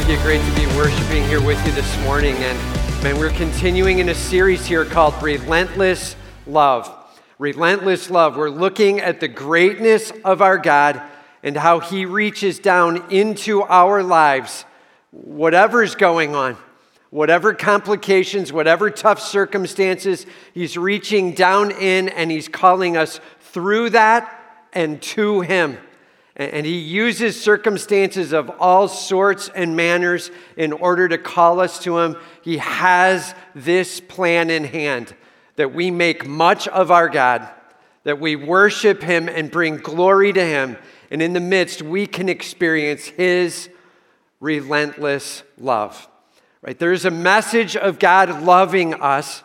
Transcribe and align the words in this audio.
Thank 0.00 0.18
you. 0.18 0.24
Great 0.24 0.42
to 0.42 0.54
be 0.58 0.66
worshiping 0.78 1.24
here 1.24 1.42
with 1.42 1.64
you 1.66 1.72
this 1.72 2.02
morning. 2.04 2.34
And 2.36 3.02
man, 3.02 3.18
we're 3.18 3.28
continuing 3.32 3.98
in 3.98 4.08
a 4.08 4.14
series 4.14 4.64
here 4.64 4.86
called 4.86 5.22
Relentless 5.22 6.16
Love. 6.46 6.90
Relentless 7.38 8.08
Love. 8.08 8.34
We're 8.34 8.48
looking 8.48 9.00
at 9.00 9.20
the 9.20 9.28
greatness 9.28 10.10
of 10.24 10.40
our 10.40 10.56
God 10.56 11.02
and 11.42 11.54
how 11.54 11.80
He 11.80 12.06
reaches 12.06 12.58
down 12.58 13.12
into 13.12 13.62
our 13.62 14.02
lives, 14.02 14.64
whatever's 15.10 15.94
going 15.94 16.34
on, 16.34 16.56
whatever 17.10 17.52
complications, 17.52 18.54
whatever 18.54 18.88
tough 18.88 19.20
circumstances, 19.20 20.24
He's 20.54 20.78
reaching 20.78 21.34
down 21.34 21.72
in 21.72 22.08
and 22.08 22.30
He's 22.30 22.48
calling 22.48 22.96
us 22.96 23.20
through 23.40 23.90
that 23.90 24.64
and 24.72 25.02
to 25.02 25.42
Him. 25.42 25.76
And 26.40 26.64
he 26.64 26.78
uses 26.78 27.38
circumstances 27.38 28.32
of 28.32 28.48
all 28.58 28.88
sorts 28.88 29.50
and 29.54 29.76
manners 29.76 30.30
in 30.56 30.72
order 30.72 31.06
to 31.06 31.18
call 31.18 31.60
us 31.60 31.78
to 31.80 31.98
him. 31.98 32.16
He 32.40 32.56
has 32.56 33.34
this 33.54 34.00
plan 34.00 34.48
in 34.48 34.64
hand 34.64 35.14
that 35.56 35.74
we 35.74 35.90
make 35.90 36.26
much 36.26 36.66
of 36.66 36.90
our 36.90 37.10
God, 37.10 37.46
that 38.04 38.20
we 38.20 38.36
worship 38.36 39.02
him 39.02 39.28
and 39.28 39.50
bring 39.50 39.76
glory 39.76 40.32
to 40.32 40.42
him. 40.42 40.78
And 41.10 41.20
in 41.20 41.34
the 41.34 41.40
midst, 41.40 41.82
we 41.82 42.06
can 42.06 42.30
experience 42.30 43.04
his 43.08 43.68
relentless 44.40 45.42
love. 45.58 46.08
Right? 46.62 46.78
There 46.78 46.92
is 46.92 47.04
a 47.04 47.10
message 47.10 47.76
of 47.76 47.98
God 47.98 48.42
loving 48.42 48.94
us, 48.94 49.42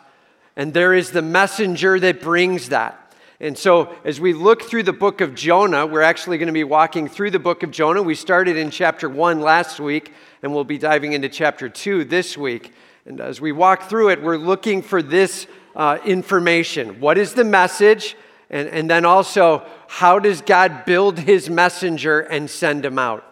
and 0.56 0.72
there 0.72 0.94
is 0.94 1.10
the 1.10 1.20
messenger 1.20 2.00
that 2.00 2.22
brings 2.22 2.70
that. 2.70 3.05
And 3.38 3.56
so, 3.58 3.94
as 4.02 4.18
we 4.18 4.32
look 4.32 4.62
through 4.62 4.84
the 4.84 4.94
book 4.94 5.20
of 5.20 5.34
Jonah, 5.34 5.84
we're 5.84 6.00
actually 6.00 6.38
going 6.38 6.46
to 6.46 6.54
be 6.54 6.64
walking 6.64 7.06
through 7.06 7.32
the 7.32 7.38
book 7.38 7.62
of 7.62 7.70
Jonah. 7.70 8.02
We 8.02 8.14
started 8.14 8.56
in 8.56 8.70
chapter 8.70 9.10
one 9.10 9.40
last 9.40 9.78
week, 9.78 10.14
and 10.42 10.54
we'll 10.54 10.64
be 10.64 10.78
diving 10.78 11.12
into 11.12 11.28
chapter 11.28 11.68
two 11.68 12.04
this 12.04 12.38
week. 12.38 12.72
And 13.04 13.20
as 13.20 13.38
we 13.38 13.52
walk 13.52 13.90
through 13.90 14.08
it, 14.08 14.22
we're 14.22 14.38
looking 14.38 14.80
for 14.80 15.02
this 15.02 15.46
uh, 15.74 15.98
information. 16.06 16.98
What 16.98 17.18
is 17.18 17.34
the 17.34 17.44
message? 17.44 18.16
And, 18.48 18.68
and 18.68 18.88
then 18.88 19.04
also, 19.04 19.66
how 19.86 20.18
does 20.18 20.40
God 20.40 20.86
build 20.86 21.18
his 21.18 21.50
messenger 21.50 22.20
and 22.20 22.48
send 22.48 22.86
him 22.86 22.98
out? 22.98 23.22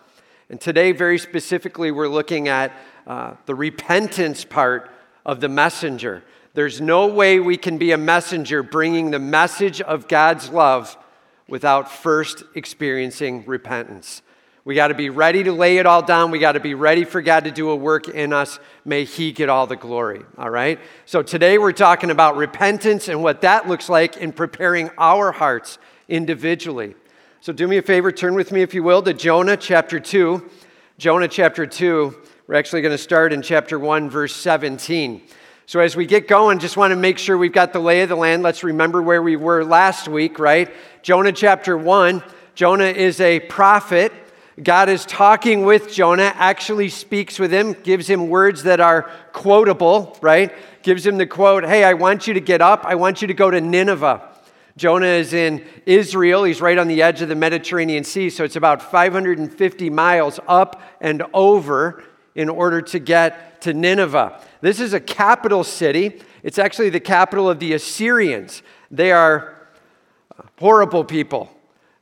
And 0.51 0.61
today, 0.61 0.93
very 0.93 1.19
specifically, 1.19 1.91
we're 1.91 2.09
looking 2.09 2.49
at 2.49 2.73
uh, 3.07 3.37
the 3.47 3.55
repentance 3.55 4.45
part 4.45 4.91
of 5.25 5.41
the 5.41 5.49
messenger. 5.49 6.23
There's 6.55 6.81
no 6.81 7.09
way 7.09 7.41
we 7.41 7.57
can 7.57 7.79
be 7.79 7.91
a 7.91 7.99
messenger 7.99 8.63
bringing 8.63 9.11
the 9.11 9.19
message 9.19 9.81
of 9.81 10.07
God's 10.07 10.51
love 10.51 10.97
without 11.49 11.91
first 11.91 12.45
experiencing 12.55 13.45
repentance. 13.45 14.23
We 14.65 14.77
got 14.77 14.89
to 14.89 14.95
be 14.95 15.11
ready 15.11 15.43
to 15.43 15.53
lay 15.53 15.79
it 15.79 15.85
all 15.85 16.01
down. 16.01 16.31
We 16.31 16.39
got 16.39 16.53
to 16.53 16.61
be 16.61 16.75
ready 16.75 17.03
for 17.03 17.21
God 17.21 17.45
to 17.45 17.51
do 17.51 17.71
a 17.71 17.77
work 17.77 18.07
in 18.07 18.33
us. 18.33 18.61
May 18.85 19.05
He 19.05 19.33
get 19.33 19.49
all 19.49 19.67
the 19.67 19.75
glory. 19.75 20.23
All 20.39 20.49
right? 20.49 20.79
So 21.07 21.23
today 21.23 21.59
we're 21.59 21.73
talking 21.73 22.11
about 22.11 22.37
repentance 22.37 23.09
and 23.09 23.21
what 23.21 23.41
that 23.41 23.67
looks 23.67 23.89
like 23.89 24.17
in 24.17 24.31
preparing 24.31 24.91
our 24.97 25.33
hearts 25.33 25.79
individually. 26.09 26.95
So 27.41 27.53
do 27.53 27.67
me 27.67 27.79
a 27.79 27.83
favor, 27.83 28.13
turn 28.13 28.35
with 28.35 28.53
me, 28.53 28.63
if 28.63 28.75
you 28.75 28.85
will, 28.85 29.03
to 29.03 29.13
Jonah 29.13 29.57
chapter 29.57 29.99
2. 29.99 30.49
Jonah 30.99 31.29
chapter 31.29 31.67
2. 31.67 32.17
We're 32.47 32.55
actually 32.55 32.83
going 32.83 32.95
to 32.95 32.99
start 32.99 33.33
in 33.33 33.43
chapter 33.43 33.77
1, 33.77 34.09
verse 34.09 34.37
17. 34.37 35.21
So, 35.67 35.81
as 35.81 35.97
we 35.97 36.05
get 36.05 36.29
going, 36.29 36.59
just 36.59 36.77
want 36.77 36.91
to 36.91 36.97
make 36.97 37.19
sure 37.19 37.39
we've 37.39 37.51
got 37.51 37.73
the 37.73 37.79
lay 37.79 38.03
of 38.03 38.11
the 38.11 38.17
land. 38.17 38.43
Let's 38.43 38.62
remember 38.62 39.01
where 39.01 39.23
we 39.23 39.37
were 39.37 39.65
last 39.65 40.09
week, 40.09 40.39
right? 40.39 40.70
Jonah 41.03 41.33
chapter 41.33 41.79
1. 41.79 42.23
Jonah 42.55 42.85
is 42.85 43.19
a 43.20 43.41
prophet. 43.41 44.13
God 44.63 44.91
is 44.91 45.07
talking 45.07 45.64
with 45.64 45.91
Jonah, 45.91 46.33
actually 46.36 46.91
speaks 46.91 47.39
with 47.39 47.51
him, 47.51 47.73
gives 47.73 48.08
him 48.08 48.29
words 48.29 48.64
that 48.64 48.79
are 48.79 49.11
quotable, 49.33 50.17
right? 50.20 50.52
Gives 50.83 51.05
him 51.05 51.17
the 51.17 51.27
quote, 51.27 51.64
Hey, 51.64 51.83
I 51.83 51.95
want 51.95 52.27
you 52.27 52.35
to 52.35 52.41
get 52.41 52.61
up. 52.61 52.85
I 52.85 52.95
want 52.95 53.23
you 53.23 53.29
to 53.29 53.35
go 53.35 53.51
to 53.51 53.61
Nineveh. 53.61 54.23
Jonah 54.77 55.07
is 55.07 55.33
in 55.33 55.64
Israel. 55.86 56.45
He's 56.45 56.61
right 56.61 56.77
on 56.77 56.89
the 56.89 57.01
edge 57.01 57.23
of 57.23 57.29
the 57.31 57.35
Mediterranean 57.35 58.05
Sea, 58.05 58.29
so 58.29 58.45
it's 58.45 58.57
about 58.57 58.83
550 58.83 59.91
miles 59.91 60.39
up 60.46 60.83
and 61.01 61.23
over 61.33 62.05
in 62.34 62.48
order 62.48 62.83
to 62.83 62.98
get 62.98 63.61
to 63.62 63.72
Nineveh. 63.72 64.40
This 64.61 64.80
is 64.80 64.92
a 64.92 65.00
capital 65.00 65.64
city. 65.64 66.20
It's 66.42 66.58
actually 66.58 66.90
the 66.90 67.00
capital 67.00 67.48
of 67.48 67.58
the 67.58 67.72
Assyrians. 67.72 68.62
They 68.90 69.12
are 69.12 69.68
horrible 70.58 71.05
people. 71.05 71.50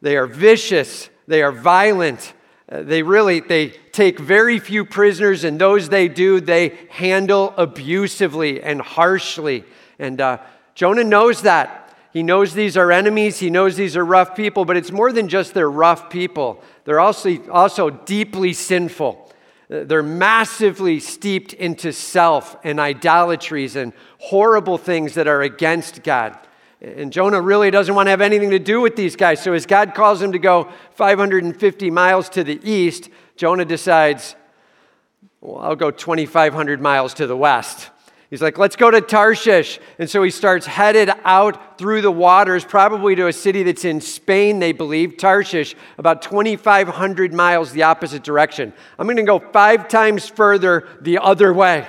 They 0.00 0.16
are 0.16 0.26
vicious. 0.26 1.10
They 1.26 1.42
are 1.42 1.52
violent. 1.52 2.32
Uh, 2.70 2.82
they 2.82 3.02
really 3.02 3.40
they 3.40 3.68
take 3.92 4.18
very 4.18 4.58
few 4.58 4.84
prisoners, 4.84 5.44
and 5.44 5.60
those 5.60 5.88
they 5.90 6.08
do, 6.08 6.40
they 6.40 6.78
handle 6.88 7.52
abusively 7.56 8.62
and 8.62 8.80
harshly. 8.80 9.64
And 9.98 10.20
uh, 10.20 10.38
Jonah 10.74 11.04
knows 11.04 11.42
that. 11.42 11.78
He 12.12 12.22
knows 12.22 12.52
these 12.52 12.76
are 12.76 12.92
enemies. 12.92 13.38
He 13.38 13.48
knows 13.48 13.76
these 13.76 13.96
are 13.96 14.04
rough 14.04 14.36
people, 14.36 14.64
but 14.64 14.76
it's 14.76 14.90
more 14.90 15.12
than 15.12 15.28
just 15.28 15.54
they're 15.54 15.70
rough 15.70 16.10
people. 16.10 16.62
They're 16.84 17.00
also, 17.00 17.38
also 17.50 17.88
deeply 17.88 18.52
sinful. 18.52 19.31
They're 19.72 20.02
massively 20.02 21.00
steeped 21.00 21.54
into 21.54 21.94
self 21.94 22.56
and 22.62 22.78
idolatries 22.78 23.74
and 23.74 23.94
horrible 24.18 24.76
things 24.76 25.14
that 25.14 25.26
are 25.26 25.40
against 25.40 26.02
God. 26.02 26.38
And 26.82 27.10
Jonah 27.10 27.40
really 27.40 27.70
doesn't 27.70 27.94
want 27.94 28.08
to 28.08 28.10
have 28.10 28.20
anything 28.20 28.50
to 28.50 28.58
do 28.58 28.82
with 28.82 28.96
these 28.96 29.16
guys. 29.16 29.42
So 29.42 29.54
as 29.54 29.64
God 29.64 29.94
calls 29.94 30.20
him 30.20 30.32
to 30.32 30.38
go 30.38 30.70
550 30.90 31.90
miles 31.90 32.28
to 32.30 32.44
the 32.44 32.60
east, 32.62 33.08
Jonah 33.36 33.64
decides, 33.64 34.36
well, 35.40 35.62
I'll 35.62 35.76
go 35.76 35.90
2,500 35.90 36.78
miles 36.78 37.14
to 37.14 37.26
the 37.26 37.36
west. 37.36 37.88
He's 38.32 38.40
like, 38.40 38.56
let's 38.56 38.76
go 38.76 38.90
to 38.90 39.02
Tarshish. 39.02 39.78
And 39.98 40.08
so 40.08 40.22
he 40.22 40.30
starts 40.30 40.64
headed 40.64 41.10
out 41.22 41.76
through 41.76 42.00
the 42.00 42.10
waters, 42.10 42.64
probably 42.64 43.14
to 43.14 43.26
a 43.26 43.32
city 43.32 43.62
that's 43.62 43.84
in 43.84 44.00
Spain, 44.00 44.58
they 44.58 44.72
believe, 44.72 45.18
Tarshish, 45.18 45.76
about 45.98 46.22
2,500 46.22 47.34
miles 47.34 47.72
the 47.72 47.82
opposite 47.82 48.22
direction. 48.22 48.72
I'm 48.98 49.06
going 49.06 49.18
to 49.18 49.22
go 49.22 49.38
five 49.38 49.86
times 49.86 50.30
further 50.30 50.88
the 51.02 51.18
other 51.18 51.52
way 51.52 51.86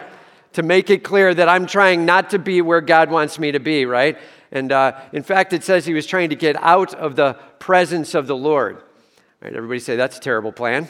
to 0.51 0.63
make 0.63 0.89
it 0.89 1.01
clear 1.01 1.33
that 1.33 1.47
I'm 1.47 1.65
trying 1.65 2.05
not 2.05 2.31
to 2.31 2.39
be 2.39 2.61
where 2.61 2.81
God 2.81 3.09
wants 3.09 3.39
me 3.39 3.53
to 3.53 3.61
be, 3.61 3.85
right? 3.85 4.17
And 4.51 4.73
uh, 4.73 4.99
in 5.13 5.23
fact, 5.23 5.53
it 5.53 5.63
says 5.63 5.85
he 5.85 5.93
was 5.93 6.05
trying 6.05 6.31
to 6.31 6.35
get 6.35 6.61
out 6.61 6.93
of 6.93 7.15
the 7.15 7.37
presence 7.59 8.15
of 8.15 8.27
the 8.27 8.35
Lord. 8.35 8.83
Right, 9.41 9.55
everybody 9.55 9.79
say 9.79 9.95
that's 9.95 10.17
a 10.17 10.21
terrible 10.21 10.51
plan. 10.51 10.89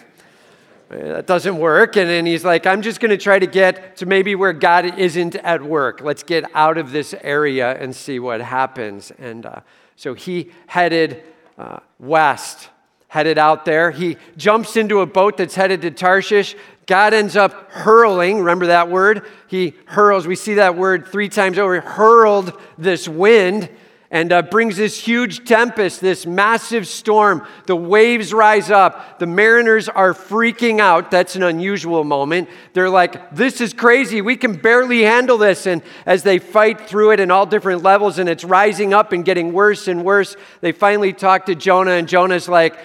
That 0.93 1.25
doesn't 1.25 1.57
work. 1.57 1.97
And 1.97 2.09
then 2.09 2.25
he's 2.25 2.45
like, 2.45 2.67
I'm 2.67 2.81
just 2.81 2.99
going 2.99 3.09
to 3.09 3.17
try 3.17 3.39
to 3.39 3.47
get 3.47 3.97
to 3.97 4.05
maybe 4.05 4.35
where 4.35 4.53
God 4.53 4.99
isn't 4.99 5.35
at 5.35 5.63
work. 5.63 6.01
Let's 6.01 6.23
get 6.23 6.45
out 6.53 6.77
of 6.77 6.91
this 6.91 7.15
area 7.21 7.75
and 7.75 7.95
see 7.95 8.19
what 8.19 8.41
happens. 8.41 9.11
And 9.17 9.45
uh, 9.45 9.61
so 9.95 10.13
he 10.13 10.51
headed 10.67 11.23
uh, 11.57 11.79
west, 11.99 12.69
headed 13.07 13.37
out 13.37 13.65
there. 13.65 13.91
He 13.91 14.17
jumps 14.37 14.77
into 14.77 15.01
a 15.01 15.05
boat 15.05 15.37
that's 15.37 15.55
headed 15.55 15.81
to 15.81 15.91
Tarshish. 15.91 16.55
God 16.85 17.13
ends 17.13 17.35
up 17.35 17.71
hurling, 17.71 18.39
remember 18.39 18.67
that 18.67 18.89
word? 18.89 19.25
He 19.47 19.73
hurls, 19.85 20.27
we 20.27 20.35
see 20.35 20.55
that 20.55 20.75
word 20.75 21.07
three 21.07 21.29
times 21.29 21.57
over, 21.57 21.79
hurled 21.79 22.59
this 22.77 23.07
wind 23.07 23.69
and 24.13 24.31
uh, 24.31 24.43
brings 24.43 24.77
this 24.77 24.99
huge 24.99 25.43
tempest, 25.43 25.99
this 25.99 26.27
massive 26.27 26.87
storm. 26.87 27.47
The 27.65 27.75
waves 27.75 28.31
rise 28.31 28.69
up. 28.69 29.17
The 29.17 29.25
mariners 29.25 29.89
are 29.89 30.13
freaking 30.13 30.79
out. 30.79 31.09
That's 31.09 31.35
an 31.35 31.41
unusual 31.41 32.03
moment. 32.03 32.47
They're 32.73 32.91
like, 32.91 33.35
This 33.35 33.59
is 33.59 33.73
crazy. 33.73 34.21
We 34.21 34.37
can 34.37 34.55
barely 34.55 35.01
handle 35.01 35.39
this. 35.39 35.65
And 35.65 35.81
as 36.05 36.21
they 36.21 36.37
fight 36.37 36.81
through 36.81 37.13
it 37.13 37.19
in 37.19 37.31
all 37.31 37.47
different 37.47 37.81
levels, 37.81 38.19
and 38.19 38.29
it's 38.29 38.43
rising 38.43 38.93
up 38.93 39.13
and 39.13 39.25
getting 39.25 39.51
worse 39.51 39.87
and 39.87 40.05
worse, 40.05 40.35
they 40.61 40.73
finally 40.73 41.11
talk 41.11 41.47
to 41.47 41.55
Jonah, 41.55 41.93
and 41.93 42.07
Jonah's 42.07 42.47
like, 42.47 42.77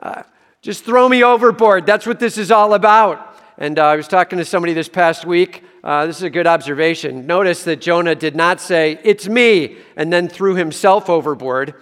uh, 0.00 0.24
Just 0.60 0.84
throw 0.84 1.08
me 1.08 1.22
overboard. 1.22 1.86
That's 1.86 2.04
what 2.04 2.18
this 2.18 2.36
is 2.36 2.50
all 2.50 2.74
about. 2.74 3.40
And 3.58 3.78
uh, 3.78 3.86
I 3.86 3.94
was 3.94 4.08
talking 4.08 4.38
to 4.38 4.44
somebody 4.44 4.72
this 4.72 4.88
past 4.88 5.24
week 5.24 5.62
uh, 5.88 6.04
this 6.04 6.18
is 6.18 6.22
a 6.22 6.28
good 6.28 6.46
observation. 6.46 7.26
Notice 7.26 7.64
that 7.64 7.80
Jonah 7.80 8.14
did 8.14 8.36
not 8.36 8.60
say, 8.60 9.00
It's 9.04 9.26
me, 9.26 9.78
and 9.96 10.12
then 10.12 10.28
threw 10.28 10.54
himself 10.54 11.08
overboard. 11.08 11.72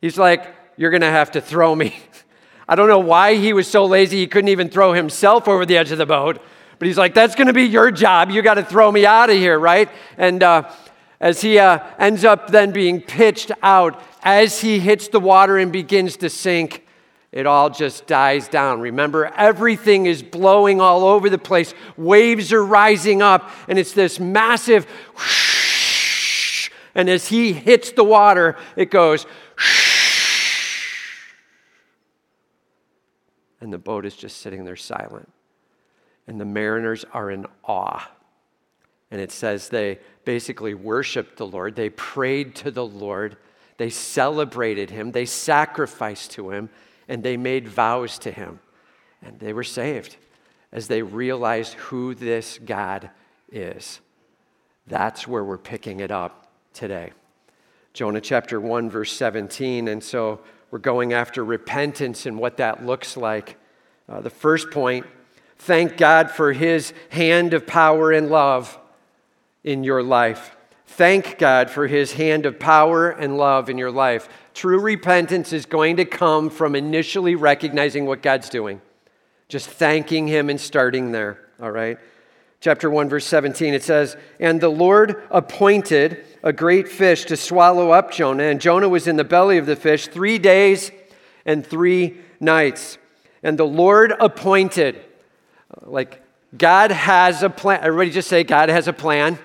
He's 0.00 0.18
like, 0.18 0.52
You're 0.76 0.90
going 0.90 1.02
to 1.02 1.06
have 1.06 1.30
to 1.30 1.40
throw 1.40 1.72
me. 1.72 1.96
I 2.68 2.74
don't 2.74 2.88
know 2.88 2.98
why 2.98 3.36
he 3.36 3.52
was 3.52 3.68
so 3.68 3.84
lazy 3.84 4.16
he 4.16 4.26
couldn't 4.26 4.48
even 4.48 4.68
throw 4.68 4.94
himself 4.94 5.46
over 5.46 5.64
the 5.64 5.76
edge 5.76 5.92
of 5.92 5.98
the 5.98 6.06
boat, 6.06 6.42
but 6.80 6.88
he's 6.88 6.98
like, 6.98 7.14
That's 7.14 7.36
going 7.36 7.46
to 7.46 7.52
be 7.52 7.66
your 7.66 7.92
job. 7.92 8.32
You 8.32 8.42
got 8.42 8.54
to 8.54 8.64
throw 8.64 8.90
me 8.90 9.06
out 9.06 9.30
of 9.30 9.36
here, 9.36 9.60
right? 9.60 9.88
And 10.18 10.42
uh, 10.42 10.68
as 11.20 11.40
he 11.40 11.60
uh, 11.60 11.86
ends 12.00 12.24
up 12.24 12.50
then 12.50 12.72
being 12.72 13.00
pitched 13.00 13.52
out, 13.62 14.02
as 14.24 14.60
he 14.60 14.80
hits 14.80 15.06
the 15.06 15.20
water 15.20 15.56
and 15.56 15.70
begins 15.70 16.16
to 16.16 16.30
sink, 16.30 16.84
it 17.32 17.46
all 17.46 17.70
just 17.70 18.06
dies 18.06 18.48
down. 18.48 18.80
Remember, 18.80 19.26
everything 19.26 20.06
is 20.06 20.22
blowing 20.22 20.80
all 20.80 21.04
over 21.04 21.30
the 21.30 21.38
place. 21.38 21.74
Waves 21.96 22.52
are 22.52 22.64
rising 22.64 23.22
up, 23.22 23.50
and 23.68 23.78
it's 23.78 23.92
this 23.92 24.18
massive 24.18 24.84
whoosh. 25.14 26.70
And 26.94 27.08
as 27.08 27.28
he 27.28 27.52
hits 27.52 27.92
the 27.92 28.02
water, 28.02 28.56
it 28.74 28.90
goes 28.90 29.24
whoosh. 29.56 29.90
And 33.60 33.72
the 33.72 33.78
boat 33.78 34.04
is 34.06 34.16
just 34.16 34.38
sitting 34.38 34.64
there 34.64 34.74
silent. 34.74 35.28
and 36.30 36.40
the 36.40 36.44
mariners 36.44 37.04
are 37.12 37.28
in 37.28 37.44
awe. 37.64 38.08
And 39.10 39.20
it 39.20 39.32
says 39.32 39.68
they 39.68 39.98
basically 40.24 40.74
worshiped 40.74 41.36
the 41.36 41.46
Lord, 41.46 41.74
they 41.74 41.90
prayed 41.90 42.54
to 42.56 42.70
the 42.70 42.86
Lord, 42.86 43.36
they 43.78 43.90
celebrated 43.90 44.90
him, 44.90 45.10
they 45.10 45.24
sacrificed 45.24 46.30
to 46.32 46.50
him, 46.50 46.70
and 47.10 47.24
they 47.24 47.36
made 47.36 47.66
vows 47.68 48.18
to 48.20 48.30
him. 48.30 48.60
And 49.20 49.38
they 49.40 49.52
were 49.52 49.64
saved 49.64 50.16
as 50.72 50.86
they 50.86 51.02
realized 51.02 51.74
who 51.74 52.14
this 52.14 52.58
God 52.64 53.10
is. 53.50 54.00
That's 54.86 55.26
where 55.26 55.44
we're 55.44 55.58
picking 55.58 56.00
it 56.00 56.12
up 56.12 56.46
today. 56.72 57.10
Jonah 57.92 58.20
chapter 58.20 58.60
1, 58.60 58.88
verse 58.88 59.12
17. 59.12 59.88
And 59.88 60.02
so 60.02 60.40
we're 60.70 60.78
going 60.78 61.12
after 61.12 61.44
repentance 61.44 62.26
and 62.26 62.38
what 62.38 62.56
that 62.58 62.86
looks 62.86 63.16
like. 63.16 63.58
Uh, 64.08 64.20
the 64.20 64.30
first 64.30 64.70
point 64.70 65.04
thank 65.58 65.96
God 65.98 66.30
for 66.30 66.52
his 66.52 66.94
hand 67.10 67.52
of 67.52 67.66
power 67.66 68.12
and 68.12 68.30
love 68.30 68.78
in 69.64 69.84
your 69.84 70.02
life. 70.02 70.56
Thank 70.94 71.38
God 71.38 71.70
for 71.70 71.86
his 71.86 72.12
hand 72.12 72.46
of 72.46 72.58
power 72.58 73.10
and 73.10 73.36
love 73.38 73.70
in 73.70 73.78
your 73.78 73.92
life. 73.92 74.28
True 74.54 74.80
repentance 74.80 75.52
is 75.52 75.64
going 75.64 75.96
to 75.98 76.04
come 76.04 76.50
from 76.50 76.74
initially 76.74 77.36
recognizing 77.36 78.06
what 78.06 78.22
God's 78.22 78.50
doing, 78.50 78.82
just 79.48 79.68
thanking 79.68 80.26
him 80.26 80.50
and 80.50 80.60
starting 80.60 81.12
there, 81.12 81.38
all 81.62 81.70
right? 81.70 81.96
Chapter 82.60 82.90
1, 82.90 83.08
verse 83.08 83.24
17, 83.24 83.72
it 83.72 83.84
says, 83.84 84.16
And 84.40 84.60
the 84.60 84.68
Lord 84.68 85.22
appointed 85.30 86.24
a 86.42 86.52
great 86.52 86.88
fish 86.88 87.24
to 87.26 87.36
swallow 87.36 87.92
up 87.92 88.10
Jonah, 88.10 88.42
and 88.42 88.60
Jonah 88.60 88.88
was 88.88 89.06
in 89.06 89.16
the 89.16 89.24
belly 89.24 89.58
of 89.58 89.66
the 89.66 89.76
fish 89.76 90.08
three 90.08 90.38
days 90.38 90.90
and 91.46 91.64
three 91.64 92.18
nights. 92.40 92.98
And 93.44 93.56
the 93.56 93.64
Lord 93.64 94.12
appointed, 94.18 95.00
like 95.82 96.20
God 96.58 96.90
has 96.90 97.44
a 97.44 97.48
plan. 97.48 97.80
Everybody 97.80 98.10
just 98.10 98.28
say, 98.28 98.42
God 98.42 98.68
has 98.68 98.88
a 98.88 98.92
plan. 98.92 99.38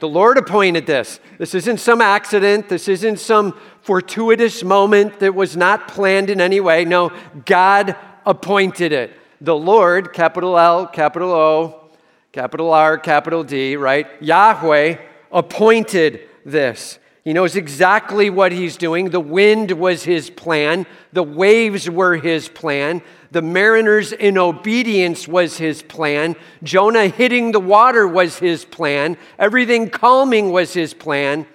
The 0.00 0.08
Lord 0.08 0.36
appointed 0.38 0.86
this. 0.86 1.20
This 1.38 1.54
isn't 1.54 1.78
some 1.78 2.00
accident. 2.00 2.68
This 2.68 2.88
isn't 2.88 3.18
some 3.18 3.58
fortuitous 3.80 4.62
moment 4.62 5.20
that 5.20 5.34
was 5.34 5.56
not 5.56 5.88
planned 5.88 6.30
in 6.30 6.40
any 6.40 6.60
way. 6.60 6.84
No, 6.84 7.12
God 7.44 7.96
appointed 8.24 8.92
it. 8.92 9.12
The 9.40 9.56
Lord, 9.56 10.12
capital 10.12 10.58
L, 10.58 10.86
capital 10.86 11.32
O, 11.32 11.90
capital 12.32 12.72
R, 12.72 12.98
capital 12.98 13.44
D, 13.44 13.76
right? 13.76 14.06
Yahweh 14.20 14.96
appointed 15.32 16.28
this. 16.44 16.98
He 17.26 17.32
knows 17.32 17.56
exactly 17.56 18.30
what 18.30 18.52
he's 18.52 18.76
doing. 18.76 19.10
The 19.10 19.18
wind 19.18 19.72
was 19.72 20.04
his 20.04 20.30
plan, 20.30 20.86
the 21.12 21.24
waves 21.24 21.90
were 21.90 22.14
his 22.14 22.48
plan, 22.48 23.02
the 23.32 23.42
mariners 23.42 24.12
in 24.12 24.38
obedience 24.38 25.26
was 25.26 25.56
his 25.56 25.82
plan, 25.82 26.36
Jonah 26.62 27.08
hitting 27.08 27.50
the 27.50 27.58
water 27.58 28.06
was 28.06 28.38
his 28.38 28.64
plan, 28.64 29.16
everything 29.40 29.90
calming 29.90 30.52
was 30.52 30.72
his 30.72 30.94
plan, 30.94 31.46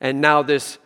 and 0.00 0.20
now 0.20 0.44
this 0.44 0.78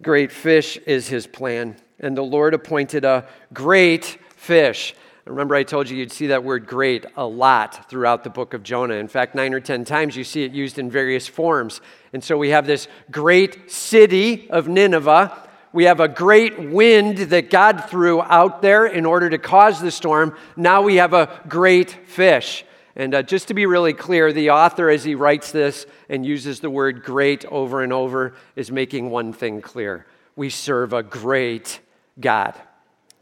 great 0.00 0.30
fish 0.30 0.76
is 0.86 1.08
his 1.08 1.26
plan. 1.26 1.74
And 1.98 2.16
the 2.16 2.22
Lord 2.22 2.54
appointed 2.54 3.04
a 3.04 3.26
great 3.52 4.16
fish. 4.36 4.94
Remember, 5.26 5.54
I 5.54 5.62
told 5.62 5.88
you 5.88 5.96
you'd 5.96 6.12
see 6.12 6.26
that 6.26 6.44
word 6.44 6.66
great 6.66 7.06
a 7.16 7.24
lot 7.24 7.88
throughout 7.88 8.24
the 8.24 8.30
book 8.30 8.52
of 8.52 8.62
Jonah. 8.62 8.94
In 8.94 9.08
fact, 9.08 9.34
nine 9.34 9.54
or 9.54 9.60
10 9.60 9.86
times 9.86 10.16
you 10.16 10.24
see 10.24 10.44
it 10.44 10.52
used 10.52 10.78
in 10.78 10.90
various 10.90 11.26
forms. 11.26 11.80
And 12.12 12.22
so 12.22 12.36
we 12.36 12.50
have 12.50 12.66
this 12.66 12.88
great 13.10 13.70
city 13.70 14.50
of 14.50 14.68
Nineveh. 14.68 15.32
We 15.72 15.84
have 15.84 16.00
a 16.00 16.08
great 16.08 16.60
wind 16.70 17.16
that 17.18 17.48
God 17.48 17.84
threw 17.88 18.20
out 18.20 18.60
there 18.60 18.84
in 18.84 19.06
order 19.06 19.30
to 19.30 19.38
cause 19.38 19.80
the 19.80 19.90
storm. 19.90 20.36
Now 20.56 20.82
we 20.82 20.96
have 20.96 21.14
a 21.14 21.40
great 21.48 21.90
fish. 22.06 22.66
And 22.94 23.14
uh, 23.14 23.22
just 23.22 23.48
to 23.48 23.54
be 23.54 23.64
really 23.64 23.94
clear, 23.94 24.30
the 24.30 24.50
author, 24.50 24.90
as 24.90 25.04
he 25.04 25.14
writes 25.14 25.52
this 25.52 25.86
and 26.10 26.24
uses 26.24 26.60
the 26.60 26.70
word 26.70 27.02
great 27.02 27.46
over 27.46 27.82
and 27.82 27.94
over, 27.94 28.34
is 28.56 28.70
making 28.70 29.08
one 29.08 29.32
thing 29.32 29.62
clear. 29.62 30.06
We 30.36 30.50
serve 30.50 30.92
a 30.92 31.02
great 31.02 31.80
God. 32.20 32.54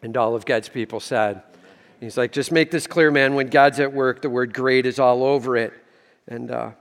And 0.02 0.16
all 0.16 0.34
of 0.34 0.44
God's 0.44 0.68
people 0.68 0.98
said, 0.98 1.42
He's 2.02 2.18
like, 2.18 2.32
just 2.32 2.50
make 2.50 2.72
this 2.72 2.88
clear, 2.88 3.12
man. 3.12 3.36
When 3.36 3.46
God's 3.46 3.78
at 3.78 3.92
work, 3.92 4.22
the 4.22 4.28
word 4.28 4.52
great 4.52 4.86
is 4.86 4.98
all 4.98 5.22
over 5.22 5.56
it. 5.56 5.72
And, 6.26 6.50
uh, 6.50 6.72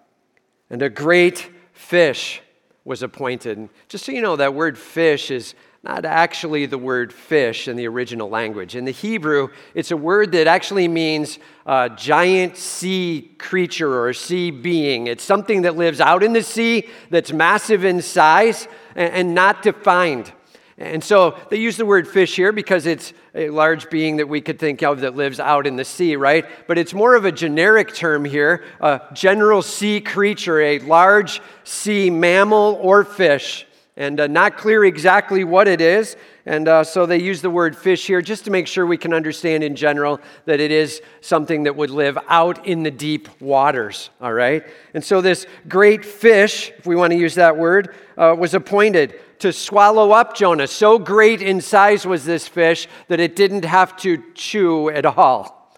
and 0.71 0.81
a 0.81 0.89
great 0.89 1.47
fish 1.73 2.41
was 2.85 3.03
appointed. 3.03 3.55
And 3.59 3.69
just 3.87 4.03
so 4.03 4.11
you 4.11 4.21
know, 4.23 4.35
that 4.37 4.55
word 4.55 4.79
fish 4.79 5.29
is 5.29 5.53
not 5.83 6.05
actually 6.05 6.65
the 6.65 6.79
word 6.79 7.13
fish 7.13 7.67
in 7.67 7.75
the 7.75 7.87
original 7.87 8.29
language. 8.29 8.75
In 8.75 8.83
the 8.83 8.91
Hebrew, 8.91 9.49
it's 9.75 9.91
a 9.91 9.97
word 9.97 10.31
that 10.31 10.47
actually 10.47 10.87
means 10.87 11.37
a 11.67 11.87
giant 11.95 12.57
sea 12.57 13.35
creature 13.37 14.03
or 14.03 14.13
sea 14.13 14.49
being. 14.49 15.05
It's 15.05 15.23
something 15.23 15.61
that 15.61 15.77
lives 15.77 16.01
out 16.01 16.23
in 16.23 16.33
the 16.33 16.41
sea 16.41 16.89
that's 17.11 17.31
massive 17.31 17.85
in 17.85 18.01
size 18.01 18.67
and, 18.95 19.13
and 19.13 19.35
not 19.35 19.61
defined. 19.61 20.31
And 20.81 21.03
so 21.03 21.37
they 21.51 21.57
use 21.57 21.77
the 21.77 21.85
word 21.85 22.07
fish 22.07 22.35
here 22.35 22.51
because 22.51 22.87
it's 22.87 23.13
a 23.35 23.51
large 23.51 23.91
being 23.91 24.17
that 24.17 24.27
we 24.27 24.41
could 24.41 24.57
think 24.57 24.81
of 24.81 25.01
that 25.01 25.15
lives 25.15 25.39
out 25.39 25.67
in 25.67 25.75
the 25.75 25.85
sea, 25.85 26.15
right? 26.15 26.43
But 26.67 26.79
it's 26.79 26.91
more 26.91 27.13
of 27.15 27.23
a 27.23 27.31
generic 27.31 27.93
term 27.93 28.25
here 28.25 28.63
a 28.79 28.99
general 29.13 29.61
sea 29.61 30.01
creature, 30.01 30.59
a 30.59 30.79
large 30.79 31.39
sea 31.63 32.09
mammal 32.09 32.79
or 32.81 33.03
fish. 33.03 33.67
And 33.95 34.19
uh, 34.19 34.25
not 34.25 34.57
clear 34.57 34.83
exactly 34.83 35.43
what 35.43 35.67
it 35.67 35.81
is. 35.81 36.15
And 36.45 36.67
uh, 36.67 36.83
so 36.83 37.05
they 37.05 37.21
use 37.21 37.41
the 37.41 37.49
word 37.49 37.77
fish 37.77 38.07
here 38.07 38.21
just 38.21 38.45
to 38.45 38.51
make 38.51 38.65
sure 38.67 38.85
we 38.85 38.97
can 38.97 39.13
understand 39.13 39.63
in 39.63 39.75
general 39.75 40.19
that 40.45 40.59
it 40.59 40.71
is 40.71 41.01
something 41.21 41.63
that 41.63 41.75
would 41.75 41.91
live 41.91 42.17
out 42.27 42.65
in 42.65 42.81
the 42.81 42.89
deep 42.89 43.29
waters, 43.39 44.09
all 44.19 44.33
right? 44.33 44.65
And 44.93 45.03
so 45.03 45.21
this 45.21 45.45
great 45.67 46.03
fish, 46.03 46.71
if 46.77 46.87
we 46.87 46.95
want 46.95 47.11
to 47.11 47.19
use 47.19 47.35
that 47.35 47.57
word, 47.57 47.93
uh, 48.17 48.35
was 48.37 48.55
appointed 48.55 49.19
to 49.39 49.53
swallow 49.53 50.11
up 50.11 50.35
Jonah. 50.35 50.67
So 50.67 50.97
great 50.97 51.41
in 51.41 51.61
size 51.61 52.05
was 52.05 52.25
this 52.25 52.47
fish 52.47 52.87
that 53.07 53.19
it 53.19 53.35
didn't 53.35 53.65
have 53.65 53.95
to 53.97 54.23
chew 54.33 54.89
at 54.89 55.05
all, 55.05 55.77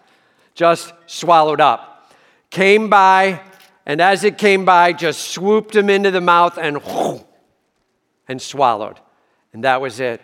just 0.54 0.94
swallowed 1.06 1.60
up. 1.60 2.12
Came 2.48 2.88
by, 2.88 3.40
and 3.84 4.00
as 4.00 4.24
it 4.24 4.38
came 4.38 4.64
by, 4.64 4.92
just 4.92 5.30
swooped 5.30 5.74
him 5.74 5.90
into 5.90 6.10
the 6.10 6.20
mouth 6.20 6.56
and 6.56 6.78
and 8.28 8.40
swallowed. 8.40 8.98
And 9.52 9.64
that 9.64 9.80
was 9.80 10.00
it. 10.00 10.22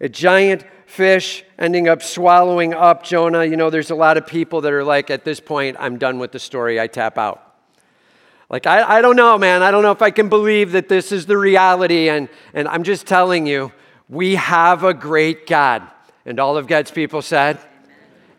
A 0.00 0.08
giant 0.08 0.64
fish 0.86 1.44
ending 1.58 1.88
up 1.88 2.02
swallowing 2.02 2.74
up 2.74 3.02
Jonah. 3.02 3.44
You 3.44 3.56
know, 3.56 3.70
there's 3.70 3.90
a 3.90 3.94
lot 3.94 4.16
of 4.16 4.26
people 4.26 4.60
that 4.62 4.72
are 4.72 4.84
like, 4.84 5.10
at 5.10 5.24
this 5.24 5.40
point, 5.40 5.76
I'm 5.80 5.98
done 5.98 6.18
with 6.18 6.32
the 6.32 6.38
story, 6.38 6.80
I 6.80 6.86
tap 6.86 7.18
out. 7.18 7.40
Like, 8.50 8.66
I, 8.66 8.98
I 8.98 9.02
don't 9.02 9.16
know, 9.16 9.38
man. 9.38 9.62
I 9.62 9.70
don't 9.70 9.82
know 9.82 9.90
if 9.90 10.02
I 10.02 10.10
can 10.10 10.28
believe 10.28 10.72
that 10.72 10.88
this 10.88 11.10
is 11.10 11.26
the 11.26 11.36
reality. 11.36 12.08
And, 12.08 12.28
and 12.52 12.68
I'm 12.68 12.84
just 12.84 13.06
telling 13.06 13.46
you, 13.46 13.72
we 14.08 14.34
have 14.34 14.84
a 14.84 14.94
great 14.94 15.46
God. 15.46 15.82
And 16.26 16.38
all 16.38 16.56
of 16.56 16.66
God's 16.66 16.90
people 16.90 17.22
said, 17.22 17.58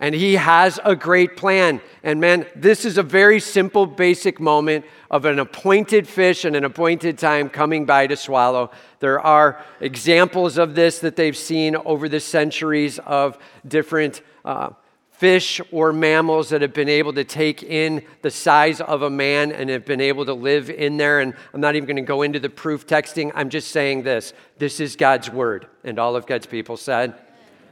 and 0.05 0.13
He 0.13 0.35
has 0.35 0.79
a 0.85 0.95
great 0.95 1.35
plan. 1.35 1.81
And 2.03 2.21
man, 2.21 2.45
this 2.55 2.85
is 2.85 2.99
a 2.99 3.01
very 3.01 3.39
simple, 3.39 3.87
basic 3.87 4.39
moment 4.39 4.85
of 5.09 5.25
an 5.25 5.39
appointed 5.39 6.07
fish 6.07 6.45
and 6.45 6.55
an 6.55 6.63
appointed 6.63 7.17
time 7.17 7.49
coming 7.49 7.85
by 7.85 8.05
to 8.05 8.15
swallow. 8.15 8.69
There 8.99 9.19
are 9.19 9.65
examples 9.81 10.59
of 10.59 10.75
this 10.75 10.99
that 10.99 11.15
they've 11.15 11.35
seen 11.35 11.75
over 11.75 12.07
the 12.07 12.19
centuries 12.19 12.99
of 12.99 13.39
different. 13.67 14.21
Uh, 14.45 14.69
fish 15.09 15.61
or 15.71 15.93
mammals 15.93 16.49
that 16.49 16.61
have 16.61 16.73
been 16.73 16.89
able 16.89 17.13
to 17.13 17.23
take 17.23 17.63
in 17.63 18.03
the 18.21 18.29
size 18.29 18.81
of 18.81 19.01
a 19.01 19.09
man 19.09 19.49
and 19.49 19.69
have 19.69 19.85
been 19.85 20.01
able 20.01 20.25
to 20.25 20.33
live 20.33 20.69
in 20.69 20.97
there. 20.97 21.21
And 21.21 21.33
I'm 21.53 21.61
not 21.61 21.77
even 21.77 21.87
going 21.87 21.95
to 21.95 22.01
go 22.01 22.21
into 22.21 22.37
the 22.37 22.49
proof 22.49 22.85
texting. 22.85 23.31
I'm 23.33 23.49
just 23.49 23.69
saying 23.69 24.03
this 24.03 24.33
this 24.57 24.81
is 24.81 24.97
God's 24.97 25.31
word. 25.31 25.67
And 25.85 25.99
all 25.99 26.17
of 26.17 26.27
God's 26.27 26.45
people 26.45 26.75
said. 26.75 27.15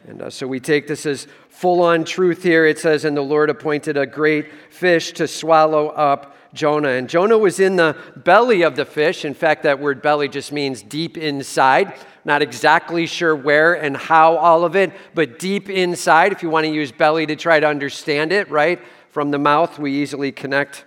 And 0.07 0.21
uh, 0.21 0.29
so 0.29 0.47
we 0.47 0.59
take 0.59 0.87
this 0.87 1.05
as 1.05 1.27
full 1.49 1.81
on 1.81 2.03
truth 2.03 2.43
here. 2.43 2.65
It 2.65 2.79
says, 2.79 3.05
And 3.05 3.15
the 3.15 3.21
Lord 3.21 3.49
appointed 3.49 3.95
a 3.95 4.05
great 4.05 4.51
fish 4.69 5.13
to 5.13 5.27
swallow 5.27 5.89
up 5.89 6.35
Jonah. 6.53 6.89
And 6.89 7.09
Jonah 7.09 7.37
was 7.37 7.59
in 7.59 7.77
the 7.77 7.97
belly 8.15 8.61
of 8.63 8.75
the 8.75 8.85
fish. 8.85 9.25
In 9.25 9.33
fact, 9.33 9.63
that 9.63 9.79
word 9.79 10.01
belly 10.01 10.27
just 10.27 10.51
means 10.51 10.81
deep 10.81 11.17
inside. 11.17 11.93
Not 12.25 12.41
exactly 12.41 13.05
sure 13.05 13.35
where 13.35 13.73
and 13.73 13.97
how 13.97 14.37
all 14.37 14.63
of 14.63 14.75
it, 14.75 14.93
but 15.13 15.39
deep 15.39 15.69
inside, 15.69 16.31
if 16.31 16.41
you 16.41 16.49
want 16.49 16.65
to 16.65 16.71
use 16.71 16.91
belly 16.91 17.25
to 17.25 17.35
try 17.35 17.59
to 17.59 17.67
understand 17.67 18.31
it, 18.31 18.49
right? 18.49 18.79
From 19.09 19.31
the 19.31 19.39
mouth, 19.39 19.77
we 19.77 19.91
easily 19.93 20.31
connect 20.31 20.85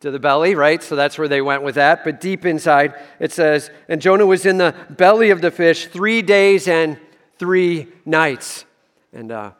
to 0.00 0.10
the 0.10 0.18
belly, 0.18 0.54
right? 0.54 0.82
So 0.82 0.94
that's 0.94 1.16
where 1.16 1.28
they 1.28 1.42
went 1.42 1.62
with 1.62 1.76
that. 1.76 2.04
But 2.04 2.20
deep 2.20 2.44
inside, 2.44 2.94
it 3.18 3.32
says, 3.32 3.70
And 3.88 4.00
Jonah 4.00 4.26
was 4.26 4.46
in 4.46 4.58
the 4.58 4.74
belly 4.90 5.30
of 5.30 5.40
the 5.40 5.50
fish 5.50 5.86
three 5.86 6.22
days 6.22 6.68
and 6.68 6.98
three 7.42 7.88
nights. 8.04 8.64
And 9.12 9.32
uh, 9.32 9.50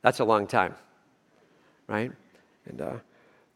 that's 0.00 0.20
a 0.20 0.24
long 0.24 0.46
time, 0.46 0.74
right? 1.86 2.10
And 2.64 2.80
uh, 2.80 2.94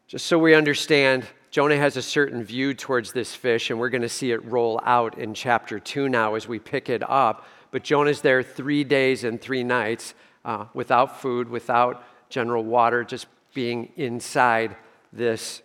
just 0.07 0.27
so 0.27 0.37
we 0.37 0.53
understand, 0.53 1.25
Jonah 1.49 1.77
has 1.77 1.97
a 1.97 2.01
certain 2.03 2.43
view 2.43 2.75
towards 2.75 3.11
this 3.11 3.33
fish, 3.33 3.71
and 3.71 3.79
we're 3.79 3.89
going 3.89 4.03
to 4.03 4.07
see 4.07 4.29
it 4.29 4.45
roll 4.45 4.79
out 4.85 5.17
in 5.17 5.33
chapter 5.33 5.79
2 5.79 6.09
now 6.09 6.35
as 6.35 6.47
we 6.47 6.59
pick 6.59 6.89
it 6.89 7.01
up. 7.09 7.47
But 7.71 7.83
Jonah's 7.83 8.21
there 8.21 8.43
three 8.43 8.83
days 8.83 9.23
and 9.23 9.41
three 9.41 9.63
nights 9.63 10.13
uh, 10.45 10.65
without 10.75 11.19
food, 11.19 11.49
without 11.49 12.03
general 12.29 12.63
water 12.63 13.03
just 13.03 13.25
being 13.55 13.91
inside 13.95 14.75
this 15.11 15.63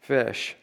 fish. 0.00 0.56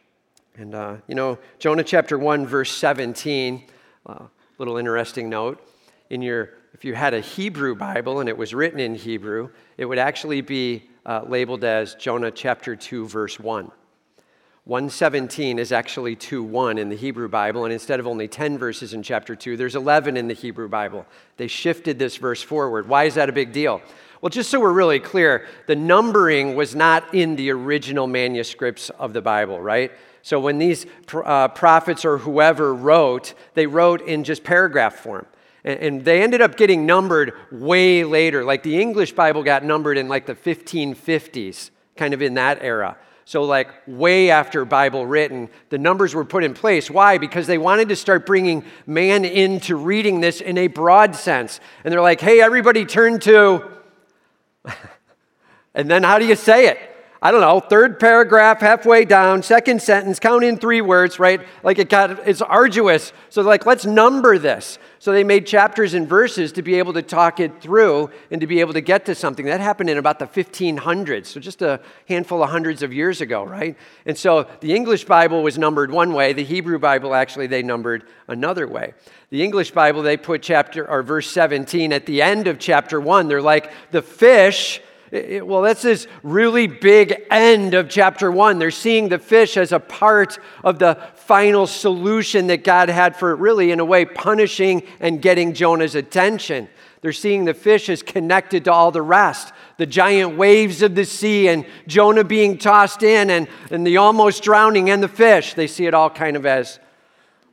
And, 0.58 0.74
uh, 0.74 0.96
you 1.08 1.14
know, 1.14 1.38
Jonah 1.60 1.84
chapter 1.84 2.18
1, 2.18 2.48
verse 2.48 2.72
17, 2.72 3.66
uh, 4.08 4.26
little 4.58 4.78
interesting 4.78 5.30
note. 5.30 5.62
In 6.10 6.22
your, 6.22 6.52
if 6.74 6.86
you 6.86 6.94
had 6.94 7.14
a 7.14 7.20
Hebrew 7.20 7.76
Bible 7.76 8.20
and 8.20 8.30
it 8.30 8.38
was 8.38 8.54
written 8.54 8.80
in 8.80 8.96
Hebrew, 8.96 9.50
it 9.78 9.86
would 9.86 9.98
actually 9.98 10.42
be 10.42 10.90
uh, 11.06 11.24
labeled 11.28 11.64
as 11.64 11.96
Jonah 11.96 12.32
chapter 12.32 12.76
2, 12.76 13.08
verse 13.08 13.40
1. 13.40 13.72
117 14.66 15.60
is 15.60 15.72
actually 15.72 16.16
2 16.16 16.42
1 16.42 16.80
in 16.80 16.90
the 16.90 16.96
Hebrew 16.96 17.30
Bible, 17.30 17.66
and 17.66 17.74
instead 17.74 18.00
of 18.00 18.08
only 18.08 18.28
10 18.28 18.58
verses 18.58 18.96
in 18.96 19.04
chapter 19.04 19.36
2, 19.36 19.58
there's 19.58 19.76
11 19.76 20.18
in 20.18 20.28
the 20.28 20.34
Hebrew 20.34 20.68
Bible. 20.68 21.06
They 21.38 21.46
shifted 21.48 22.00
this 22.00 22.18
verse 22.18 22.42
forward. 22.42 22.88
Why 22.88 23.04
is 23.04 23.14
that 23.14 23.30
a 23.30 23.34
big 23.34 23.54
deal? 23.54 23.80
Well, 24.22 24.32
just 24.32 24.50
so 24.50 24.60
we're 24.60 24.74
really 24.74 25.00
clear, 25.00 25.46
the 25.68 25.76
numbering 25.76 26.56
was 26.56 26.74
not 26.74 27.14
in 27.14 27.36
the 27.36 27.52
original 27.52 28.08
manuscripts 28.08 28.90
of 28.90 29.14
the 29.14 29.22
Bible, 29.22 29.62
right? 29.62 29.92
So 30.24 30.40
when 30.40 30.58
these 30.58 30.88
uh, 31.14 31.50
prophets 31.50 32.04
or 32.04 32.18
whoever 32.18 32.74
wrote, 32.74 33.36
they 33.54 33.68
wrote 33.68 34.02
in 34.02 34.24
just 34.24 34.44
paragraph 34.44 34.96
form. 34.96 35.28
And, 35.66 36.06
they 36.06 36.22
ended 36.22 36.42
up 36.42 36.58
getting 36.58 36.86
numbered 36.86 37.34
way 37.52 38.04
later. 38.04 38.46
Like 38.46 38.62
the 38.62 38.80
English 38.80 39.14
Bible 39.14 39.42
got 39.42 39.66
numbered 39.66 39.98
in 39.98 40.08
like 40.08 40.28
the 40.28 40.36
1550s, 40.36 41.72
kind 41.98 42.14
of 42.14 42.22
in 42.22 42.36
that 42.36 42.62
era. 42.62 42.98
So, 43.28 43.44
like, 43.44 43.70
way 43.88 44.30
after 44.30 44.64
Bible 44.66 45.08
written, 45.08 45.50
the 45.70 45.80
numbers 45.80 46.14
were 46.14 46.24
put 46.24 46.44
in 46.44 46.54
place. 46.54 46.92
Why? 46.92 47.18
Because 47.18 47.48
they 47.48 47.58
wanted 47.58 47.90
to 47.90 47.96
start 47.96 48.28
bringing 48.28 48.64
man 48.86 49.26
into 49.26 49.76
reading 49.76 50.22
this 50.22 50.42
in 50.42 50.60
a 50.60 50.68
broad 50.68 51.16
sense. 51.16 51.60
And 51.84 51.92
they're 51.92 52.04
like, 52.04 52.22
hey, 52.22 52.40
everybody 52.40 52.86
turn 52.86 53.20
to. 53.22 53.68
and 55.74 55.90
then 55.90 56.04
how 56.04 56.20
do 56.20 56.28
you 56.28 56.36
say 56.36 56.68
it? 56.68 56.78
I 57.26 57.32
don't 57.32 57.42
know, 57.42 57.60
third 57.60 58.00
paragraph, 58.00 58.60
halfway 58.60 59.04
down, 59.04 59.42
second 59.42 59.82
sentence, 59.82 60.20
count 60.20 60.44
in 60.44 60.58
three 60.58 60.82
words, 60.82 61.18
right? 61.18 61.42
Like 61.64 61.80
it 61.80 61.90
got, 61.90 62.28
it's 62.28 62.40
arduous. 62.40 63.14
So, 63.32 63.42
like, 63.42 63.66
let's 63.66 63.84
number 63.84 64.38
this. 64.38 64.78
So 65.00 65.12
they 65.12 65.24
made 65.24 65.48
chapters 65.48 65.96
and 65.96 66.08
verses 66.08 66.52
to 66.52 66.62
be 66.62 66.76
able 66.76 66.94
to 66.94 67.02
talk 67.02 67.40
it 67.40 67.64
through 67.64 68.12
and 68.30 68.42
to 68.42 68.46
be 68.46 68.60
able 68.60 68.74
to 68.74 68.82
get 68.82 69.08
to 69.08 69.16
something. 69.16 69.48
That 69.48 69.60
happened 69.60 69.90
in 69.90 69.98
about 69.98 70.20
the 70.20 70.28
1500s, 70.28 71.26
so 71.26 71.40
just 71.40 71.64
a 71.64 71.80
handful 72.08 72.44
of 72.44 72.52
hundreds 72.52 72.84
of 72.84 72.94
years 72.94 73.22
ago, 73.22 73.44
right? 73.44 73.76
And 74.06 74.16
so 74.16 74.48
the 74.60 74.76
English 74.76 75.06
Bible 75.06 75.42
was 75.42 75.58
numbered 75.58 75.90
one 75.90 76.14
way, 76.14 76.32
the 76.32 76.44
Hebrew 76.44 76.78
Bible 76.78 77.16
actually 77.16 77.48
they 77.48 77.64
numbered 77.64 78.04
another 78.28 78.68
way. 78.68 78.94
The 79.32 79.44
English 79.44 79.72
Bible, 79.72 80.04
they 80.04 80.16
put 80.16 80.44
chapter 80.44 80.88
or 80.88 81.02
verse 81.02 81.28
17 81.32 81.92
at 81.92 82.06
the 82.06 82.22
end 82.22 82.46
of 82.46 82.60
chapter 82.60 83.02
1. 83.02 83.28
They're 83.28 83.42
like 83.42 83.72
the 83.90 84.04
fish 84.04 84.80
it, 85.16 85.48
well, 85.48 85.62
that's 85.62 85.82
this 85.82 86.08
really 86.24 86.68
big 86.68 87.24
end 87.32 87.74
of 87.74 87.90
chapter 87.90 88.32
one. 88.32 88.60
They're 88.60 88.72
seeing 88.72 89.10
the 89.10 89.20
fish 89.20 89.58
as 89.58 89.72
a 89.72 89.80
part 89.80 90.40
of 90.64 90.80
the 90.80 90.98
final 91.16 91.68
solution 91.68 92.48
that 92.48 92.64
God 92.64 92.90
had 92.90 93.16
for 93.16 93.36
really, 93.36 93.72
in 93.72 93.80
a 93.80 93.86
way, 93.86 94.06
punishing 94.06 94.84
and 95.00 95.22
getting 95.22 95.54
Jonah's 95.54 95.96
attention. 95.96 96.70
They're 97.02 97.14
seeing 97.14 97.46
the 97.46 97.54
fish 97.54 97.90
as 97.90 98.02
connected 98.02 98.66
to 98.66 98.74
all 98.74 98.92
the 98.92 99.02
rest 99.02 99.54
the 99.78 99.86
giant 99.86 100.38
waves 100.38 100.82
of 100.82 100.96
the 100.96 101.06
sea 101.06 101.50
and 101.50 101.66
Jonah 101.88 102.24
being 102.24 102.58
tossed 102.58 103.04
in 103.04 103.30
and, 103.30 103.48
and 103.72 103.86
the 103.86 103.98
almost 103.98 104.44
drowning 104.44 104.90
and 104.90 105.04
the 105.04 105.08
fish. 105.08 105.54
They 105.54 105.68
see 105.68 105.86
it 105.86 105.94
all 105.94 106.10
kind 106.10 106.38
of 106.38 106.46
as 106.46 106.80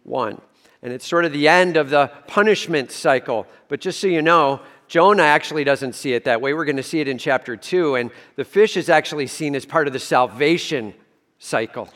one. 0.05 0.41
And 0.83 0.93
it's 0.93 1.07
sort 1.07 1.25
of 1.25 1.33
the 1.33 1.49
end 1.49 1.77
of 1.77 1.91
the 1.91 2.11
punishment 2.27 2.91
cycle. 2.91 3.47
But 3.69 3.81
just 3.81 4.01
so 4.01 4.07
you 4.07 4.23
know, 4.23 4.61
Jonah 4.93 5.23
actually 5.23 5.65
doesn't 5.65 5.95
see 5.95 6.13
it 6.13 6.25
that 6.25 6.43
way. 6.43 6.53
We're 6.53 6.67
going 6.67 6.77
to 6.77 6.83
see 6.83 7.01
it 7.01 7.09
in 7.09 7.17
chapter 7.17 7.57
2. 7.57 7.95
And 7.95 8.11
the 8.37 8.45
fish 8.45 8.77
is 8.77 8.91
actually 8.91 9.27
seen 9.27 9.55
as 9.55 9.65
part 9.65 9.87
of 9.87 9.95
the 9.95 9.99
salvation 9.99 10.93
cycle. 11.39 11.89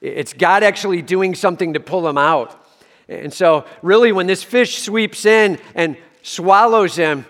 It's 0.00 0.32
God 0.32 0.62
actually 0.62 1.02
doing 1.02 1.34
something 1.34 1.74
to 1.74 1.80
pull 1.80 2.08
him 2.08 2.16
out. 2.16 2.66
And 3.06 3.34
so, 3.34 3.66
really, 3.82 4.12
when 4.12 4.26
this 4.26 4.42
fish 4.42 4.78
sweeps 4.78 5.26
in 5.26 5.58
and 5.74 5.98
swallows 6.22 6.96
him, 6.96 7.26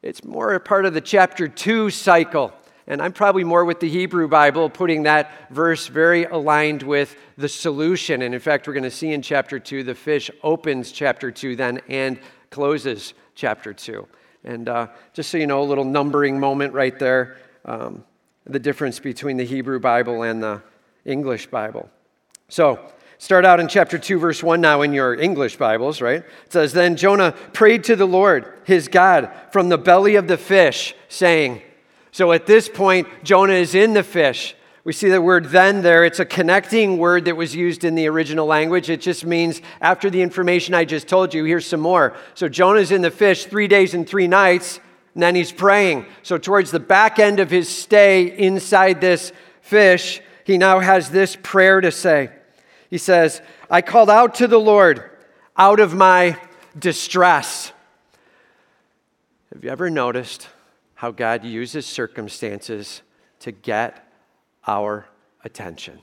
it's 0.00 0.24
more 0.24 0.54
a 0.54 0.60
part 0.60 0.86
of 0.86 0.94
the 0.94 1.02
chapter 1.02 1.48
2 1.48 1.90
cycle. 1.90 2.54
And 2.86 3.02
I'm 3.02 3.12
probably 3.12 3.44
more 3.44 3.66
with 3.66 3.78
the 3.78 3.90
Hebrew 3.90 4.26
Bible, 4.26 4.70
putting 4.70 5.02
that 5.02 5.50
verse 5.50 5.86
very 5.86 6.24
aligned 6.24 6.82
with 6.82 7.14
the 7.36 7.48
solution. 7.50 8.22
And 8.22 8.32
in 8.32 8.40
fact, 8.40 8.66
we're 8.66 8.72
going 8.72 8.84
to 8.84 8.90
see 8.90 9.12
in 9.12 9.20
chapter 9.20 9.58
2, 9.58 9.82
the 9.82 9.94
fish 9.94 10.30
opens 10.42 10.92
chapter 10.92 11.30
2 11.30 11.56
then 11.56 11.82
and 11.90 12.18
closes 12.48 13.12
chapter 13.34 13.74
2. 13.74 14.08
And 14.44 14.68
uh, 14.68 14.88
just 15.12 15.30
so 15.30 15.38
you 15.38 15.46
know, 15.46 15.62
a 15.62 15.64
little 15.64 15.84
numbering 15.84 16.38
moment 16.40 16.74
right 16.74 16.98
there 16.98 17.36
um, 17.64 18.04
the 18.44 18.58
difference 18.58 18.98
between 18.98 19.36
the 19.36 19.44
Hebrew 19.44 19.78
Bible 19.78 20.22
and 20.22 20.42
the 20.42 20.62
English 21.04 21.46
Bible. 21.46 21.88
So, 22.48 22.80
start 23.18 23.44
out 23.44 23.60
in 23.60 23.68
chapter 23.68 23.98
2, 23.98 24.18
verse 24.18 24.42
1 24.42 24.60
now 24.60 24.82
in 24.82 24.92
your 24.92 25.14
English 25.14 25.56
Bibles, 25.56 26.00
right? 26.00 26.22
It 26.22 26.52
says, 26.52 26.72
Then 26.72 26.96
Jonah 26.96 27.32
prayed 27.52 27.84
to 27.84 27.96
the 27.96 28.06
Lord, 28.06 28.52
his 28.64 28.88
God, 28.88 29.30
from 29.50 29.68
the 29.68 29.78
belly 29.78 30.16
of 30.16 30.26
the 30.26 30.36
fish, 30.36 30.94
saying, 31.08 31.62
So 32.10 32.32
at 32.32 32.46
this 32.46 32.68
point, 32.68 33.08
Jonah 33.22 33.54
is 33.54 33.74
in 33.74 33.94
the 33.94 34.02
fish. 34.02 34.56
We 34.84 34.92
see 34.92 35.08
the 35.08 35.22
word 35.22 35.46
then 35.46 35.82
there. 35.82 36.04
It's 36.04 36.18
a 36.18 36.24
connecting 36.24 36.98
word 36.98 37.26
that 37.26 37.36
was 37.36 37.54
used 37.54 37.84
in 37.84 37.94
the 37.94 38.08
original 38.08 38.46
language. 38.46 38.90
It 38.90 39.00
just 39.00 39.24
means 39.24 39.60
after 39.80 40.10
the 40.10 40.22
information 40.22 40.74
I 40.74 40.84
just 40.84 41.06
told 41.06 41.32
you, 41.34 41.44
here's 41.44 41.66
some 41.66 41.80
more. 41.80 42.16
So 42.34 42.48
Jonah's 42.48 42.90
in 42.90 43.02
the 43.02 43.10
fish 43.10 43.44
three 43.44 43.68
days 43.68 43.94
and 43.94 44.08
three 44.08 44.26
nights, 44.26 44.80
and 45.14 45.22
then 45.22 45.36
he's 45.36 45.52
praying. 45.52 46.06
So, 46.22 46.38
towards 46.38 46.70
the 46.70 46.80
back 46.80 47.18
end 47.18 47.38
of 47.38 47.50
his 47.50 47.68
stay 47.68 48.36
inside 48.36 49.00
this 49.00 49.32
fish, 49.60 50.20
he 50.44 50.58
now 50.58 50.80
has 50.80 51.10
this 51.10 51.36
prayer 51.42 51.80
to 51.80 51.92
say. 51.92 52.30
He 52.90 52.98
says, 52.98 53.40
I 53.70 53.82
called 53.82 54.10
out 54.10 54.36
to 54.36 54.48
the 54.48 54.58
Lord 54.58 55.10
out 55.56 55.80
of 55.80 55.94
my 55.94 56.38
distress. 56.78 57.72
Have 59.52 59.62
you 59.62 59.70
ever 59.70 59.90
noticed 59.90 60.48
how 60.94 61.10
God 61.10 61.44
uses 61.44 61.84
circumstances 61.84 63.02
to 63.40 63.52
get 63.52 64.11
our 64.66 65.06
attention. 65.44 66.00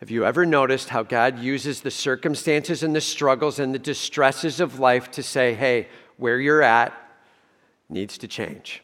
Have 0.00 0.10
you 0.10 0.24
ever 0.24 0.44
noticed 0.44 0.88
how 0.88 1.04
God 1.04 1.38
uses 1.38 1.80
the 1.80 1.90
circumstances 1.90 2.82
and 2.82 2.94
the 2.94 3.00
struggles 3.00 3.60
and 3.60 3.72
the 3.72 3.78
distresses 3.78 4.58
of 4.58 4.80
life 4.80 5.10
to 5.12 5.22
say, 5.22 5.54
hey, 5.54 5.86
where 6.16 6.40
you're 6.40 6.62
at 6.62 6.92
needs 7.88 8.18
to 8.18 8.26
change? 8.26 8.82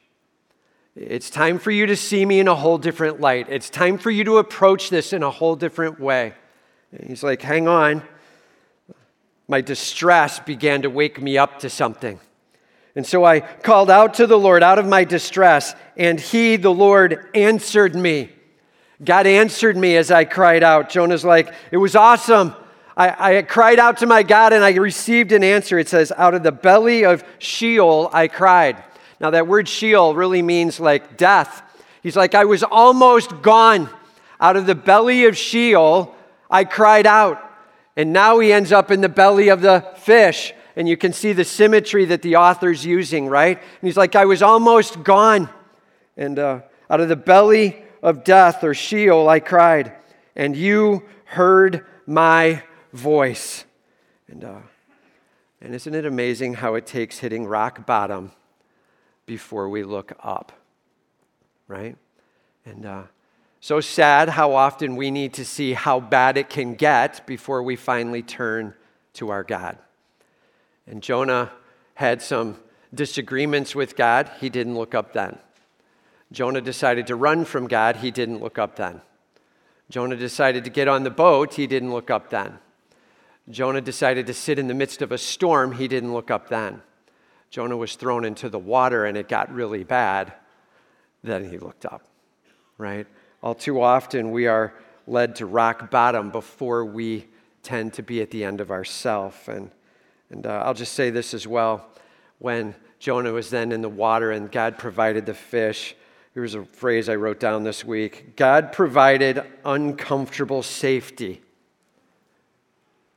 It's 0.94 1.30
time 1.30 1.58
for 1.58 1.70
you 1.70 1.86
to 1.86 1.96
see 1.96 2.24
me 2.24 2.38
in 2.38 2.48
a 2.48 2.54
whole 2.54 2.78
different 2.78 3.20
light. 3.20 3.46
It's 3.48 3.70
time 3.70 3.98
for 3.98 4.10
you 4.10 4.24
to 4.24 4.38
approach 4.38 4.90
this 4.90 5.12
in 5.12 5.22
a 5.22 5.30
whole 5.30 5.56
different 5.56 5.98
way. 5.98 6.34
He's 7.06 7.22
like, 7.22 7.42
hang 7.42 7.66
on. 7.66 8.02
My 9.46 9.60
distress 9.60 10.38
began 10.40 10.82
to 10.82 10.90
wake 10.90 11.20
me 11.20 11.38
up 11.38 11.58
to 11.60 11.70
something. 11.70 12.20
And 12.98 13.06
so 13.06 13.24
I 13.24 13.38
called 13.38 13.92
out 13.92 14.14
to 14.14 14.26
the 14.26 14.36
Lord 14.36 14.64
out 14.64 14.80
of 14.80 14.84
my 14.88 15.04
distress, 15.04 15.76
and 15.96 16.18
he, 16.18 16.56
the 16.56 16.74
Lord, 16.74 17.28
answered 17.32 17.94
me. 17.94 18.30
God 19.04 19.24
answered 19.24 19.76
me 19.76 19.96
as 19.96 20.10
I 20.10 20.24
cried 20.24 20.64
out. 20.64 20.90
Jonah's 20.90 21.24
like, 21.24 21.54
it 21.70 21.76
was 21.76 21.94
awesome. 21.94 22.56
I, 22.96 23.36
I, 23.36 23.42
cried 23.42 23.78
out 23.78 23.98
to 23.98 24.06
my 24.06 24.24
God 24.24 24.52
and 24.52 24.64
I 24.64 24.74
received 24.74 25.30
an 25.30 25.44
answer. 25.44 25.78
It 25.78 25.88
says, 25.88 26.10
out 26.16 26.34
of 26.34 26.42
the 26.42 26.50
belly 26.50 27.04
of 27.04 27.22
Sheol 27.38 28.10
I 28.12 28.26
cried. 28.26 28.82
Now, 29.20 29.30
that 29.30 29.46
word 29.46 29.68
Sheol 29.68 30.16
really 30.16 30.42
means 30.42 30.80
like 30.80 31.16
death. 31.16 31.62
He's 32.02 32.16
like, 32.16 32.34
I 32.34 32.46
was 32.46 32.64
almost 32.64 33.42
gone. 33.42 33.88
Out 34.40 34.56
of 34.56 34.66
the 34.66 34.74
belly 34.74 35.26
of 35.26 35.36
Sheol 35.36 36.16
I 36.50 36.64
cried 36.64 37.06
out. 37.06 37.40
And 37.96 38.12
now 38.12 38.40
he 38.40 38.52
ends 38.52 38.72
up 38.72 38.90
in 38.90 39.02
the 39.02 39.08
belly 39.08 39.50
of 39.50 39.60
the 39.60 39.86
fish 39.98 40.52
and 40.78 40.88
you 40.88 40.96
can 40.96 41.12
see 41.12 41.32
the 41.32 41.44
symmetry 41.44 42.04
that 42.04 42.22
the 42.22 42.36
author's 42.36 42.86
using, 42.86 43.26
right? 43.26 43.58
And 43.58 43.80
he's 43.82 43.96
like, 43.96 44.14
I 44.14 44.26
was 44.26 44.42
almost 44.42 45.02
gone. 45.02 45.48
And 46.16 46.38
uh, 46.38 46.60
out 46.88 47.00
of 47.00 47.08
the 47.08 47.16
belly 47.16 47.82
of 48.00 48.22
death 48.22 48.62
or 48.62 48.74
Sheol, 48.74 49.28
I 49.28 49.40
cried, 49.40 49.92
and 50.36 50.56
you 50.56 51.02
heard 51.24 51.84
my 52.06 52.62
voice. 52.92 53.64
And, 54.28 54.44
uh, 54.44 54.60
and 55.60 55.74
isn't 55.74 55.92
it 55.92 56.06
amazing 56.06 56.54
how 56.54 56.76
it 56.76 56.86
takes 56.86 57.18
hitting 57.18 57.44
rock 57.44 57.84
bottom 57.84 58.30
before 59.26 59.68
we 59.68 59.82
look 59.82 60.12
up, 60.22 60.52
right? 61.66 61.96
And 62.64 62.86
uh, 62.86 63.02
so 63.58 63.80
sad 63.80 64.28
how 64.28 64.54
often 64.54 64.94
we 64.94 65.10
need 65.10 65.34
to 65.34 65.44
see 65.44 65.72
how 65.72 65.98
bad 65.98 66.36
it 66.36 66.48
can 66.48 66.76
get 66.76 67.26
before 67.26 67.64
we 67.64 67.74
finally 67.74 68.22
turn 68.22 68.74
to 69.14 69.30
our 69.30 69.42
God. 69.42 69.76
And 70.88 71.02
Jonah 71.02 71.52
had 71.94 72.22
some 72.22 72.56
disagreements 72.94 73.74
with 73.74 73.96
God. 73.96 74.30
He 74.40 74.48
didn't 74.48 74.74
look 74.74 74.94
up 74.94 75.12
then. 75.12 75.38
Jonah 76.32 76.60
decided 76.60 77.06
to 77.08 77.16
run 77.16 77.44
from 77.44 77.66
God. 77.66 77.96
He 77.96 78.10
didn't 78.10 78.40
look 78.40 78.58
up 78.58 78.76
then. 78.76 79.00
Jonah 79.90 80.16
decided 80.16 80.64
to 80.64 80.70
get 80.70 80.88
on 80.88 81.02
the 81.02 81.10
boat. 81.10 81.54
He 81.54 81.66
didn't 81.66 81.92
look 81.92 82.10
up 82.10 82.30
then. 82.30 82.58
Jonah 83.50 83.80
decided 83.80 84.26
to 84.26 84.34
sit 84.34 84.58
in 84.58 84.68
the 84.68 84.74
midst 84.74 85.00
of 85.00 85.12
a 85.12 85.18
storm. 85.18 85.72
He 85.72 85.88
didn't 85.88 86.12
look 86.12 86.30
up 86.30 86.48
then. 86.48 86.82
Jonah 87.50 87.76
was 87.76 87.94
thrown 87.94 88.24
into 88.24 88.48
the 88.50 88.58
water 88.58 89.06
and 89.06 89.16
it 89.16 89.28
got 89.28 89.52
really 89.52 89.84
bad. 89.84 90.34
Then 91.22 91.50
he 91.50 91.58
looked 91.58 91.86
up, 91.86 92.02
right? 92.76 93.06
All 93.42 93.54
too 93.54 93.80
often, 93.80 94.30
we 94.30 94.46
are 94.46 94.74
led 95.06 95.36
to 95.36 95.46
rock 95.46 95.90
bottom 95.90 96.30
before 96.30 96.84
we 96.84 97.26
tend 97.62 97.94
to 97.94 98.02
be 98.02 98.20
at 98.20 98.30
the 98.30 98.44
end 98.44 98.60
of 98.60 98.70
ourself. 98.70 99.48
And, 99.48 99.70
and 100.30 100.46
uh, 100.46 100.62
I'll 100.64 100.74
just 100.74 100.92
say 100.92 101.10
this 101.10 101.34
as 101.34 101.46
well. 101.46 101.86
When 102.38 102.74
Jonah 102.98 103.32
was 103.32 103.50
then 103.50 103.72
in 103.72 103.80
the 103.80 103.88
water 103.88 104.30
and 104.30 104.50
God 104.50 104.78
provided 104.78 105.26
the 105.26 105.34
fish, 105.34 105.94
here's 106.34 106.54
a 106.54 106.64
phrase 106.64 107.08
I 107.08 107.16
wrote 107.16 107.40
down 107.40 107.64
this 107.64 107.84
week 107.84 108.36
God 108.36 108.72
provided 108.72 109.42
uncomfortable 109.64 110.62
safety 110.62 111.42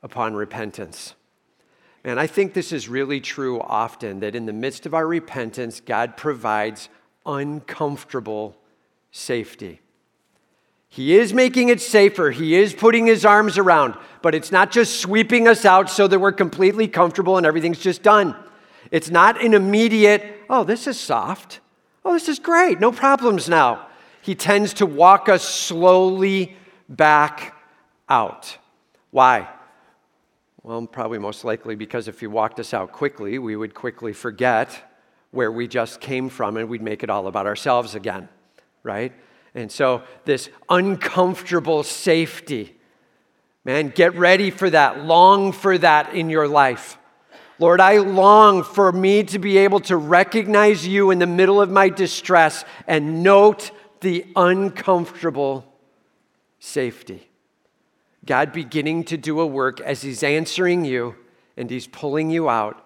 upon 0.02 0.34
repentance. 0.34 1.14
And 2.04 2.18
I 2.18 2.26
think 2.26 2.52
this 2.52 2.72
is 2.72 2.88
really 2.88 3.20
true 3.20 3.60
often 3.60 4.20
that 4.20 4.34
in 4.34 4.46
the 4.46 4.52
midst 4.52 4.86
of 4.86 4.94
our 4.94 5.06
repentance, 5.06 5.80
God 5.80 6.16
provides 6.16 6.88
uncomfortable 7.24 8.56
safety. 9.12 9.81
He 10.92 11.16
is 11.16 11.32
making 11.32 11.70
it 11.70 11.80
safer. 11.80 12.30
He 12.32 12.54
is 12.54 12.74
putting 12.74 13.06
his 13.06 13.24
arms 13.24 13.56
around, 13.56 13.94
but 14.20 14.34
it's 14.34 14.52
not 14.52 14.70
just 14.70 15.00
sweeping 15.00 15.48
us 15.48 15.64
out 15.64 15.88
so 15.88 16.06
that 16.06 16.18
we're 16.18 16.32
completely 16.32 16.86
comfortable 16.86 17.38
and 17.38 17.46
everything's 17.46 17.78
just 17.78 18.02
done. 18.02 18.36
It's 18.90 19.08
not 19.08 19.42
an 19.42 19.54
immediate, 19.54 20.22
oh, 20.50 20.64
this 20.64 20.86
is 20.86 21.00
soft. 21.00 21.60
Oh, 22.04 22.12
this 22.12 22.28
is 22.28 22.38
great. 22.38 22.78
No 22.78 22.92
problems 22.92 23.48
now. 23.48 23.86
He 24.20 24.34
tends 24.34 24.74
to 24.74 24.84
walk 24.84 25.30
us 25.30 25.48
slowly 25.48 26.56
back 26.90 27.56
out. 28.06 28.58
Why? 29.12 29.48
Well, 30.62 30.86
probably 30.86 31.18
most 31.18 31.42
likely 31.42 31.74
because 31.74 32.06
if 32.06 32.20
he 32.20 32.26
walked 32.26 32.60
us 32.60 32.74
out 32.74 32.92
quickly, 32.92 33.38
we 33.38 33.56
would 33.56 33.72
quickly 33.72 34.12
forget 34.12 34.92
where 35.30 35.50
we 35.50 35.68
just 35.68 36.02
came 36.02 36.28
from 36.28 36.58
and 36.58 36.68
we'd 36.68 36.82
make 36.82 37.02
it 37.02 37.08
all 37.08 37.28
about 37.28 37.46
ourselves 37.46 37.94
again, 37.94 38.28
right? 38.82 39.14
And 39.54 39.70
so, 39.70 40.02
this 40.24 40.48
uncomfortable 40.68 41.82
safety, 41.82 42.74
man, 43.64 43.88
get 43.88 44.14
ready 44.16 44.50
for 44.50 44.70
that. 44.70 45.04
Long 45.04 45.52
for 45.52 45.76
that 45.78 46.14
in 46.14 46.30
your 46.30 46.48
life. 46.48 46.96
Lord, 47.58 47.80
I 47.80 47.98
long 47.98 48.64
for 48.64 48.90
me 48.90 49.22
to 49.24 49.38
be 49.38 49.58
able 49.58 49.80
to 49.80 49.96
recognize 49.96 50.86
you 50.86 51.10
in 51.10 51.18
the 51.18 51.26
middle 51.26 51.60
of 51.60 51.70
my 51.70 51.90
distress 51.90 52.64
and 52.86 53.22
note 53.22 53.70
the 54.00 54.26
uncomfortable 54.34 55.64
safety. 56.58 57.28
God 58.24 58.52
beginning 58.52 59.04
to 59.04 59.16
do 59.16 59.40
a 59.40 59.46
work 59.46 59.80
as 59.80 60.02
He's 60.02 60.22
answering 60.22 60.84
you 60.84 61.14
and 61.56 61.68
He's 61.68 61.86
pulling 61.86 62.30
you 62.30 62.48
out 62.48 62.84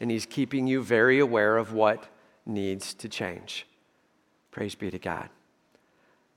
and 0.00 0.10
He's 0.10 0.26
keeping 0.26 0.66
you 0.66 0.82
very 0.82 1.18
aware 1.18 1.56
of 1.56 1.72
what 1.72 2.08
needs 2.44 2.94
to 2.94 3.08
change. 3.08 3.66
Praise 4.50 4.74
be 4.74 4.90
to 4.90 4.98
God. 4.98 5.28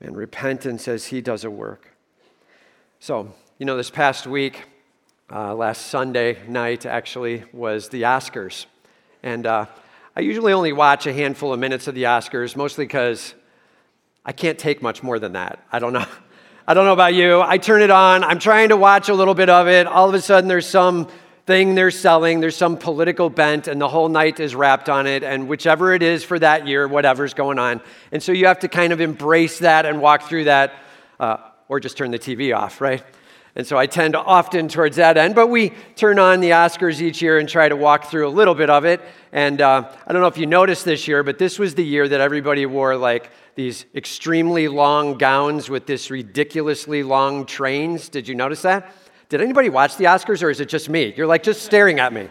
And 0.02 0.16
repentance 0.16 0.88
as 0.88 1.06
He 1.06 1.20
does 1.20 1.44
a 1.44 1.50
work. 1.50 1.96
So, 2.98 3.32
you 3.58 3.66
know, 3.66 3.76
this 3.76 3.88
past 3.88 4.26
week, 4.26 4.64
uh, 5.32 5.54
last 5.54 5.86
Sunday 5.86 6.38
night 6.48 6.84
actually, 6.84 7.44
was 7.52 7.88
the 7.88 8.02
Oscars. 8.02 8.66
And 9.22 9.46
uh, 9.46 9.66
I 10.16 10.20
usually 10.20 10.52
only 10.52 10.72
watch 10.72 11.06
a 11.06 11.12
handful 11.12 11.52
of 11.52 11.60
minutes 11.60 11.86
of 11.86 11.94
the 11.94 12.02
Oscars, 12.02 12.56
mostly 12.56 12.84
because 12.84 13.34
I 14.24 14.32
can't 14.32 14.58
take 14.58 14.82
much 14.82 15.04
more 15.04 15.20
than 15.20 15.34
that. 15.34 15.64
I 15.70 15.78
don't 15.78 15.92
know. 15.92 16.06
I 16.66 16.74
don't 16.74 16.84
know 16.84 16.92
about 16.92 17.14
you. 17.14 17.40
I 17.40 17.58
turn 17.58 17.80
it 17.80 17.90
on. 17.90 18.24
I'm 18.24 18.40
trying 18.40 18.70
to 18.70 18.76
watch 18.76 19.08
a 19.08 19.14
little 19.14 19.34
bit 19.34 19.50
of 19.50 19.68
it. 19.68 19.86
All 19.86 20.08
of 20.08 20.14
a 20.16 20.20
sudden, 20.20 20.48
there's 20.48 20.66
some 20.66 21.06
thing 21.46 21.74
they're 21.74 21.90
selling. 21.90 22.40
There's 22.40 22.56
some 22.56 22.76
political 22.76 23.28
bent, 23.28 23.68
and 23.68 23.80
the 23.80 23.88
whole 23.88 24.08
night 24.08 24.40
is 24.40 24.54
wrapped 24.54 24.88
on 24.88 25.06
it. 25.06 25.24
And 25.24 25.48
whichever 25.48 25.92
it 25.92 26.02
is 26.02 26.22
for 26.22 26.38
that 26.38 26.66
year, 26.66 26.86
whatever's 26.86 27.34
going 27.34 27.58
on. 27.58 27.80
And 28.12 28.22
so 28.22 28.32
you 28.32 28.46
have 28.46 28.60
to 28.60 28.68
kind 28.68 28.92
of 28.92 29.00
embrace 29.00 29.58
that 29.58 29.86
and 29.86 30.00
walk 30.00 30.28
through 30.28 30.44
that, 30.44 30.74
uh, 31.18 31.38
or 31.68 31.80
just 31.80 31.96
turn 31.96 32.10
the 32.10 32.18
TV 32.18 32.56
off, 32.56 32.80
right? 32.80 33.02
And 33.54 33.66
so 33.66 33.76
I 33.76 33.84
tend 33.84 34.16
often 34.16 34.68
towards 34.68 34.96
that 34.96 35.18
end, 35.18 35.34
but 35.34 35.48
we 35.48 35.74
turn 35.94 36.18
on 36.18 36.40
the 36.40 36.50
Oscars 36.50 37.02
each 37.02 37.20
year 37.20 37.38
and 37.38 37.46
try 37.46 37.68
to 37.68 37.76
walk 37.76 38.06
through 38.06 38.26
a 38.26 38.30
little 38.30 38.54
bit 38.54 38.70
of 38.70 38.86
it. 38.86 39.02
And 39.30 39.60
uh, 39.60 39.92
I 40.06 40.12
don't 40.12 40.22
know 40.22 40.28
if 40.28 40.38
you 40.38 40.46
noticed 40.46 40.86
this 40.86 41.06
year, 41.06 41.22
but 41.22 41.38
this 41.38 41.58
was 41.58 41.74
the 41.74 41.84
year 41.84 42.08
that 42.08 42.20
everybody 42.20 42.64
wore 42.64 42.96
like 42.96 43.30
these 43.54 43.84
extremely 43.94 44.68
long 44.68 45.18
gowns 45.18 45.68
with 45.68 45.84
this 45.84 46.10
ridiculously 46.10 47.02
long 47.02 47.44
trains. 47.44 48.08
Did 48.08 48.26
you 48.26 48.34
notice 48.34 48.62
that? 48.62 48.90
Did 49.32 49.40
anybody 49.40 49.70
watch 49.70 49.96
the 49.96 50.04
Oscars 50.04 50.42
or 50.42 50.50
is 50.50 50.60
it 50.60 50.68
just 50.68 50.90
me? 50.90 51.14
You're 51.16 51.26
like 51.26 51.42
just 51.42 51.62
staring 51.62 52.00
at 52.00 52.12
me. 52.12 52.28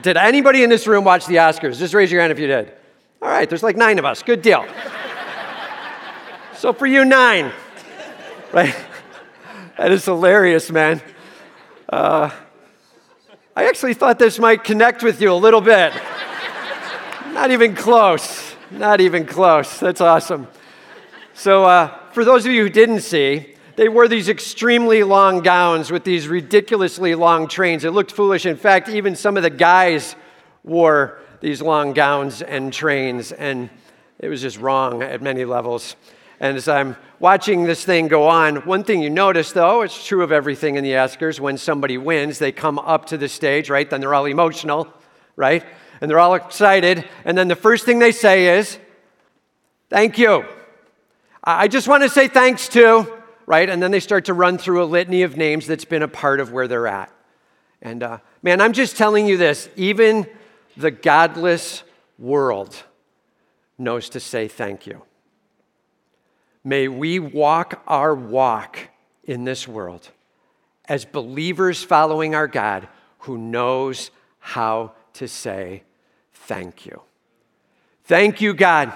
did, 0.00 0.16
anybody 0.16 0.62
in 0.62 0.70
this 0.70 0.86
room 0.86 1.02
watch 1.02 1.26
the 1.26 1.34
Oscars? 1.34 1.76
Just 1.76 1.92
raise 1.92 2.12
your 2.12 2.20
hand 2.20 2.30
if 2.30 2.38
you 2.38 2.46
did. 2.46 2.72
All 3.20 3.28
right, 3.28 3.48
there's 3.48 3.64
like 3.64 3.76
nine 3.76 3.98
of 3.98 4.04
us. 4.04 4.22
Good 4.22 4.40
deal. 4.40 4.64
so 6.54 6.72
for 6.72 6.86
you, 6.86 7.04
nine, 7.04 7.50
right? 8.52 8.76
That 9.76 9.90
is 9.90 10.04
hilarious, 10.04 10.70
man. 10.70 11.02
Uh, 11.88 12.30
I 13.56 13.66
actually 13.66 13.94
thought 13.94 14.20
this 14.20 14.38
might 14.38 14.62
connect 14.62 15.02
with 15.02 15.20
you 15.20 15.32
a 15.32 15.34
little 15.34 15.60
bit. 15.60 15.92
Not 17.32 17.50
even 17.50 17.74
close. 17.74 18.54
Not 18.70 19.00
even 19.00 19.26
close. 19.26 19.80
That's 19.80 20.00
awesome. 20.00 20.46
So, 21.34 21.64
uh, 21.64 21.98
for 22.12 22.24
those 22.24 22.46
of 22.46 22.52
you 22.52 22.62
who 22.62 22.70
didn't 22.70 23.00
see, 23.00 23.56
they 23.78 23.88
wore 23.88 24.08
these 24.08 24.28
extremely 24.28 25.04
long 25.04 25.40
gowns 25.40 25.92
with 25.92 26.02
these 26.02 26.26
ridiculously 26.26 27.14
long 27.14 27.46
trains. 27.46 27.84
It 27.84 27.92
looked 27.92 28.10
foolish. 28.10 28.44
In 28.44 28.56
fact, 28.56 28.88
even 28.88 29.14
some 29.14 29.36
of 29.36 29.44
the 29.44 29.50
guys 29.50 30.16
wore 30.64 31.20
these 31.40 31.62
long 31.62 31.92
gowns 31.92 32.42
and 32.42 32.72
trains, 32.72 33.30
and 33.30 33.70
it 34.18 34.28
was 34.28 34.42
just 34.42 34.58
wrong 34.58 35.04
at 35.04 35.22
many 35.22 35.44
levels. 35.44 35.94
And 36.40 36.56
as 36.56 36.66
I'm 36.66 36.96
watching 37.20 37.62
this 37.62 37.84
thing 37.84 38.08
go 38.08 38.26
on, 38.26 38.56
one 38.66 38.82
thing 38.82 39.00
you 39.00 39.10
notice, 39.10 39.52
though, 39.52 39.82
it's 39.82 40.04
true 40.04 40.24
of 40.24 40.32
everything 40.32 40.74
in 40.74 40.82
the 40.82 40.94
Oscars, 40.94 41.38
when 41.38 41.56
somebody 41.56 41.98
wins, 41.98 42.40
they 42.40 42.50
come 42.50 42.80
up 42.80 43.06
to 43.06 43.16
the 43.16 43.28
stage, 43.28 43.70
right? 43.70 43.88
Then 43.88 44.00
they're 44.00 44.14
all 44.14 44.26
emotional, 44.26 44.92
right? 45.36 45.64
and 46.00 46.10
they're 46.10 46.18
all 46.18 46.34
excited. 46.34 47.08
And 47.24 47.38
then 47.38 47.46
the 47.46 47.56
first 47.56 47.84
thing 47.84 48.00
they 48.00 48.12
say 48.12 48.58
is, 48.58 48.76
Thank 49.88 50.18
you. 50.18 50.44
I 51.42 51.68
just 51.68 51.88
want 51.88 52.02
to 52.02 52.10
say 52.10 52.28
thanks 52.28 52.68
to, 52.70 53.17
right? 53.48 53.70
And 53.70 53.82
then 53.82 53.90
they 53.90 54.00
start 54.00 54.26
to 54.26 54.34
run 54.34 54.58
through 54.58 54.82
a 54.82 54.84
litany 54.84 55.22
of 55.22 55.38
names 55.38 55.66
that's 55.66 55.86
been 55.86 56.02
a 56.02 56.08
part 56.08 56.38
of 56.38 56.52
where 56.52 56.68
they're 56.68 56.86
at. 56.86 57.10
And 57.80 58.02
uh, 58.02 58.18
man, 58.42 58.60
I'm 58.60 58.74
just 58.74 58.98
telling 58.98 59.26
you 59.26 59.38
this 59.38 59.70
even 59.74 60.26
the 60.76 60.90
godless 60.90 61.82
world 62.18 62.76
knows 63.78 64.10
to 64.10 64.20
say 64.20 64.48
thank 64.48 64.86
you. 64.86 65.02
May 66.62 66.88
we 66.88 67.18
walk 67.18 67.82
our 67.86 68.14
walk 68.14 68.90
in 69.24 69.44
this 69.44 69.66
world 69.66 70.10
as 70.84 71.06
believers 71.06 71.82
following 71.82 72.34
our 72.34 72.48
God 72.48 72.86
who 73.20 73.38
knows 73.38 74.10
how 74.40 74.92
to 75.14 75.26
say 75.26 75.84
thank 76.34 76.84
you. 76.84 77.00
Thank 78.04 78.42
you, 78.42 78.52
God. 78.52 78.92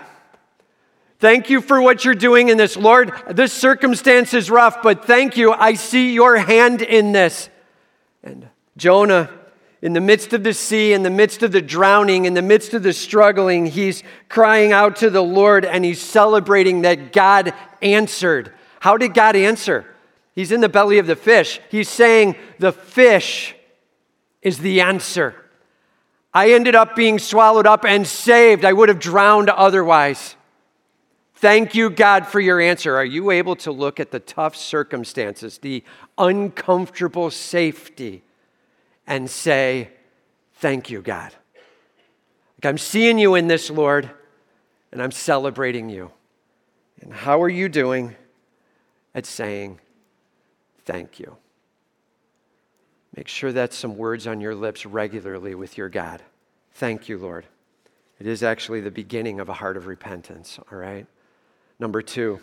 Thank 1.23 1.51
you 1.51 1.61
for 1.61 1.81
what 1.81 2.05
you're 2.05 2.17
doing 2.17 2.49
in 2.49 2.57
this. 2.57 2.77
Lord, 2.77 3.13
this 3.31 3.53
circumstance 3.53 4.35
is 4.35 4.51
rough, 4.51 4.83
but 4.83 5.05
thank 5.05 5.37
you. 5.37 5.53
I 5.53 5.75
see 5.75 6.13
your 6.13 6.37
hand 6.37 6.83
in 6.83 7.13
this. 7.13 7.49
And 8.25 8.49
Jonah, 8.77 9.31
in 9.81 9.93
the 9.93 10.01
midst 10.01 10.33
of 10.33 10.43
the 10.43 10.53
sea, 10.53 10.93
in 10.93 11.05
the 11.05 11.11
midst 11.11 11.45
of 11.45 11.53
the 11.53 11.63
drowning, 11.63 12.25
in 12.25 12.35
the 12.35 12.43
midst 12.43 12.75
of 12.75 12.83
the 12.83 12.93
struggling, 12.93 13.67
he's 13.67 14.03
crying 14.29 14.73
out 14.73 14.97
to 14.97 15.11
the 15.11 15.23
Lord 15.23 15.65
and 15.65 15.85
he's 15.85 16.01
celebrating 16.01 16.83
that 16.83 17.13
God 17.13 17.55
answered. 17.81 18.53
How 18.81 18.97
did 18.97 19.15
God 19.15 19.37
answer? 19.37 19.87
He's 20.35 20.51
in 20.51 20.61
the 20.61 20.69
belly 20.69 20.99
of 20.99 21.07
the 21.07 21.15
fish. 21.15 21.61
He's 21.71 21.89
saying, 21.89 22.35
The 22.59 22.73
fish 22.73 23.55
is 24.43 24.59
the 24.59 24.81
answer. 24.81 25.37
I 26.35 26.51
ended 26.51 26.75
up 26.75 26.97
being 26.97 27.21
swallowed 27.21 27.69
up 27.69 27.85
and 27.85 28.09
saved. 28.09 28.65
I 28.65 28.73
would 28.73 28.89
have 28.89 28.99
drowned 28.99 29.51
otherwise. 29.51 30.35
Thank 31.43 31.75
you, 31.75 31.91
God, 31.91 32.29
for 32.29 32.39
your 32.39 32.61
answer. 32.61 32.95
Are 32.95 33.05
you 33.05 33.33
able 33.33 33.57
to 33.57 33.73
look 33.73 33.99
at 33.99 34.13
the 34.13 34.21
tough 34.21 34.55
circumstances, 34.55 35.59
the 35.59 35.83
uncomfortable 36.17 37.33
safety, 37.33 38.23
and 39.09 39.29
say, 39.29 39.91
Thank 40.55 40.89
you, 40.89 41.03
God? 41.03 41.33
Like 42.57 42.71
I'm 42.71 42.79
seeing 42.79 43.19
you 43.19 43.35
in 43.35 43.49
this, 43.49 43.71
Lord, 43.71 44.09
and 44.93 45.03
I'm 45.03 45.11
celebrating 45.11 45.89
you. 45.91 46.13
And 47.01 47.13
how 47.13 47.43
are 47.43 47.49
you 47.49 47.69
doing 47.69 48.15
at 49.13 49.27
saying, 49.27 49.81
Thank 50.85 51.19
you? 51.19 51.37
Make 53.17 53.27
sure 53.27 53.51
that's 53.51 53.77
some 53.77 53.97
words 53.97 54.29
on 54.29 54.41
your 54.41 54.55
lips 54.55 54.87
regularly 54.87 55.57
with 55.57 55.77
your 55.77 55.89
God. 55.89 56.23
Thank 56.75 57.09
you, 57.09 57.19
Lord. 57.19 57.47
It 58.21 58.29
is 58.29 58.45
actually 58.45 58.81
the 58.81 58.93
beginning 58.93 59.41
of 59.41 59.49
a 59.49 59.55
heart 59.55 59.77
of 59.77 59.89
repentance, 59.89 60.61
all 60.71 60.79
right? 60.79 61.09
Number 61.83 62.01
two, 62.01 62.39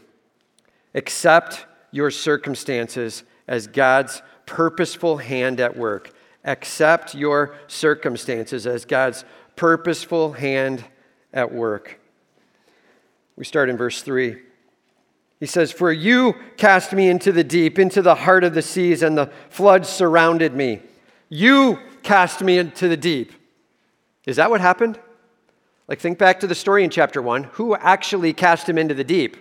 accept 0.93 1.65
your 1.91 2.11
circumstances 2.11 3.23
as 3.47 3.67
God's 3.67 4.21
purposeful 4.45 5.15
hand 5.15 5.61
at 5.61 5.77
work. 5.77 6.11
Accept 6.43 7.15
your 7.15 7.55
circumstances 7.67 8.67
as 8.67 8.83
God's 8.83 9.23
purposeful 9.55 10.33
hand 10.33 10.83
at 11.31 11.53
work. 11.53 12.01
We 13.37 13.45
start 13.45 13.69
in 13.69 13.77
verse 13.77 14.01
3. 14.01 14.35
He 15.39 15.45
says, 15.45 15.71
For 15.71 15.89
you 15.89 16.35
cast 16.57 16.91
me 16.91 17.07
into 17.07 17.31
the 17.31 17.45
deep, 17.45 17.79
into 17.79 18.01
the 18.01 18.15
heart 18.15 18.43
of 18.43 18.53
the 18.53 18.61
seas, 18.61 19.01
and 19.01 19.17
the 19.17 19.31
floods 19.49 19.87
surrounded 19.87 20.53
me. 20.53 20.81
You 21.29 21.79
cast 22.03 22.41
me 22.41 22.57
into 22.57 22.89
the 22.89 22.97
deep. 22.97 23.31
Is 24.25 24.35
that 24.35 24.49
what 24.49 24.59
happened? 24.59 24.99
Like, 25.89 25.99
think 25.99 26.19
back 26.19 26.41
to 26.41 26.47
the 26.47 26.53
story 26.53 26.83
in 26.83 26.91
chapter 26.91 27.19
1. 27.19 27.45
Who 27.53 27.75
actually 27.75 28.31
cast 28.31 28.69
him 28.69 28.77
into 28.77 28.93
the 28.93 29.03
deep? 29.03 29.35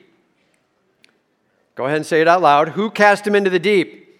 Go 1.75 1.85
ahead 1.85 1.99
and 1.99 2.07
say 2.07 2.23
it 2.23 2.27
out 2.27 2.41
loud. 2.41 2.71
Who 2.71 2.91
cast 2.91 3.27
him 3.27 3.35
into 3.35 3.51
the 3.51 3.59
deep? 3.59 4.19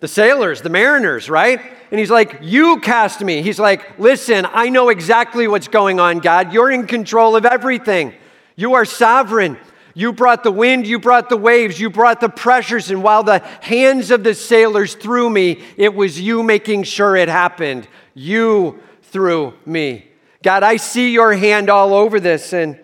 The 0.00 0.08
sailors, 0.08 0.60
the 0.60 0.68
mariners, 0.68 1.30
right? 1.30 1.58
And 1.90 1.98
he's 1.98 2.10
like, 2.10 2.38
You 2.42 2.80
cast 2.80 3.22
me. 3.22 3.40
He's 3.40 3.58
like, 3.58 3.98
Listen, 3.98 4.46
I 4.52 4.68
know 4.68 4.90
exactly 4.90 5.48
what's 5.48 5.68
going 5.68 5.98
on, 5.98 6.18
God. 6.18 6.52
You're 6.52 6.70
in 6.70 6.86
control 6.86 7.34
of 7.34 7.46
everything. 7.46 8.12
You 8.54 8.74
are 8.74 8.84
sovereign. 8.84 9.56
You 9.94 10.12
brought 10.12 10.44
the 10.44 10.52
wind, 10.52 10.86
you 10.86 11.00
brought 11.00 11.30
the 11.30 11.36
waves, 11.36 11.80
you 11.80 11.90
brought 11.90 12.20
the 12.20 12.28
pressures, 12.28 12.90
and 12.90 13.02
while 13.02 13.24
the 13.24 13.40
hands 13.62 14.12
of 14.12 14.22
the 14.22 14.34
sailors 14.34 14.94
threw 14.94 15.28
me, 15.28 15.64
it 15.76 15.92
was 15.92 16.20
you 16.20 16.44
making 16.44 16.84
sure 16.84 17.16
it 17.16 17.28
happened. 17.28 17.88
You 18.14 18.80
threw 19.02 19.54
me. 19.66 20.07
God, 20.42 20.62
I 20.62 20.76
see 20.76 21.12
your 21.12 21.32
hand 21.34 21.68
all 21.68 21.94
over 21.94 22.20
this. 22.20 22.52
And 22.52 22.78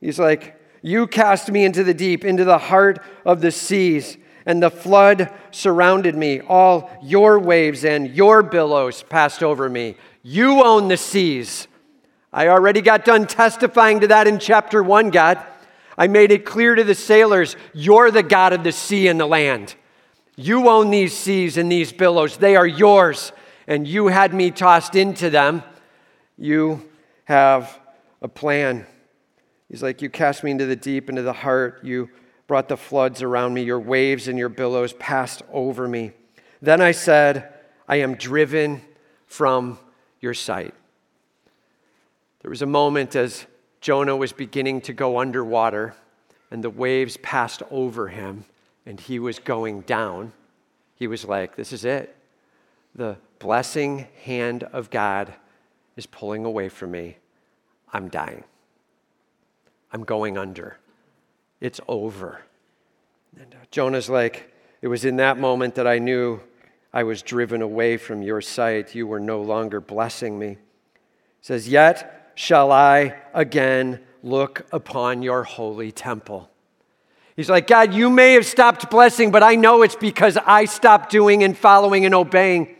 he's 0.00 0.18
like, 0.18 0.58
You 0.82 1.06
cast 1.06 1.50
me 1.50 1.64
into 1.64 1.84
the 1.84 1.94
deep, 1.94 2.24
into 2.24 2.44
the 2.44 2.58
heart 2.58 3.00
of 3.24 3.40
the 3.40 3.50
seas 3.50 4.16
and 4.46 4.62
the 4.62 4.70
flood 4.70 5.32
surrounded 5.50 6.14
me. 6.14 6.40
All 6.40 6.90
your 7.02 7.38
waves 7.38 7.84
and 7.84 8.14
your 8.14 8.42
billows 8.42 9.02
passed 9.02 9.42
over 9.42 9.68
me. 9.68 9.96
You 10.22 10.62
own 10.64 10.88
the 10.88 10.96
seas. 10.96 11.68
I 12.32 12.48
already 12.48 12.80
got 12.80 13.04
done 13.04 13.26
testifying 13.26 14.00
to 14.00 14.08
that 14.08 14.26
in 14.26 14.38
chapter 14.38 14.82
one, 14.82 15.10
God. 15.10 15.44
I 15.96 16.08
made 16.08 16.32
it 16.32 16.44
clear 16.44 16.74
to 16.74 16.84
the 16.84 16.94
sailors 16.94 17.56
you're 17.72 18.10
the 18.10 18.22
God 18.22 18.52
of 18.52 18.64
the 18.64 18.72
sea 18.72 19.08
and 19.08 19.18
the 19.18 19.26
land. 19.26 19.76
You 20.36 20.68
own 20.68 20.90
these 20.90 21.16
seas 21.16 21.56
and 21.56 21.70
these 21.70 21.92
billows, 21.92 22.38
they 22.38 22.56
are 22.56 22.66
yours, 22.66 23.30
and 23.68 23.86
you 23.86 24.08
had 24.08 24.34
me 24.34 24.50
tossed 24.50 24.96
into 24.96 25.30
them. 25.30 25.62
You 26.36 26.82
have 27.24 27.80
a 28.22 28.28
plan. 28.28 28.86
He's 29.68 29.82
like, 29.82 30.02
You 30.02 30.10
cast 30.10 30.44
me 30.44 30.50
into 30.50 30.66
the 30.66 30.76
deep, 30.76 31.08
into 31.08 31.22
the 31.22 31.32
heart. 31.32 31.80
You 31.82 32.10
brought 32.46 32.68
the 32.68 32.76
floods 32.76 33.22
around 33.22 33.54
me. 33.54 33.62
Your 33.62 33.80
waves 33.80 34.28
and 34.28 34.38
your 34.38 34.48
billows 34.48 34.92
passed 34.94 35.42
over 35.52 35.88
me. 35.88 36.12
Then 36.60 36.80
I 36.80 36.92
said, 36.92 37.52
I 37.88 37.96
am 37.96 38.14
driven 38.14 38.82
from 39.26 39.78
your 40.20 40.34
sight. 40.34 40.74
There 42.42 42.50
was 42.50 42.62
a 42.62 42.66
moment 42.66 43.16
as 43.16 43.46
Jonah 43.80 44.16
was 44.16 44.32
beginning 44.32 44.82
to 44.82 44.92
go 44.92 45.18
underwater 45.18 45.94
and 46.50 46.62
the 46.62 46.70
waves 46.70 47.16
passed 47.18 47.62
over 47.70 48.08
him 48.08 48.44
and 48.86 49.00
he 49.00 49.18
was 49.18 49.38
going 49.38 49.80
down. 49.82 50.32
He 50.94 51.06
was 51.06 51.24
like, 51.24 51.56
This 51.56 51.72
is 51.72 51.84
it. 51.84 52.16
The 52.94 53.16
blessing 53.38 54.06
hand 54.22 54.62
of 54.64 54.90
God 54.90 55.34
is 55.96 56.06
pulling 56.06 56.44
away 56.44 56.68
from 56.68 56.90
me. 56.90 57.18
I'm 57.92 58.08
dying. 58.08 58.44
I'm 59.92 60.04
going 60.04 60.36
under. 60.36 60.78
It's 61.60 61.80
over. 61.86 62.42
And 63.40 63.54
uh, 63.54 63.64
Jonah's 63.70 64.10
like, 64.10 64.52
It 64.82 64.88
was 64.88 65.04
in 65.04 65.16
that 65.16 65.38
moment 65.38 65.76
that 65.76 65.86
I 65.86 65.98
knew 65.98 66.40
I 66.92 67.04
was 67.04 67.22
driven 67.22 67.62
away 67.62 67.96
from 67.96 68.22
your 68.22 68.40
sight. 68.40 68.94
You 68.94 69.06
were 69.06 69.20
no 69.20 69.40
longer 69.40 69.80
blessing 69.80 70.38
me. 70.38 70.48
He 70.50 70.56
says, 71.40 71.68
Yet 71.68 72.32
shall 72.34 72.72
I 72.72 73.16
again 73.32 74.00
look 74.22 74.66
upon 74.72 75.22
your 75.22 75.44
holy 75.44 75.92
temple. 75.92 76.50
He's 77.36 77.50
like, 77.50 77.66
God, 77.66 77.92
you 77.92 78.10
may 78.10 78.34
have 78.34 78.46
stopped 78.46 78.90
blessing, 78.90 79.30
but 79.30 79.42
I 79.42 79.56
know 79.56 79.82
it's 79.82 79.96
because 79.96 80.36
I 80.36 80.66
stopped 80.66 81.10
doing 81.10 81.42
and 81.42 81.56
following 81.56 82.04
and 82.04 82.14
obeying. 82.14 82.76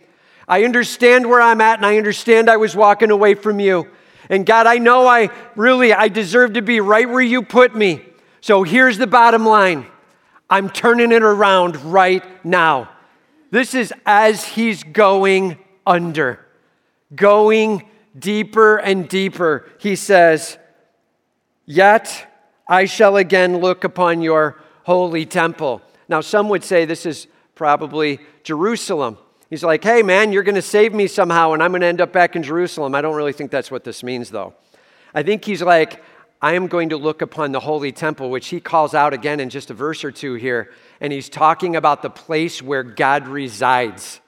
I 0.47 0.65
understand 0.65 1.29
where 1.29 1.41
I'm 1.41 1.61
at 1.61 1.79
and 1.79 1.87
I 1.87 1.97
understand 1.97 2.51
I 2.51 2.57
was 2.57 2.77
walking 2.77 3.11
away 3.11 3.35
from 3.35 3.61
you. 3.61 3.89
And 4.29 4.47
God, 4.47 4.67
I 4.67 4.79
know 4.79 5.07
I 5.07 5.31
really 5.57 5.93
I 5.93 6.09
deserve 6.09 6.55
to 6.55 6.63
be 6.63 6.81
right 6.81 7.09
where 7.09 7.21
you 7.21 7.43
put 7.43 7.75
me. 7.75 8.05
So 8.41 8.63
here's 8.63 8.99
the 8.99 9.07
bottom 9.07 9.45
line 9.45 9.87
I'm 10.49 10.71
turning 10.71 11.13
it 11.13 11.23
around 11.23 11.77
right 11.77 12.23
now. 12.45 12.91
This 13.51 13.75
is 13.75 13.93
as 14.05 14.45
he's 14.45 14.83
going 14.83 15.59
under, 15.87 16.45
going 17.15 17.89
deeper 18.19 18.77
and 18.77 19.09
deeper. 19.09 19.71
He 19.79 19.97
says, 19.97 20.59
Yet 21.67 22.31
I 22.69 22.85
shall 22.85 23.17
again 23.17 23.59
look 23.59 23.85
upon 23.85 24.23
your 24.23 24.61
holy 24.85 25.25
temple. 25.25 25.83
Now, 26.09 26.21
some 26.21 26.49
would 26.49 26.65
say 26.65 26.85
this 26.85 27.07
is 27.07 27.27
probably 27.55 28.21
Jerusalem. 28.43 29.19
He's 29.55 29.63
like, 29.63 29.85
hey, 29.85 30.03
man, 30.03 30.33
you're 30.33 30.43
going 30.43 30.57
to 30.57 30.63
save 30.63 30.93
me 30.93 31.07
somehow, 31.07 31.53
and 31.53 31.63
I'm 31.63 31.71
going 31.71 31.83
to 31.83 31.87
end 31.87 32.01
up 32.01 32.13
back 32.13 32.35
in 32.35 32.43
Jerusalem. 32.43 32.93
I 32.93 33.01
don't 33.01 33.15
really 33.15 33.33
think 33.33 33.53
that's 33.53 33.71
what 33.71 33.85
this 33.85 34.03
means, 34.03 34.31
though. 34.31 34.53
I 35.15 35.23
think 35.23 35.45
he's 35.45 35.63
like, 35.63 36.03
I 36.43 36.55
am 36.55 36.67
going 36.67 36.89
to 36.89 36.97
look 36.97 37.23
upon 37.23 37.53
the 37.53 37.61
holy 37.61 37.93
temple, 37.93 38.31
which 38.31 38.49
he 38.49 38.59
calls 38.59 38.95
out 38.95 39.15
again 39.15 39.39
in 39.39 39.51
just 39.51 39.71
a 39.71 39.75
verse 39.75 40.03
or 40.03 40.11
two 40.11 40.35
here. 40.35 40.73
And 41.01 41.13
he's 41.13 41.29
talking 41.29 41.77
about 41.77 42.03
the 42.03 42.11
place 42.11 42.61
where 42.61 42.83
God 42.83 43.29
resides. 43.29 44.21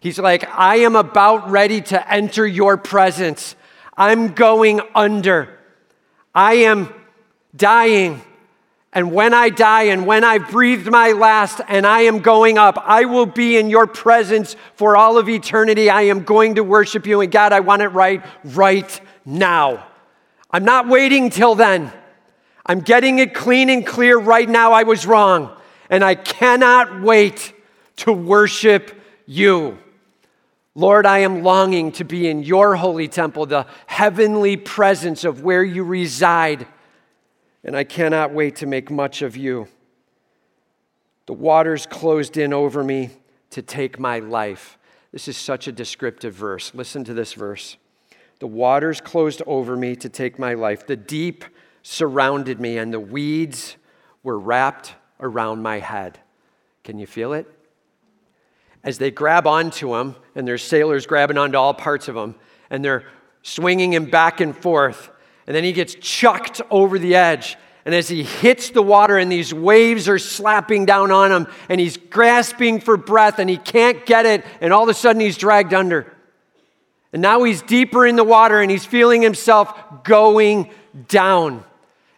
He's 0.00 0.18
like, 0.18 0.44
I 0.48 0.78
am 0.78 0.96
about 0.96 1.48
ready 1.52 1.80
to 1.80 2.12
enter 2.12 2.44
your 2.44 2.76
presence. 2.76 3.54
I'm 3.96 4.34
going 4.34 4.80
under. 4.92 5.56
I 6.34 6.54
am 6.54 6.92
dying. 7.54 8.20
And 8.94 9.12
when 9.12 9.34
I 9.34 9.48
die 9.48 9.84
and 9.84 10.06
when 10.06 10.22
I've 10.22 10.50
breathed 10.50 10.88
my 10.88 11.10
last 11.10 11.60
and 11.66 11.84
I 11.84 12.02
am 12.02 12.20
going 12.20 12.58
up, 12.58 12.78
I 12.78 13.06
will 13.06 13.26
be 13.26 13.56
in 13.56 13.68
your 13.68 13.88
presence 13.88 14.54
for 14.76 14.96
all 14.96 15.18
of 15.18 15.28
eternity. 15.28 15.90
I 15.90 16.02
am 16.02 16.22
going 16.22 16.54
to 16.54 16.62
worship 16.62 17.04
you. 17.04 17.20
And 17.20 17.32
God, 17.32 17.52
I 17.52 17.58
want 17.58 17.82
it 17.82 17.88
right, 17.88 18.24
right 18.44 19.00
now. 19.24 19.84
I'm 20.48 20.64
not 20.64 20.86
waiting 20.86 21.28
till 21.28 21.56
then. 21.56 21.92
I'm 22.64 22.80
getting 22.80 23.18
it 23.18 23.34
clean 23.34 23.68
and 23.68 23.84
clear 23.84 24.16
right 24.16 24.48
now. 24.48 24.72
I 24.72 24.84
was 24.84 25.04
wrong. 25.06 25.54
And 25.90 26.04
I 26.04 26.14
cannot 26.14 27.02
wait 27.02 27.52
to 27.96 28.12
worship 28.12 28.94
you. 29.26 29.76
Lord, 30.76 31.04
I 31.04 31.18
am 31.18 31.42
longing 31.42 31.92
to 31.92 32.04
be 32.04 32.28
in 32.28 32.44
your 32.44 32.76
holy 32.76 33.08
temple, 33.08 33.46
the 33.46 33.66
heavenly 33.86 34.56
presence 34.56 35.24
of 35.24 35.42
where 35.42 35.64
you 35.64 35.82
reside. 35.82 36.66
And 37.64 37.76
I 37.76 37.84
cannot 37.84 38.32
wait 38.32 38.56
to 38.56 38.66
make 38.66 38.90
much 38.90 39.22
of 39.22 39.36
you. 39.36 39.68
The 41.26 41.32
waters 41.32 41.86
closed 41.86 42.36
in 42.36 42.52
over 42.52 42.84
me 42.84 43.10
to 43.50 43.62
take 43.62 43.98
my 43.98 44.18
life. 44.18 44.76
This 45.12 45.28
is 45.28 45.36
such 45.36 45.66
a 45.66 45.72
descriptive 45.72 46.34
verse. 46.34 46.74
Listen 46.74 47.04
to 47.04 47.14
this 47.14 47.32
verse. 47.32 47.76
The 48.40 48.46
waters 48.46 49.00
closed 49.00 49.40
over 49.46 49.76
me 49.76 49.96
to 49.96 50.08
take 50.08 50.38
my 50.38 50.54
life. 50.54 50.86
The 50.86 50.96
deep 50.96 51.44
surrounded 51.82 52.60
me, 52.60 52.76
and 52.78 52.92
the 52.92 53.00
weeds 53.00 53.76
were 54.22 54.38
wrapped 54.38 54.94
around 55.20 55.62
my 55.62 55.78
head. 55.78 56.18
Can 56.82 56.98
you 56.98 57.06
feel 57.06 57.32
it? 57.32 57.46
As 58.82 58.98
they 58.98 59.10
grab 59.10 59.46
onto 59.46 59.94
him, 59.94 60.16
and 60.34 60.46
there's 60.46 60.62
sailors 60.62 61.06
grabbing 61.06 61.38
onto 61.38 61.56
all 61.56 61.72
parts 61.72 62.08
of 62.08 62.16
him, 62.16 62.34
and 62.68 62.84
they're 62.84 63.04
swinging 63.42 63.92
him 63.92 64.10
back 64.10 64.40
and 64.40 64.54
forth, 64.54 65.10
and 65.46 65.54
then 65.54 65.64
he 65.64 65.72
gets 65.72 65.94
chucked 65.94 66.60
over 66.70 66.98
the 66.98 67.14
edge. 67.14 67.56
And 67.84 67.94
as 67.94 68.08
he 68.08 68.22
hits 68.22 68.70
the 68.70 68.82
water, 68.82 69.18
and 69.18 69.30
these 69.30 69.52
waves 69.52 70.08
are 70.08 70.18
slapping 70.18 70.86
down 70.86 71.10
on 71.10 71.30
him, 71.30 71.46
and 71.68 71.78
he's 71.78 71.98
grasping 71.98 72.80
for 72.80 72.96
breath, 72.96 73.38
and 73.38 73.50
he 73.50 73.58
can't 73.58 74.06
get 74.06 74.24
it, 74.24 74.44
and 74.60 74.72
all 74.72 74.84
of 74.84 74.88
a 74.88 74.94
sudden 74.94 75.20
he's 75.20 75.36
dragged 75.36 75.74
under. 75.74 76.14
And 77.14 77.22
now 77.22 77.44
he's 77.44 77.62
deeper 77.62 78.04
in 78.04 78.16
the 78.16 78.24
water 78.24 78.60
and 78.60 78.68
he's 78.68 78.84
feeling 78.84 79.22
himself 79.22 80.02
going 80.02 80.68
down. 81.06 81.62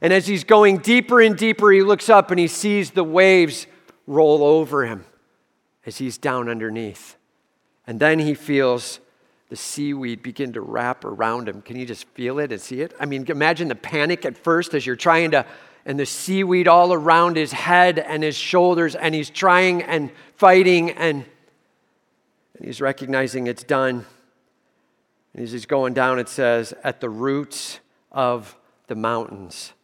And 0.01 0.11
as 0.11 0.27
he's 0.27 0.43
going 0.43 0.79
deeper 0.79 1.21
and 1.21 1.37
deeper, 1.37 1.71
he 1.71 1.83
looks 1.83 2.09
up 2.09 2.31
and 2.31 2.41
he 2.41 2.49
sees 2.49 2.93
the 2.93 3.05
waves 3.05 3.67
roll 4.07 4.43
over 4.43 4.87
him 4.87 5.05
as 5.85 5.99
he's 5.99 6.17
down 6.17 6.49
underneath. 6.49 7.17
And 7.87 8.01
then 8.01 8.19
he 8.19 8.33
feels 8.33 9.01
the 9.49 9.57
seaweed 9.57 10.23
begin 10.23 10.53
to 10.55 10.61
wrap 10.61 11.05
around 11.05 11.49
him. 11.49 11.63
Can 11.63 11.77
you 11.77 11.87
just 11.87 12.07
feel 12.09 12.39
it 12.39 12.51
and 12.51 12.61
see 12.61 12.81
it? 12.81 12.95
I 12.99 13.07
mean, 13.07 13.25
imagine 13.29 13.69
the 13.69 13.77
panic 13.77 14.25
at 14.25 14.37
first 14.37 14.75
as 14.75 14.85
you're 14.85 14.97
trying 14.97 15.31
to, 15.33 15.47
and 15.85 15.99
the 15.99 16.07
seaweed 16.07 16.67
all 16.67 16.93
around 16.93 17.37
his 17.37 17.53
head 17.53 17.99
and 18.01 18.23
his 18.23 18.37
shoulders, 18.37 18.97
and 18.97 19.15
he's 19.15 19.31
trying 19.31 19.83
and 19.83 20.11
fighting, 20.35 20.91
and, 20.91 21.25
and 22.57 22.67
he's 22.67 22.81
recognizing 22.81 23.47
it's 23.47 23.63
done. 23.63 24.05
And 25.33 25.45
as 25.45 25.53
he's 25.53 25.67
going 25.67 25.95
down, 25.95 26.19
it 26.19 26.29
says, 26.29 26.75
at 26.83 27.01
the 27.01 27.11
roots 27.11 27.79
of 28.11 28.57
the 28.89 28.97
mountains, 28.97 29.75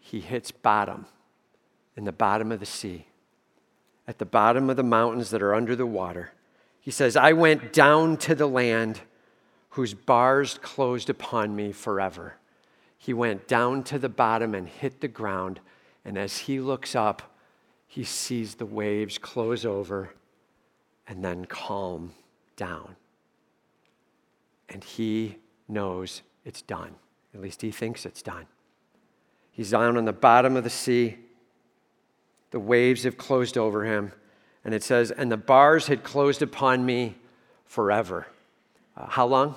he 0.00 0.18
hits 0.20 0.50
bottom 0.50 1.06
in 1.96 2.04
the 2.04 2.12
bottom 2.12 2.50
of 2.50 2.58
the 2.58 2.66
sea, 2.66 3.06
at 4.08 4.18
the 4.18 4.26
bottom 4.26 4.70
of 4.70 4.76
the 4.76 4.82
mountains 4.82 5.30
that 5.30 5.40
are 5.40 5.54
under 5.54 5.76
the 5.76 5.86
water. 5.86 6.32
He 6.84 6.90
says, 6.90 7.16
I 7.16 7.32
went 7.32 7.72
down 7.72 8.18
to 8.18 8.34
the 8.34 8.46
land 8.46 9.00
whose 9.70 9.94
bars 9.94 10.58
closed 10.60 11.08
upon 11.08 11.56
me 11.56 11.72
forever. 11.72 12.36
he 12.98 13.14
went 13.14 13.48
down 13.48 13.82
to 13.84 13.98
the 13.98 14.08
bottom 14.08 14.54
and 14.54 14.68
hit 14.68 15.00
the 15.00 15.08
ground. 15.08 15.60
And 16.04 16.18
as 16.18 16.38
he 16.38 16.60
looks 16.60 16.94
up, 16.94 17.34
he 17.86 18.04
sees 18.04 18.54
the 18.54 18.66
waves 18.66 19.16
close 19.16 19.64
over 19.64 20.14
and 21.06 21.24
then 21.24 21.46
calm 21.46 22.12
down. 22.56 22.96
And 24.68 24.84
he 24.84 25.36
knows 25.68 26.20
it's 26.44 26.62
done. 26.62 26.94
At 27.34 27.40
least 27.40 27.62
he 27.62 27.70
thinks 27.70 28.04
it's 28.04 28.22
done. 28.22 28.46
He's 29.52 29.70
down 29.70 29.96
on 29.96 30.04
the 30.04 30.12
bottom 30.12 30.54
of 30.54 30.64
the 30.64 30.70
sea. 30.70 31.16
The 32.50 32.60
waves 32.60 33.04
have 33.04 33.16
closed 33.16 33.56
over 33.56 33.84
him. 33.84 34.12
And 34.64 34.74
it 34.74 34.82
says, 34.82 35.10
and 35.10 35.30
the 35.30 35.36
bars 35.36 35.88
had 35.88 36.02
closed 36.02 36.40
upon 36.42 36.86
me 36.86 37.16
forever. 37.66 38.26
Uh, 38.96 39.06
how 39.06 39.26
long? 39.26 39.56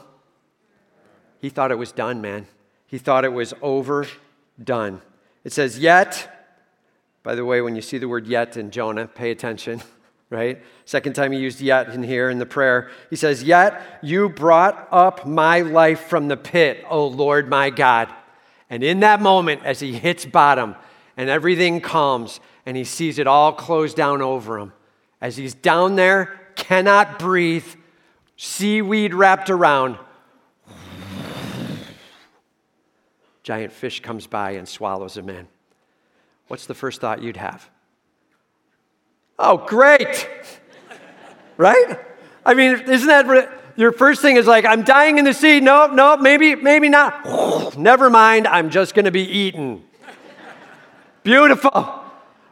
He 1.39 1.49
thought 1.49 1.71
it 1.71 1.77
was 1.77 1.91
done, 1.91 2.21
man. 2.21 2.47
He 2.87 2.97
thought 2.97 3.25
it 3.25 3.33
was 3.33 3.53
over, 3.61 4.07
done. 4.61 5.01
It 5.43 5.53
says, 5.53 5.77
Yet, 5.79 6.33
by 7.23 7.35
the 7.35 7.45
way, 7.45 7.61
when 7.61 7.75
you 7.75 7.81
see 7.81 7.97
the 7.97 8.07
word 8.07 8.27
yet 8.27 8.57
in 8.57 8.71
Jonah, 8.71 9.07
pay 9.07 9.31
attention, 9.31 9.81
right? 10.29 10.61
Second 10.85 11.13
time 11.13 11.31
he 11.31 11.39
used 11.39 11.61
yet 11.61 11.89
in 11.89 12.03
here 12.03 12.29
in 12.29 12.39
the 12.39 12.45
prayer. 12.45 12.89
He 13.09 13.15
says, 13.15 13.43
Yet 13.43 13.81
you 14.01 14.29
brought 14.29 14.87
up 14.91 15.25
my 15.25 15.61
life 15.61 16.01
from 16.07 16.27
the 16.27 16.37
pit, 16.37 16.83
O 16.89 17.07
Lord 17.07 17.49
my 17.49 17.69
God. 17.69 18.09
And 18.69 18.83
in 18.83 19.01
that 19.01 19.21
moment, 19.21 19.61
as 19.63 19.79
he 19.79 19.93
hits 19.93 20.25
bottom 20.25 20.75
and 21.15 21.29
everything 21.29 21.79
calms 21.81 22.39
and 22.65 22.75
he 22.75 22.83
sees 22.83 23.19
it 23.19 23.27
all 23.27 23.53
close 23.53 23.93
down 23.93 24.21
over 24.21 24.57
him, 24.57 24.73
as 25.21 25.37
he's 25.37 25.53
down 25.53 25.95
there, 25.95 26.39
cannot 26.55 27.19
breathe, 27.19 27.65
seaweed 28.35 29.13
wrapped 29.13 29.49
around, 29.49 29.97
giant 33.43 33.71
fish 33.71 34.01
comes 34.01 34.27
by 34.27 34.51
and 34.51 34.67
swallows 34.67 35.15
him 35.15 35.29
in. 35.29 35.47
What's 36.47 36.65
the 36.65 36.73
first 36.73 37.01
thought 37.01 37.21
you'd 37.21 37.37
have? 37.37 37.69
Oh, 39.39 39.57
great! 39.57 40.29
right? 41.57 41.99
I 42.45 42.53
mean, 42.53 42.79
isn't 42.89 43.07
that 43.07 43.57
your 43.77 43.91
first 43.91 44.21
thing 44.21 44.35
is 44.35 44.47
like, 44.47 44.65
I'm 44.65 44.83
dying 44.83 45.17
in 45.17 45.25
the 45.25 45.33
sea. 45.33 45.59
No, 45.59 45.87
no, 45.87 46.17
maybe, 46.17 46.55
maybe 46.55 46.89
not. 46.89 47.77
Never 47.77 48.09
mind, 48.09 48.47
I'm 48.47 48.69
just 48.69 48.95
gonna 48.95 49.11
be 49.11 49.21
eaten. 49.21 49.83
Beautiful, 51.23 52.03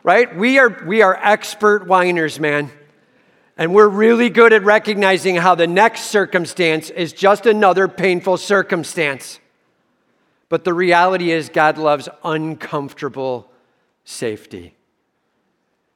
right? 0.06 0.36
We 0.38 0.60
are, 0.60 0.70
we 0.86 1.02
are 1.02 1.16
expert 1.20 1.88
whiners, 1.88 2.40
man. 2.40 2.70
And 3.58 3.74
we're 3.74 3.88
really 3.88 4.30
good 4.30 4.54
at 4.54 4.64
recognizing 4.64 5.36
how 5.36 5.56
the 5.56 5.66
next 5.66 6.12
circumstance 6.12 6.92
is 6.92 7.12
just 7.12 7.48
another 7.48 7.88
painful 7.88 8.38
circumstance. 8.38 9.40
But 10.48 10.64
the 10.64 10.76
reality 10.76 11.32
is, 11.32 11.50
God 11.50 11.80
loves 11.80 12.08
uncomfortable 12.24 13.52
safety. 14.04 14.76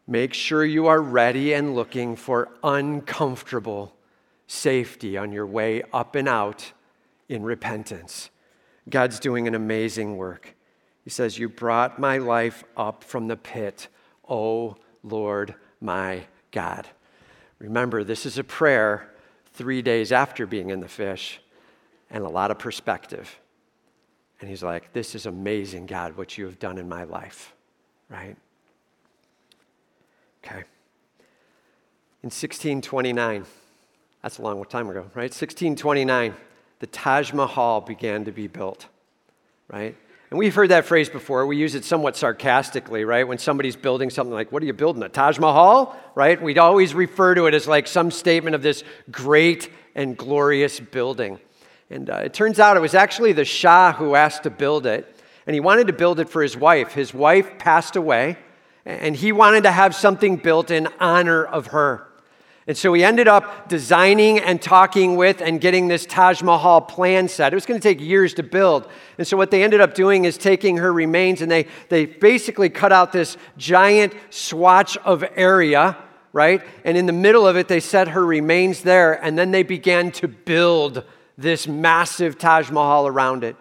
Make 0.08 0.34
sure 0.34 0.66
you 0.66 0.88
are 0.88 1.00
ready 1.00 1.54
and 1.54 1.76
looking 1.76 2.16
for 2.16 2.50
uncomfortable 2.64 3.94
safety 4.48 5.18
on 5.18 5.32
your 5.32 5.46
way 5.46 5.84
up 5.94 6.16
and 6.16 6.28
out 6.28 6.72
in 7.28 7.44
repentance. 7.44 8.32
God's 8.90 9.20
doing 9.20 9.48
an 9.48 9.54
amazing 9.54 10.18
work. 10.18 10.56
He 11.04 11.12
says, 11.12 11.38
You 11.38 11.48
brought 11.48 12.00
my 12.00 12.18
life 12.18 12.64
up 12.76 13.04
from 13.04 13.28
the 13.28 13.38
pit, 13.38 13.88
O 14.30 14.78
Lord 15.04 15.56
my 15.82 16.24
God. 16.52 16.88
Remember, 17.60 18.04
this 18.04 18.26
is 18.26 18.38
a 18.38 18.44
prayer 18.44 19.10
three 19.54 19.82
days 19.82 20.12
after 20.12 20.46
being 20.46 20.70
in 20.70 20.80
the 20.80 20.88
fish 20.88 21.42
and 22.10 22.24
a 22.24 22.30
lot 22.30 22.52
of 22.52 22.60
perspective. 22.60 23.40
And 24.40 24.50
he's 24.50 24.64
like, 24.64 24.94
This 24.94 25.16
is 25.16 25.26
amazing, 25.26 25.86
God, 25.86 26.16
what 26.16 26.38
you 26.38 26.46
have 26.46 26.60
done 26.60 26.78
in 26.78 26.88
my 26.88 27.04
life, 27.04 27.54
right? 28.10 28.38
Okay. 30.44 30.64
In 32.22 32.28
1629, 32.28 33.46
that's 34.22 34.38
a 34.38 34.42
long 34.42 34.64
time 34.66 34.90
ago, 34.90 35.02
right? 35.14 35.32
1629, 35.32 36.34
the 36.80 36.88
Taj 36.88 37.34
Mahal 37.34 37.82
began 37.82 38.26
to 38.26 38.32
be 38.32 38.48
built, 38.48 38.88
right? 39.70 39.96
And 40.30 40.38
we've 40.38 40.54
heard 40.54 40.70
that 40.70 40.86
phrase 40.86 41.10
before. 41.10 41.46
We 41.48 41.58
use 41.58 41.74
it 41.74 41.84
somewhat 41.84 42.16
sarcastically, 42.16 43.04
right? 43.04 43.28
When 43.28 43.40
somebody's 43.40 43.76
building 43.76 44.12
something 44.12 44.34
like, 44.34 44.52
What 44.52 44.62
are 44.62 44.66
you 44.66 44.74
building? 44.74 45.02
A 45.02 45.10
Taj 45.10 45.40
Mahal? 45.40 45.98
Right? 46.14 46.40
We'd 46.42 46.60
always 46.60 46.94
refer 46.94 47.34
to 47.36 47.48
it 47.48 47.54
as 47.54 47.68
like 47.68 47.88
some 47.88 48.12
statement 48.12 48.56
of 48.56 48.62
this 48.62 48.84
great 49.12 49.72
and 49.96 50.16
glorious 50.16 50.80
building. 50.80 51.40
And 51.90 52.10
uh, 52.10 52.18
it 52.18 52.34
turns 52.34 52.60
out 52.60 52.78
it 52.78 52.82
was 52.82 52.94
actually 52.94 53.34
the 53.34 53.46
Shah 53.46 53.94
who 53.94 54.14
asked 54.14 54.44
to 54.44 54.52
build 54.52 54.86
it. 54.86 55.16
And 55.48 55.56
he 55.56 55.60
wanted 55.60 55.88
to 55.88 55.94
build 55.94 56.20
it 56.20 56.30
for 56.30 56.44
his 56.44 56.56
wife. 56.56 56.94
His 56.94 57.12
wife 57.12 57.58
passed 57.58 57.96
away, 57.96 58.38
and 58.86 59.16
he 59.16 59.32
wanted 59.32 59.64
to 59.64 59.72
have 59.72 59.96
something 59.96 60.38
built 60.38 60.70
in 60.70 60.88
honor 61.00 61.44
of 61.44 61.68
her. 61.68 62.09
And 62.70 62.78
so 62.78 62.94
he 62.94 63.04
ended 63.04 63.28
up 63.28 63.68
designing 63.68 64.38
and 64.38 64.62
talking 64.62 65.16
with 65.16 65.42
and 65.42 65.60
getting 65.60 65.88
this 65.88 66.06
Taj 66.06 66.44
Mahal 66.44 66.82
plan 66.82 67.28
set. 67.28 67.52
It 67.52 67.56
was 67.56 67.66
going 67.66 67.80
to 67.80 67.84
take 67.84 68.00
years 68.00 68.36
to 68.36 68.44
build. 68.44 68.88
And 69.18 69.26
so 69.26 69.38
what 69.38 69.50
they 69.50 69.64
ended 69.64 69.82
up 69.82 69.96
doing 69.96 70.26
is 70.26 70.38
taking 70.38 70.78
her 70.78 70.94
remains 70.94 71.42
and 71.42 71.50
they, 71.50 71.66
they 71.90 72.06
basically 72.06 72.70
cut 72.70 72.92
out 72.92 73.12
this 73.12 73.38
giant 73.58 74.14
swatch 74.30 74.98
of 74.98 75.24
area, 75.36 75.98
right? 76.32 76.62
And 76.86 76.96
in 76.96 77.08
the 77.08 77.12
middle 77.12 77.48
of 77.48 77.58
it, 77.58 77.68
they 77.68 77.80
set 77.80 78.10
her 78.10 78.24
remains 78.24 78.84
there. 78.84 79.14
And 79.14 79.36
then 79.36 79.50
they 79.50 79.64
began 79.64 80.12
to 80.12 80.28
build 80.28 81.04
this 81.40 81.68
massive 81.68 82.38
Taj 82.38 82.70
Mahal 82.70 83.08
around 83.08 83.44
it. 83.44 83.56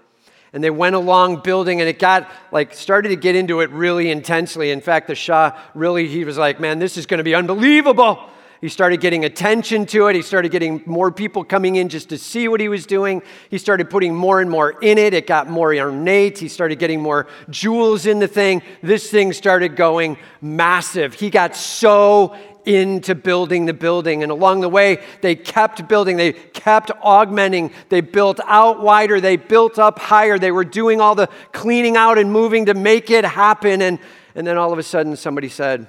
And 0.52 0.62
they 0.62 0.68
went 0.68 0.96
along 0.96 1.40
building, 1.40 1.80
and 1.80 1.88
it 1.88 1.98
got 1.98 2.30
like 2.52 2.74
started 2.74 3.08
to 3.08 3.16
get 3.16 3.36
into 3.36 3.60
it 3.60 3.70
really 3.70 4.10
intensely. 4.10 4.70
In 4.70 4.82
fact, 4.82 5.06
the 5.06 5.14
Shah 5.14 5.58
really, 5.74 6.08
he 6.08 6.26
was 6.26 6.36
like, 6.36 6.60
man, 6.60 6.78
this 6.78 6.98
is 6.98 7.06
going 7.06 7.18
to 7.18 7.24
be 7.24 7.34
unbelievable. 7.34 8.30
He 8.60 8.68
started 8.68 9.00
getting 9.00 9.24
attention 9.24 9.86
to 9.86 10.08
it. 10.08 10.16
He 10.16 10.22
started 10.22 10.50
getting 10.50 10.82
more 10.84 11.12
people 11.12 11.44
coming 11.44 11.76
in 11.76 11.88
just 11.88 12.08
to 12.08 12.18
see 12.18 12.48
what 12.48 12.60
he 12.60 12.68
was 12.68 12.86
doing. 12.86 13.22
He 13.50 13.58
started 13.58 13.88
putting 13.88 14.14
more 14.14 14.40
and 14.40 14.50
more 14.50 14.70
in 14.82 14.98
it. 14.98 15.14
It 15.14 15.28
got 15.28 15.48
more 15.48 15.72
ornate. 15.74 16.38
He 16.38 16.48
started 16.48 16.78
getting 16.80 17.00
more 17.00 17.28
jewels 17.50 18.06
in 18.06 18.18
the 18.18 18.26
thing. 18.26 18.62
This 18.82 19.10
thing 19.10 19.32
started 19.32 19.76
going 19.76 20.18
massive. 20.40 21.14
He 21.14 21.30
got 21.30 21.54
so 21.54 22.34
into 22.64 23.14
building 23.14 23.66
the 23.66 23.72
building. 23.72 24.22
And 24.22 24.32
along 24.32 24.60
the 24.60 24.68
way, 24.68 25.02
they 25.22 25.34
kept 25.36 25.88
building, 25.88 26.16
they 26.16 26.32
kept 26.32 26.90
augmenting, 27.00 27.72
they 27.88 28.02
built 28.02 28.40
out 28.44 28.82
wider, 28.82 29.20
they 29.20 29.36
built 29.36 29.78
up 29.78 29.98
higher, 29.98 30.38
they 30.38 30.52
were 30.52 30.64
doing 30.64 31.00
all 31.00 31.14
the 31.14 31.28
cleaning 31.52 31.96
out 31.96 32.18
and 32.18 32.30
moving 32.30 32.66
to 32.66 32.74
make 32.74 33.10
it 33.10 33.24
happen. 33.24 33.80
And, 33.80 33.98
and 34.34 34.46
then 34.46 34.58
all 34.58 34.72
of 34.72 34.78
a 34.78 34.82
sudden, 34.82 35.16
somebody 35.16 35.48
said, 35.48 35.88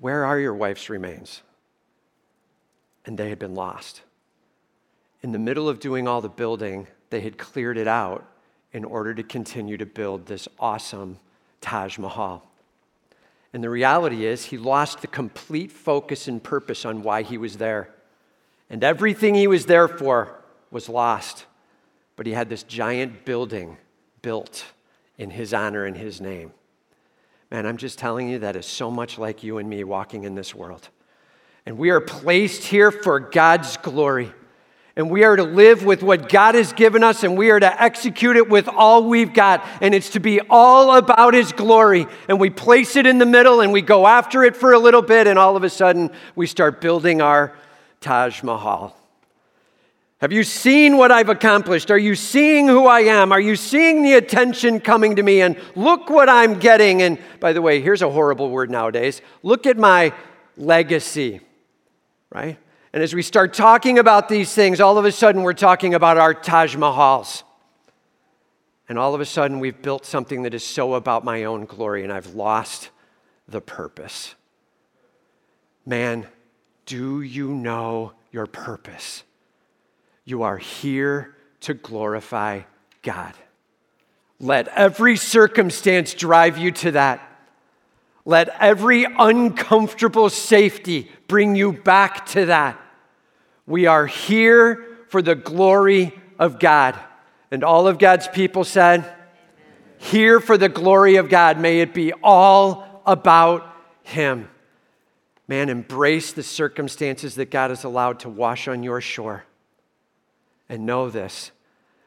Where 0.00 0.24
are 0.24 0.38
your 0.38 0.54
wife's 0.54 0.88
remains? 0.88 1.42
And 3.04 3.18
they 3.18 3.28
had 3.28 3.38
been 3.38 3.54
lost. 3.54 4.02
In 5.22 5.32
the 5.32 5.38
middle 5.38 5.68
of 5.68 5.80
doing 5.80 6.06
all 6.06 6.20
the 6.20 6.28
building, 6.28 6.86
they 7.10 7.20
had 7.20 7.38
cleared 7.38 7.78
it 7.78 7.88
out 7.88 8.26
in 8.72 8.84
order 8.84 9.14
to 9.14 9.22
continue 9.22 9.76
to 9.76 9.86
build 9.86 10.26
this 10.26 10.48
awesome 10.58 11.18
Taj 11.60 11.98
Mahal. 11.98 12.42
And 13.52 13.64
the 13.64 13.70
reality 13.70 14.26
is, 14.26 14.46
he 14.46 14.58
lost 14.58 15.00
the 15.00 15.06
complete 15.06 15.72
focus 15.72 16.28
and 16.28 16.42
purpose 16.42 16.84
on 16.84 17.02
why 17.02 17.22
he 17.22 17.38
was 17.38 17.56
there. 17.56 17.88
And 18.68 18.84
everything 18.84 19.34
he 19.34 19.46
was 19.46 19.66
there 19.66 19.88
for 19.88 20.42
was 20.70 20.88
lost. 20.88 21.46
But 22.16 22.26
he 22.26 22.32
had 22.32 22.48
this 22.48 22.62
giant 22.62 23.24
building 23.24 23.78
built 24.20 24.66
in 25.16 25.30
his 25.30 25.54
honor 25.54 25.84
and 25.84 25.96
his 25.96 26.20
name. 26.20 26.52
Man, 27.50 27.66
I'm 27.66 27.76
just 27.76 27.98
telling 27.98 28.28
you 28.28 28.40
that 28.40 28.56
is 28.56 28.66
so 28.66 28.90
much 28.90 29.18
like 29.18 29.42
you 29.42 29.58
and 29.58 29.68
me 29.68 29.84
walking 29.84 30.24
in 30.24 30.34
this 30.34 30.54
world. 30.54 30.88
And 31.64 31.78
we 31.78 31.90
are 31.90 32.00
placed 32.00 32.64
here 32.64 32.90
for 32.90 33.20
God's 33.20 33.76
glory 33.76 34.32
and 34.98 35.10
we 35.10 35.24
are 35.24 35.36
to 35.36 35.42
live 35.42 35.84
with 35.84 36.02
what 36.02 36.30
God 36.30 36.54
has 36.54 36.72
given 36.72 37.04
us 37.04 37.22
and 37.22 37.36
we 37.36 37.50
are 37.50 37.60
to 37.60 37.82
execute 37.82 38.36
it 38.36 38.48
with 38.48 38.66
all 38.66 39.04
we've 39.04 39.34
got. 39.34 39.64
And 39.82 39.94
it's 39.94 40.10
to 40.10 40.20
be 40.20 40.40
all 40.48 40.96
about 40.96 41.34
His 41.34 41.52
glory. 41.52 42.06
And 42.28 42.40
we 42.40 42.48
place 42.48 42.96
it 42.96 43.06
in 43.06 43.18
the 43.18 43.26
middle 43.26 43.60
and 43.60 43.72
we 43.72 43.82
go 43.82 44.06
after 44.06 44.42
it 44.42 44.56
for 44.56 44.72
a 44.72 44.78
little 44.78 45.02
bit, 45.02 45.26
and 45.26 45.38
all 45.38 45.54
of 45.54 45.64
a 45.64 45.70
sudden 45.70 46.10
we 46.34 46.46
start 46.46 46.80
building 46.80 47.20
our 47.20 47.54
Taj 48.00 48.42
Mahal. 48.42 48.95
Have 50.18 50.32
you 50.32 50.44
seen 50.44 50.96
what 50.96 51.12
I've 51.12 51.28
accomplished? 51.28 51.90
Are 51.90 51.98
you 51.98 52.14
seeing 52.14 52.68
who 52.68 52.86
I 52.86 53.00
am? 53.00 53.32
Are 53.32 53.40
you 53.40 53.54
seeing 53.54 54.02
the 54.02 54.14
attention 54.14 54.80
coming 54.80 55.16
to 55.16 55.22
me? 55.22 55.42
And 55.42 55.58
look 55.74 56.08
what 56.08 56.30
I'm 56.30 56.58
getting. 56.58 57.02
And 57.02 57.18
by 57.38 57.52
the 57.52 57.60
way, 57.60 57.82
here's 57.82 58.00
a 58.00 58.08
horrible 58.08 58.50
word 58.50 58.70
nowadays 58.70 59.20
look 59.42 59.66
at 59.66 59.76
my 59.76 60.14
legacy, 60.56 61.40
right? 62.30 62.58
And 62.94 63.02
as 63.02 63.14
we 63.14 63.20
start 63.20 63.52
talking 63.52 63.98
about 63.98 64.30
these 64.30 64.54
things, 64.54 64.80
all 64.80 64.96
of 64.96 65.04
a 65.04 65.12
sudden 65.12 65.42
we're 65.42 65.52
talking 65.52 65.92
about 65.92 66.16
our 66.16 66.32
Taj 66.32 66.76
Mahals. 66.76 67.42
And 68.88 68.98
all 68.98 69.14
of 69.14 69.20
a 69.20 69.26
sudden 69.26 69.60
we've 69.60 69.82
built 69.82 70.06
something 70.06 70.44
that 70.44 70.54
is 70.54 70.64
so 70.64 70.94
about 70.94 71.24
my 71.24 71.44
own 71.44 71.66
glory, 71.66 72.04
and 72.04 72.12
I've 72.12 72.34
lost 72.34 72.88
the 73.46 73.60
purpose. 73.60 74.34
Man, 75.84 76.26
do 76.86 77.20
you 77.20 77.48
know 77.48 78.12
your 78.30 78.46
purpose? 78.46 79.24
You 80.26 80.42
are 80.42 80.58
here 80.58 81.34
to 81.60 81.72
glorify 81.72 82.62
God. 83.02 83.32
Let 84.38 84.68
every 84.68 85.16
circumstance 85.16 86.12
drive 86.12 86.58
you 86.58 86.72
to 86.72 86.90
that. 86.90 87.22
Let 88.24 88.48
every 88.60 89.04
uncomfortable 89.04 90.28
safety 90.28 91.10
bring 91.28 91.54
you 91.54 91.72
back 91.72 92.26
to 92.26 92.46
that. 92.46 92.78
We 93.66 93.86
are 93.86 94.06
here 94.06 94.84
for 95.08 95.22
the 95.22 95.36
glory 95.36 96.12
of 96.38 96.58
God. 96.58 96.98
And 97.52 97.62
all 97.62 97.86
of 97.86 97.98
God's 97.98 98.26
people 98.26 98.64
said, 98.64 99.00
Amen. 99.00 99.12
Here 99.98 100.40
for 100.40 100.58
the 100.58 100.68
glory 100.68 101.16
of 101.16 101.28
God. 101.28 101.58
May 101.60 101.80
it 101.80 101.94
be 101.94 102.12
all 102.22 103.02
about 103.06 103.72
Him. 104.02 104.50
Man, 105.46 105.68
embrace 105.68 106.32
the 106.32 106.42
circumstances 106.42 107.36
that 107.36 107.52
God 107.52 107.70
has 107.70 107.84
allowed 107.84 108.20
to 108.20 108.28
wash 108.28 108.66
on 108.66 108.82
your 108.82 109.00
shore. 109.00 109.44
And 110.68 110.86
know 110.86 111.10
this 111.10 111.52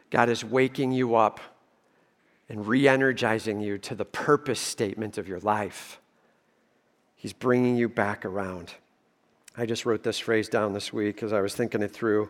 God 0.10 0.30
is 0.30 0.44
waking 0.44 0.92
you 0.92 1.16
up 1.16 1.40
and 2.50 2.68
re 2.68 2.88
energizing 2.88 3.62
you 3.62 3.78
to 3.78 3.96
the 3.96 4.06
purpose 4.06 4.60
statement 4.60 5.18
of 5.18 5.28
your 5.28 5.40
life. 5.40 6.00
He's 7.16 7.34
bringing 7.34 7.76
you 7.76 7.88
back 7.90 8.26
around. 8.26 8.74
I 9.58 9.66
just 9.66 9.86
wrote 9.86 10.04
this 10.04 10.20
phrase 10.20 10.48
down 10.48 10.74
this 10.74 10.94
week 10.94 11.22
as 11.22 11.34
I 11.34 11.42
was 11.42 11.54
thinking 11.54 11.82
it 11.82 11.92
through. 11.92 12.30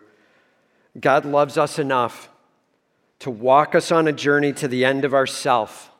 God 0.98 1.24
loves 1.24 1.56
us 1.56 1.78
enough 1.78 2.28
to 3.20 3.30
walk 3.30 3.74
us 3.74 3.92
on 3.92 4.08
a 4.08 4.12
journey 4.12 4.52
to 4.54 4.66
the 4.66 4.84
end 4.84 5.04
of 5.04 5.14
ourself 5.14 5.90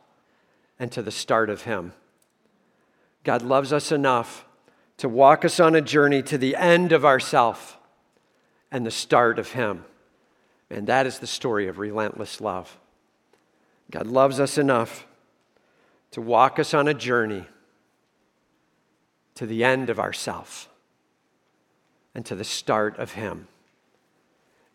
and 0.79 0.90
to 0.93 1.03
the 1.03 1.11
start 1.11 1.49
of 1.49 1.62
Him. 1.62 1.93
God 3.23 3.43
loves 3.43 3.73
us 3.73 3.93
enough 3.93 4.45
to 4.97 5.09
walk 5.09 5.45
us 5.45 5.61
on 5.61 5.75
a 5.75 5.81
journey 5.81 6.23
to 6.23 6.37
the 6.37 6.57
end 6.57 6.93
of 6.93 7.05
ourself 7.05 7.79
and 8.73 8.85
the 8.85 8.90
start 8.90 9.38
of 9.38 9.53
Him. 9.53 9.85
And 10.71 10.87
that 10.87 11.07
is 11.07 11.19
the 11.19 11.27
story 11.27 11.67
of 11.67 11.79
relentless 11.79 12.41
love. 12.41 12.79
God 13.91 14.07
loves 14.07 14.39
us 14.39 14.57
enough 14.57 15.07
to 16.13 16.21
walk 16.21 16.59
us 16.59 16.75
on 16.75 16.87
a 16.87 16.95
journey 16.95 17.45
to 19.35 19.47
the 19.47 19.65
end 19.65 19.91
of 19.91 19.99
ourself 19.99 20.69
and 22.15 22.25
to 22.27 22.35
the 22.35 22.45
start 22.45 22.99
of 22.99 23.13
Him. 23.13 23.49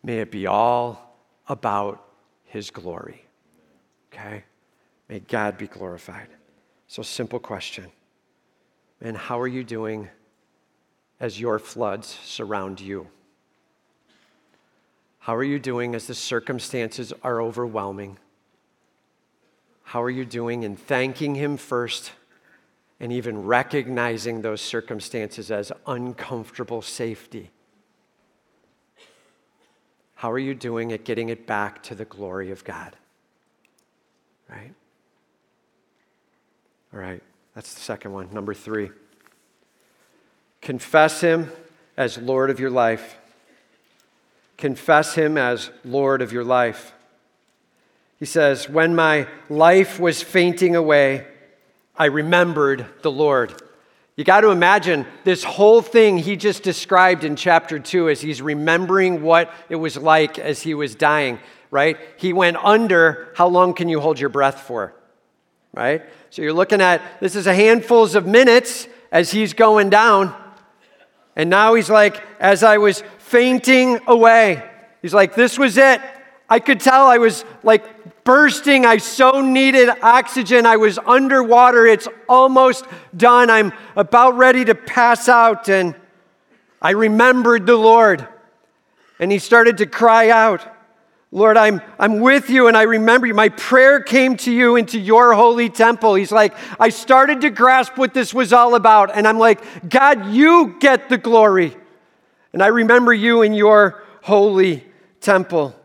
May 0.02 0.18
it 0.18 0.30
be 0.30 0.46
all 0.46 1.16
about 1.48 2.04
His 2.44 2.70
glory. 2.70 3.24
Okay? 4.12 4.44
May 5.08 5.20
God 5.20 5.56
be 5.56 5.66
glorified. 5.66 6.28
So, 6.88 7.02
simple 7.02 7.38
question. 7.38 7.86
And 9.00 9.16
how 9.16 9.40
are 9.40 9.48
you 9.48 9.64
doing 9.64 10.08
as 11.20 11.40
your 11.40 11.58
floods 11.58 12.18
surround 12.24 12.80
you? 12.80 13.08
How 15.26 15.34
are 15.34 15.42
you 15.42 15.58
doing 15.58 15.96
as 15.96 16.06
the 16.06 16.14
circumstances 16.14 17.12
are 17.24 17.42
overwhelming? 17.42 18.16
How 19.82 20.00
are 20.00 20.08
you 20.08 20.24
doing 20.24 20.62
in 20.62 20.76
thanking 20.76 21.34
Him 21.34 21.56
first 21.56 22.12
and 23.00 23.10
even 23.10 23.42
recognizing 23.42 24.42
those 24.42 24.60
circumstances 24.60 25.50
as 25.50 25.72
uncomfortable 25.84 26.80
safety? 26.80 27.50
How 30.14 30.30
are 30.30 30.38
you 30.38 30.54
doing 30.54 30.92
at 30.92 31.04
getting 31.04 31.28
it 31.28 31.44
back 31.44 31.82
to 31.82 31.96
the 31.96 32.04
glory 32.04 32.52
of 32.52 32.62
God? 32.62 32.94
Right? 34.48 34.74
All 36.94 37.00
right, 37.00 37.22
that's 37.52 37.74
the 37.74 37.80
second 37.80 38.12
one. 38.12 38.32
Number 38.32 38.54
three 38.54 38.90
confess 40.60 41.20
Him 41.20 41.50
as 41.96 42.16
Lord 42.16 42.48
of 42.48 42.60
your 42.60 42.70
life. 42.70 43.16
Confess 44.56 45.14
Him 45.14 45.36
as 45.36 45.70
Lord 45.84 46.22
of 46.22 46.32
your 46.32 46.44
life. 46.44 46.94
He 48.18 48.24
says, 48.24 48.68
When 48.68 48.94
my 48.94 49.28
life 49.48 50.00
was 50.00 50.22
fainting 50.22 50.74
away, 50.74 51.26
I 51.96 52.06
remembered 52.06 52.86
the 53.02 53.10
Lord. 53.10 53.62
You 54.16 54.24
got 54.24 54.40
to 54.40 54.50
imagine 54.50 55.06
this 55.24 55.44
whole 55.44 55.82
thing 55.82 56.16
he 56.16 56.36
just 56.36 56.62
described 56.62 57.22
in 57.22 57.36
chapter 57.36 57.78
2 57.78 58.08
as 58.08 58.20
he's 58.22 58.40
remembering 58.40 59.22
what 59.22 59.52
it 59.68 59.76
was 59.76 59.98
like 59.98 60.38
as 60.38 60.62
he 60.62 60.72
was 60.72 60.94
dying, 60.94 61.38
right? 61.70 61.98
He 62.16 62.32
went 62.32 62.56
under. 62.56 63.28
How 63.36 63.48
long 63.48 63.74
can 63.74 63.90
you 63.90 64.00
hold 64.00 64.18
your 64.18 64.30
breath 64.30 64.60
for? 64.62 64.94
Right? 65.74 66.02
So 66.30 66.40
you're 66.40 66.54
looking 66.54 66.80
at 66.80 67.02
this 67.20 67.36
is 67.36 67.46
a 67.46 67.54
handfuls 67.54 68.14
of 68.14 68.26
minutes 68.26 68.88
as 69.12 69.30
he's 69.30 69.52
going 69.52 69.90
down. 69.90 70.34
And 71.34 71.50
now 71.50 71.74
he's 71.74 71.90
like, 71.90 72.22
as 72.40 72.62
I 72.62 72.78
was 72.78 73.02
fainting 73.26 73.98
away, 74.06 74.62
he's 75.02 75.12
like, 75.12 75.34
this 75.34 75.58
was 75.58 75.76
it. 75.76 76.00
I 76.48 76.60
could 76.60 76.78
tell 76.78 77.08
I 77.08 77.18
was 77.18 77.44
like 77.64 78.22
bursting. 78.22 78.86
I 78.86 78.98
so 78.98 79.40
needed 79.40 79.88
oxygen. 80.00 80.64
I 80.64 80.76
was 80.76 80.98
underwater. 80.98 81.86
It's 81.86 82.06
almost 82.28 82.84
done. 83.16 83.50
I'm 83.50 83.72
about 83.96 84.36
ready 84.36 84.64
to 84.66 84.76
pass 84.76 85.28
out. 85.28 85.68
And 85.68 85.96
I 86.80 86.90
remembered 86.90 87.66
the 87.66 87.74
Lord. 87.74 88.26
And 89.18 89.32
he 89.32 89.40
started 89.40 89.78
to 89.78 89.86
cry 89.86 90.30
out, 90.30 90.64
Lord, 91.32 91.56
I'm, 91.56 91.82
I'm 91.98 92.20
with 92.20 92.48
you 92.48 92.68
and 92.68 92.76
I 92.76 92.82
remember 92.82 93.26
you. 93.26 93.34
My 93.34 93.48
prayer 93.48 94.00
came 94.00 94.36
to 94.38 94.52
you 94.52 94.76
into 94.76 95.00
your 95.00 95.34
holy 95.34 95.68
temple. 95.68 96.14
He's 96.14 96.30
like, 96.30 96.54
I 96.78 96.90
started 96.90 97.40
to 97.40 97.50
grasp 97.50 97.98
what 97.98 98.14
this 98.14 98.32
was 98.32 98.52
all 98.52 98.76
about. 98.76 99.10
And 99.12 99.26
I'm 99.26 99.38
like, 99.38 99.88
God, 99.88 100.26
you 100.26 100.76
get 100.78 101.08
the 101.08 101.18
glory. 101.18 101.76
And 102.56 102.62
I 102.62 102.68
remember 102.68 103.12
you 103.12 103.42
in 103.42 103.52
your 103.52 104.02
holy 104.22 104.82
temple. 105.20 105.78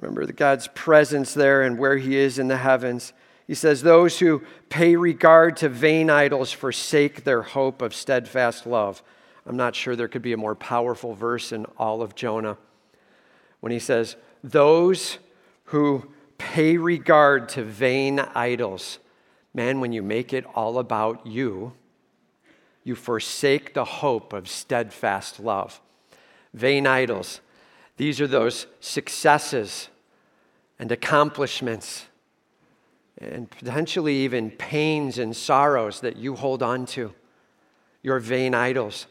Remember 0.00 0.24
the 0.24 0.32
God's 0.32 0.68
presence 0.68 1.34
there 1.34 1.62
and 1.62 1.80
where 1.80 1.96
He 1.96 2.14
is 2.14 2.38
in 2.38 2.46
the 2.46 2.58
heavens. 2.58 3.12
He 3.48 3.56
says, 3.56 3.82
Those 3.82 4.20
who 4.20 4.44
pay 4.68 4.94
regard 4.94 5.56
to 5.56 5.68
vain 5.68 6.10
idols 6.10 6.52
forsake 6.52 7.24
their 7.24 7.42
hope 7.42 7.82
of 7.82 7.92
steadfast 7.92 8.68
love. 8.68 9.02
I'm 9.44 9.56
not 9.56 9.74
sure 9.74 9.96
there 9.96 10.06
could 10.06 10.22
be 10.22 10.32
a 10.32 10.36
more 10.36 10.54
powerful 10.54 11.16
verse 11.16 11.50
in 11.50 11.66
all 11.76 12.02
of 12.02 12.14
Jonah 12.14 12.56
when 13.58 13.72
he 13.72 13.80
says, 13.80 14.14
Those 14.44 15.18
who 15.64 16.08
pay 16.38 16.76
regard 16.76 17.48
to 17.48 17.64
vain 17.64 18.20
idols. 18.20 19.00
Man, 19.52 19.80
when 19.80 19.90
you 19.90 20.04
make 20.04 20.32
it 20.32 20.44
all 20.54 20.78
about 20.78 21.26
you, 21.26 21.72
you 22.88 22.94
forsake 22.94 23.74
the 23.74 23.84
hope 23.84 24.32
of 24.32 24.48
steadfast 24.48 25.38
love. 25.38 25.80
Vain 26.54 26.86
idols. 26.86 27.40
These 27.98 28.20
are 28.20 28.26
those 28.26 28.66
successes 28.80 29.90
and 30.78 30.90
accomplishments 30.90 32.06
and 33.20 33.50
potentially 33.50 34.16
even 34.16 34.50
pains 34.50 35.18
and 35.18 35.36
sorrows 35.36 36.00
that 36.00 36.16
you 36.16 36.36
hold 36.36 36.62
on 36.62 36.86
to, 36.86 37.12
your 38.02 38.20
vain 38.20 38.54
idols. 38.54 39.06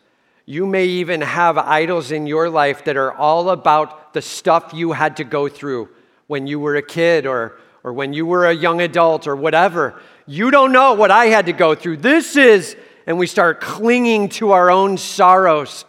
You 0.45 0.65
may 0.65 0.85
even 0.85 1.21
have 1.21 1.57
idols 1.57 2.11
in 2.11 2.25
your 2.25 2.49
life 2.49 2.85
that 2.85 2.97
are 2.97 3.11
all 3.11 3.49
about 3.49 4.13
the 4.13 4.21
stuff 4.21 4.73
you 4.73 4.93
had 4.93 5.17
to 5.17 5.23
go 5.23 5.49
through 5.49 5.89
when 6.27 6.47
you 6.47 6.59
were 6.59 6.77
a 6.77 6.81
kid 6.81 7.25
or, 7.25 7.59
or 7.83 7.93
when 7.93 8.13
you 8.13 8.25
were 8.25 8.47
a 8.47 8.53
young 8.53 8.81
adult 8.81 9.27
or 9.27 9.35
whatever. 9.35 10.01
You 10.25 10.49
don't 10.49 10.71
know 10.71 10.93
what 10.93 11.11
I 11.11 11.25
had 11.25 11.45
to 11.45 11.53
go 11.53 11.75
through. 11.75 11.97
This 11.97 12.37
is, 12.37 12.77
and 13.07 13.17
we 13.17 13.25
start 13.25 13.61
clinging 13.61 14.27
to 14.27 14.51
our 14.51 14.69
own 14.69 14.97
sorrows 14.97 15.85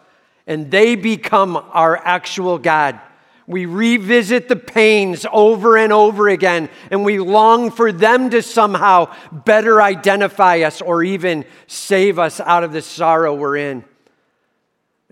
and 0.46 0.70
they 0.70 0.94
become 0.94 1.56
our 1.56 1.96
actual 1.96 2.58
God. 2.58 2.98
We 3.46 3.66
revisit 3.66 4.48
the 4.48 4.56
pains 4.56 5.26
over 5.32 5.76
and 5.76 5.92
over 5.92 6.28
again, 6.28 6.68
and 6.90 7.04
we 7.04 7.18
long 7.18 7.70
for 7.70 7.92
them 7.92 8.30
to 8.30 8.42
somehow 8.42 9.14
better 9.32 9.80
identify 9.80 10.60
us 10.60 10.80
or 10.80 11.02
even 11.02 11.44
save 11.66 12.18
us 12.18 12.40
out 12.40 12.62
of 12.62 12.72
the 12.72 12.82
sorrow 12.82 13.34
we're 13.34 13.56
in. 13.56 13.84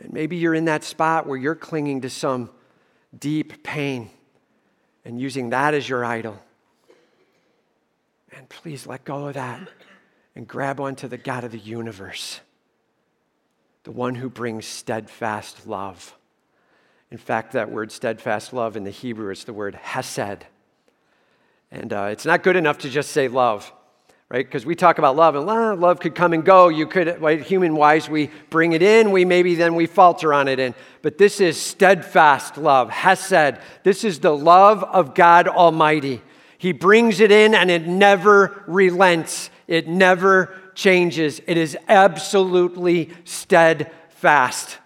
And 0.02 0.12
maybe 0.12 0.36
you're 0.36 0.54
in 0.54 0.66
that 0.66 0.84
spot 0.84 1.26
where 1.26 1.38
you're 1.38 1.54
clinging 1.54 2.02
to 2.02 2.11
some 2.11 2.50
deep 3.18 3.62
pain 3.62 4.11
and 5.04 5.18
using 5.18 5.50
that 5.50 5.72
as 5.72 5.88
your 5.88 6.04
idol. 6.04 6.38
And 8.36 8.48
please 8.50 8.86
let 8.86 9.04
go 9.04 9.28
of 9.28 9.34
that 9.34 9.66
and 10.37 10.47
grab 10.47 10.78
onto 10.78 11.09
the 11.09 11.16
God 11.16 11.43
of 11.43 11.51
the 11.51 11.59
universe 11.59 12.41
the 13.82 13.93
one 13.93 14.16
who 14.16 14.28
brings 14.28 14.66
steadfast 14.66 15.64
love. 15.64 16.12
In 17.12 17.18
fact, 17.18 17.53
that 17.53 17.70
word 17.70 17.93
steadfast 17.93 18.53
love 18.53 18.76
in 18.76 18.82
the 18.82 18.91
Hebrew 18.91 19.30
is 19.30 19.45
the 19.45 19.53
word 19.53 19.76
hesed. 19.76 20.45
And 21.70 21.93
uh, 21.93 22.09
it's 22.11 22.26
not 22.26 22.43
good 22.43 22.57
enough 22.57 22.78
to 22.78 22.91
just 22.91 23.12
say 23.12 23.28
love, 23.28 23.72
right? 24.28 24.45
Because 24.45 24.66
we 24.66 24.74
talk 24.74 24.99
about 24.99 25.14
love, 25.14 25.37
and 25.37 25.47
love 25.47 26.01
could 26.01 26.16
come 26.16 26.32
and 26.32 26.45
go. 26.45 26.66
You 26.66 26.89
could, 26.89 27.22
right, 27.22 27.41
human 27.41 27.76
wise, 27.76 28.09
we 28.09 28.32
bring 28.51 28.72
it 28.72 28.82
in, 28.82 29.12
we 29.12 29.24
maybe 29.24 29.55
then 29.55 29.76
we 29.76 29.87
falter 29.87 30.34
on 30.34 30.49
it. 30.49 30.59
And, 30.59 30.74
but 31.01 31.16
this 31.16 31.41
is 31.41 31.57
steadfast 31.57 32.59
love, 32.59 32.91
hesed. 32.91 33.61
This 33.84 34.03
is 34.03 34.18
the 34.18 34.37
love 34.37 34.82
of 34.82 35.14
God 35.14 35.47
Almighty. 35.47 36.22
He 36.59 36.72
brings 36.72 37.20
it 37.20 37.30
in 37.30 37.55
and 37.55 37.70
it 37.70 37.87
never 37.87 38.64
relents, 38.66 39.51
it 39.68 39.88
never 39.88 40.54
changes. 40.74 41.40
It 41.46 41.56
is 41.56 41.76
absolutely 41.88 43.10
steadfast. 43.24 44.78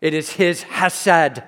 It 0.00 0.14
is 0.14 0.30
His 0.30 0.62
Hesed, 0.62 1.42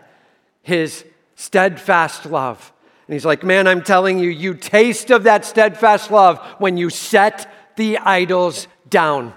His 0.63 1.05
steadfast 1.35 2.27
love. 2.27 2.73
And 3.07 3.15
he's 3.15 3.25
like, 3.25 3.43
Man, 3.43 3.67
I'm 3.67 3.83
telling 3.83 4.19
you, 4.19 4.31
you 4.31 4.55
taste 4.55 5.11
of 5.11 5.25
that 5.25 5.45
steadfast 5.45 6.11
love 6.11 6.39
when 6.59 6.77
you 6.77 6.91
set 6.91 7.53
the 7.77 7.99
idols 7.99 8.67
down. 8.89 9.35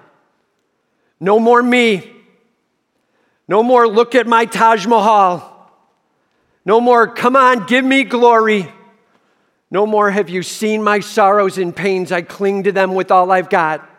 No 1.20 1.40
more 1.40 1.64
me. 1.64 2.12
No 3.48 3.64
more 3.64 3.88
look 3.88 4.16
at 4.16 4.28
my 4.28 4.46
Taj 4.46 4.86
Mahal. 4.86 5.50
No 6.66 6.80
more, 6.80 7.08
come 7.08 7.36
on, 7.36 7.66
give 7.66 7.84
me 7.84 8.04
glory. 8.04 8.72
No 9.74 9.88
more 9.88 10.12
have 10.12 10.30
you 10.30 10.44
seen 10.44 10.84
my 10.84 11.00
sorrows 11.00 11.58
and 11.58 11.76
pains. 11.76 12.12
I 12.12 12.22
cling 12.22 12.62
to 12.66 12.72
them 12.72 12.94
with 12.94 13.10
all 13.10 13.32
I've 13.32 13.50
got. 13.50 13.90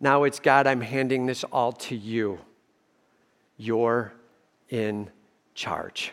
Now 0.00 0.24
it's 0.24 0.40
God, 0.40 0.66
I'm 0.66 0.80
handing 0.80 1.26
this 1.26 1.44
all 1.44 1.70
to 1.72 1.94
you. 1.94 2.40
You're 3.56 4.12
in 4.68 5.08
charge. 5.54 6.12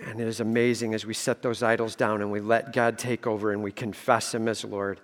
And 0.00 0.20
it 0.20 0.28
is 0.28 0.38
amazing 0.38 0.94
as 0.94 1.04
we 1.04 1.14
set 1.14 1.42
those 1.42 1.64
idols 1.64 1.96
down 1.96 2.20
and 2.20 2.30
we 2.30 2.38
let 2.38 2.72
God 2.72 2.96
take 2.96 3.26
over 3.26 3.50
and 3.50 3.60
we 3.60 3.72
confess 3.72 4.32
Him 4.32 4.46
as 4.46 4.64
Lord. 4.64 5.00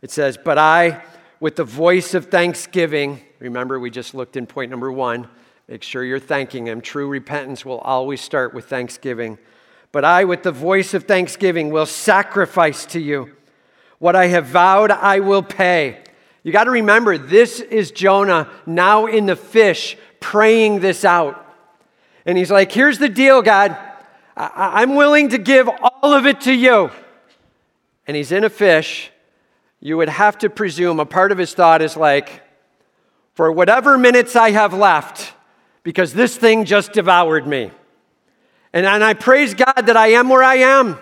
It 0.00 0.12
says, 0.12 0.38
But 0.38 0.58
I, 0.58 1.02
with 1.40 1.56
the 1.56 1.64
voice 1.64 2.14
of 2.14 2.26
thanksgiving, 2.26 3.20
remember 3.40 3.80
we 3.80 3.90
just 3.90 4.14
looked 4.14 4.36
in 4.36 4.46
point 4.46 4.70
number 4.70 4.92
one, 4.92 5.26
make 5.66 5.82
sure 5.82 6.04
you're 6.04 6.20
thanking 6.20 6.68
Him. 6.68 6.82
True 6.82 7.08
repentance 7.08 7.64
will 7.64 7.78
always 7.78 8.20
start 8.20 8.54
with 8.54 8.66
thanksgiving. 8.66 9.38
But 9.92 10.04
I, 10.04 10.24
with 10.24 10.42
the 10.42 10.52
voice 10.52 10.94
of 10.94 11.04
thanksgiving, 11.04 11.70
will 11.70 11.86
sacrifice 11.86 12.86
to 12.86 13.00
you. 13.00 13.34
What 13.98 14.16
I 14.16 14.28
have 14.28 14.46
vowed, 14.46 14.90
I 14.90 15.20
will 15.20 15.42
pay. 15.42 16.02
You 16.42 16.52
got 16.52 16.64
to 16.64 16.70
remember, 16.70 17.18
this 17.18 17.60
is 17.60 17.90
Jonah 17.90 18.48
now 18.66 19.06
in 19.06 19.26
the 19.26 19.36
fish 19.36 19.96
praying 20.20 20.80
this 20.80 21.04
out. 21.04 21.46
And 22.24 22.38
he's 22.38 22.50
like, 22.50 22.72
Here's 22.72 22.98
the 22.98 23.08
deal, 23.08 23.42
God. 23.42 23.76
I- 24.36 24.82
am 24.82 24.94
willing 24.94 25.30
to 25.30 25.38
give 25.38 25.68
all 25.68 26.14
of 26.14 26.24
it 26.26 26.42
to 26.42 26.52
you. 26.52 26.90
And 28.06 28.16
he's 28.16 28.32
in 28.32 28.44
a 28.44 28.50
fish. 28.50 29.10
You 29.80 29.96
would 29.96 30.08
have 30.08 30.38
to 30.38 30.50
presume 30.50 31.00
a 31.00 31.06
part 31.06 31.32
of 31.32 31.38
his 31.38 31.52
thought 31.52 31.82
is 31.82 31.96
like, 31.96 32.42
For 33.34 33.50
whatever 33.52 33.98
minutes 33.98 34.36
I 34.36 34.50
have 34.52 34.72
left, 34.72 35.34
because 35.82 36.12
this 36.14 36.36
thing 36.36 36.64
just 36.64 36.92
devoured 36.92 37.46
me. 37.46 37.70
And, 38.72 38.86
and 38.86 39.02
I 39.02 39.14
praise 39.14 39.54
God 39.54 39.82
that 39.86 39.96
I 39.96 40.08
am 40.08 40.28
where 40.28 40.42
I 40.42 40.56
am 40.56 40.98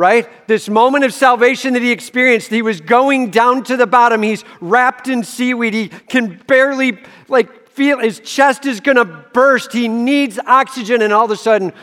right? 0.00 0.48
This 0.48 0.66
moment 0.70 1.04
of 1.04 1.12
salvation 1.12 1.74
that 1.74 1.82
he 1.82 1.90
experienced, 1.90 2.48
he 2.48 2.62
was 2.62 2.80
going 2.80 3.30
down 3.30 3.64
to 3.64 3.76
the 3.76 3.86
bottom. 3.86 4.22
He's 4.22 4.46
wrapped 4.58 5.08
in 5.08 5.22
seaweed. 5.22 5.74
He 5.74 5.88
can 5.88 6.40
barely, 6.46 6.96
like, 7.28 7.68
feel 7.68 7.98
his 7.98 8.18
chest 8.20 8.64
is 8.64 8.80
going 8.80 8.96
to 8.96 9.04
burst. 9.04 9.74
He 9.74 9.88
needs 9.88 10.38
oxygen, 10.38 11.02
and 11.02 11.12
all 11.12 11.26
of 11.26 11.30
a 11.30 11.36
sudden, 11.36 11.74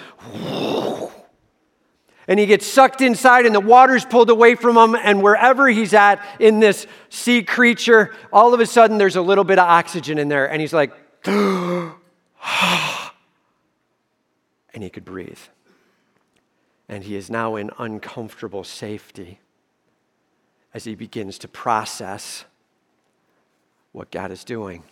and 2.28 2.40
he 2.40 2.48
gets 2.48 2.66
sucked 2.66 3.02
inside, 3.02 3.46
and 3.46 3.54
the 3.54 3.60
water's 3.60 4.04
pulled 4.04 4.32
away 4.32 4.56
from 4.56 4.78
him. 4.78 4.96
And 4.96 5.22
wherever 5.22 5.68
he's 5.68 5.94
at 5.94 6.20
in 6.40 6.60
this 6.60 6.88
sea 7.10 7.44
creature, 7.44 8.16
all 8.34 8.52
of 8.52 8.60
a 8.60 8.66
sudden, 8.66 8.98
there's 8.98 9.16
a 9.16 9.22
little 9.22 9.44
bit 9.44 9.60
of 9.60 9.68
oxygen 9.68 10.18
in 10.18 10.28
there, 10.28 10.50
and 10.50 10.60
he's 10.60 10.74
like, 10.74 10.92
and 14.78 14.84
he 14.84 14.92
could 14.92 15.06
breathe 15.06 15.40
and 16.88 17.04
he 17.04 17.16
is 17.16 17.32
now 17.32 17.56
in 17.56 17.72
uncomfortable 17.80 18.64
safety 18.64 19.40
as 20.72 20.84
he 20.84 20.94
begins 20.94 21.40
to 21.40 21.48
process 21.48 22.46
what 23.92 24.12
God 24.12 24.30
is 24.30 24.44
doing. 24.44 24.84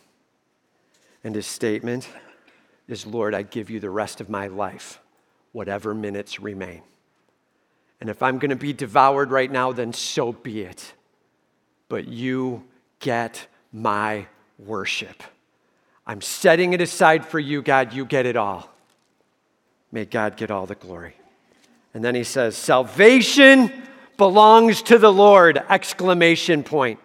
And 1.24 1.36
his 1.36 1.46
statement 1.46 2.10
is 2.88 3.06
Lord, 3.06 3.36
I 3.36 3.44
give 3.44 3.70
you 3.70 3.80
the 3.80 3.92
rest 3.92 4.20
of 4.22 4.28
my 4.28 4.48
life, 4.48 5.00
whatever 5.52 5.94
minutes 5.94 6.40
remain. 6.40 6.82
And 8.02 8.10
if 8.10 8.24
I'm 8.24 8.40
going 8.40 8.50
to 8.50 8.56
be 8.56 8.74
devoured 8.74 9.30
right 9.30 9.52
now, 9.52 9.72
then 9.72 9.94
so 9.94 10.32
be 10.34 10.62
it. 10.62 10.94
But 11.90 12.08
you 12.08 12.64
get 13.02 13.46
my 13.72 14.26
worship. 14.58 15.22
I'm 16.08 16.22
setting 16.22 16.74
it 16.74 16.82
aside 16.82 17.24
for 17.24 17.38
you, 17.38 17.62
God. 17.62 17.94
You 17.94 18.04
get 18.06 18.26
it 18.26 18.36
all. 18.36 18.75
May 19.96 20.04
God 20.04 20.36
get 20.36 20.52
all 20.52 20.66
the 20.66 20.76
glory. 20.76 21.16
And 21.94 22.04
then 22.04 22.16
he 22.16 22.26
says, 22.26 22.58
Salvation 22.58 23.72
belongs 24.18 24.82
to 24.82 24.98
the 24.98 25.10
Lord! 25.12 25.58
Exclamation 25.70 26.64
point. 26.64 27.00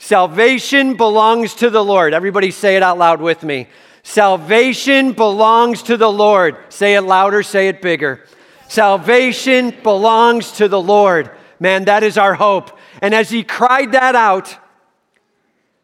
Salvation 0.00 0.96
belongs 0.96 1.54
to 1.54 1.70
the 1.70 1.84
Lord. 1.84 2.14
Everybody 2.14 2.50
say 2.50 2.74
it 2.74 2.82
out 2.82 2.98
loud 2.98 3.20
with 3.20 3.44
me. 3.44 3.68
Salvation 4.02 5.12
belongs 5.12 5.84
to 5.84 5.96
the 5.96 6.10
Lord. 6.10 6.56
Say 6.68 6.96
it 6.96 7.02
louder, 7.02 7.44
say 7.44 7.68
it 7.68 7.80
bigger. 7.80 8.26
Salvation 8.66 9.72
belongs 9.84 10.50
to 10.56 10.66
the 10.66 10.82
Lord. 10.82 11.30
Man, 11.60 11.84
that 11.84 12.02
is 12.02 12.18
our 12.18 12.34
hope. 12.34 12.76
And 13.00 13.14
as 13.14 13.30
he 13.30 13.44
cried 13.44 13.92
that 13.92 14.16
out, 14.16 14.58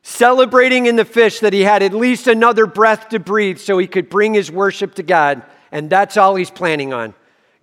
celebrating 0.03 0.87
in 0.87 0.97
the 0.97 1.05
fish 1.05 1.39
that 1.39 1.53
he 1.53 1.61
had 1.61 1.85
at 1.85 1.95
least 1.95 2.27
another 2.27 2.67
breath 2.67 3.11
to 3.11 3.21
breathe 3.21 3.59
so 3.59 3.79
he 3.79 3.87
could 3.87 4.11
bring 4.11 4.35
his 4.35 4.51
worship 4.51 4.97
to 4.97 5.05
God, 5.05 5.43
and 5.73 5.89
that's 5.91 6.17
all 6.17 6.37
he's 6.37 6.51
planning 6.51 6.93
on. 6.93 7.15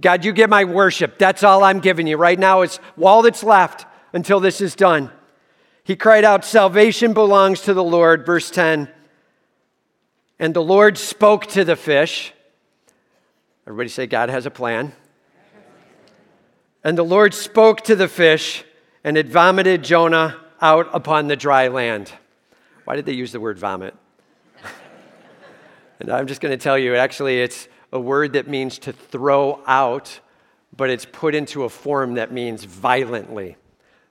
God, 0.01 0.25
you 0.25 0.33
get 0.33 0.49
my 0.49 0.63
worship. 0.63 1.17
That's 1.19 1.43
all 1.43 1.63
I'm 1.63 1.79
giving 1.79 2.07
you. 2.07 2.17
Right 2.17 2.39
now, 2.39 2.61
it's 2.61 2.79
all 2.99 3.21
that's 3.21 3.43
left 3.43 3.85
until 4.11 4.39
this 4.39 4.59
is 4.59 4.75
done. 4.75 5.11
He 5.83 5.95
cried 5.95 6.23
out, 6.23 6.43
Salvation 6.43 7.13
belongs 7.13 7.61
to 7.61 7.73
the 7.73 7.83
Lord. 7.83 8.25
Verse 8.25 8.49
10. 8.49 8.89
And 10.39 10.53
the 10.53 10.63
Lord 10.63 10.97
spoke 10.97 11.45
to 11.47 11.63
the 11.63 11.75
fish. 11.75 12.33
Everybody 13.67 13.89
say, 13.89 14.07
God 14.07 14.29
has 14.29 14.45
a 14.45 14.51
plan. 14.51 14.93
And 16.83 16.97
the 16.97 17.03
Lord 17.03 17.33
spoke 17.33 17.81
to 17.81 17.95
the 17.95 18.07
fish, 18.07 18.63
and 19.03 19.17
it 19.17 19.27
vomited 19.27 19.83
Jonah 19.83 20.37
out 20.61 20.89
upon 20.93 21.27
the 21.27 21.35
dry 21.35 21.67
land. 21.67 22.11
Why 22.85 22.95
did 22.95 23.05
they 23.05 23.13
use 23.13 23.33
the 23.33 23.39
word 23.39 23.59
vomit? 23.59 23.95
and 25.99 26.09
I'm 26.09 26.25
just 26.25 26.39
going 26.39 26.57
to 26.57 26.63
tell 26.63 26.77
you, 26.77 26.95
actually, 26.95 27.41
it's 27.41 27.67
a 27.91 27.99
word 27.99 28.33
that 28.33 28.47
means 28.47 28.79
to 28.79 28.93
throw 28.93 29.61
out, 29.65 30.19
but 30.75 30.89
it's 30.89 31.05
put 31.05 31.35
into 31.35 31.63
a 31.63 31.69
form 31.69 32.15
that 32.15 32.31
means 32.31 32.63
violently. 32.63 33.55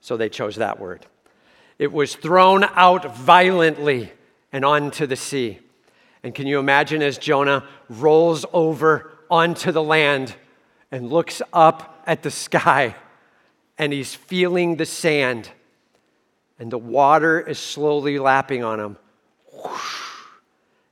So 0.01 0.17
they 0.17 0.29
chose 0.29 0.57
that 0.57 0.79
word. 0.79 1.05
It 1.77 1.91
was 1.91 2.15
thrown 2.15 2.63
out 2.63 3.15
violently 3.15 4.11
and 4.51 4.65
onto 4.65 5.05
the 5.05 5.15
sea. 5.15 5.59
And 6.23 6.35
can 6.35 6.47
you 6.47 6.59
imagine 6.59 7.01
as 7.01 7.17
Jonah 7.17 7.65
rolls 7.87 8.45
over 8.51 9.11
onto 9.29 9.71
the 9.71 9.83
land 9.83 10.35
and 10.91 11.09
looks 11.09 11.41
up 11.53 12.03
at 12.05 12.23
the 12.23 12.31
sky 12.31 12.95
and 13.77 13.93
he's 13.93 14.13
feeling 14.13 14.75
the 14.75 14.85
sand 14.85 15.49
and 16.59 16.69
the 16.69 16.77
water 16.77 17.39
is 17.39 17.57
slowly 17.57 18.19
lapping 18.19 18.63
on 18.63 18.79
him. 18.79 18.97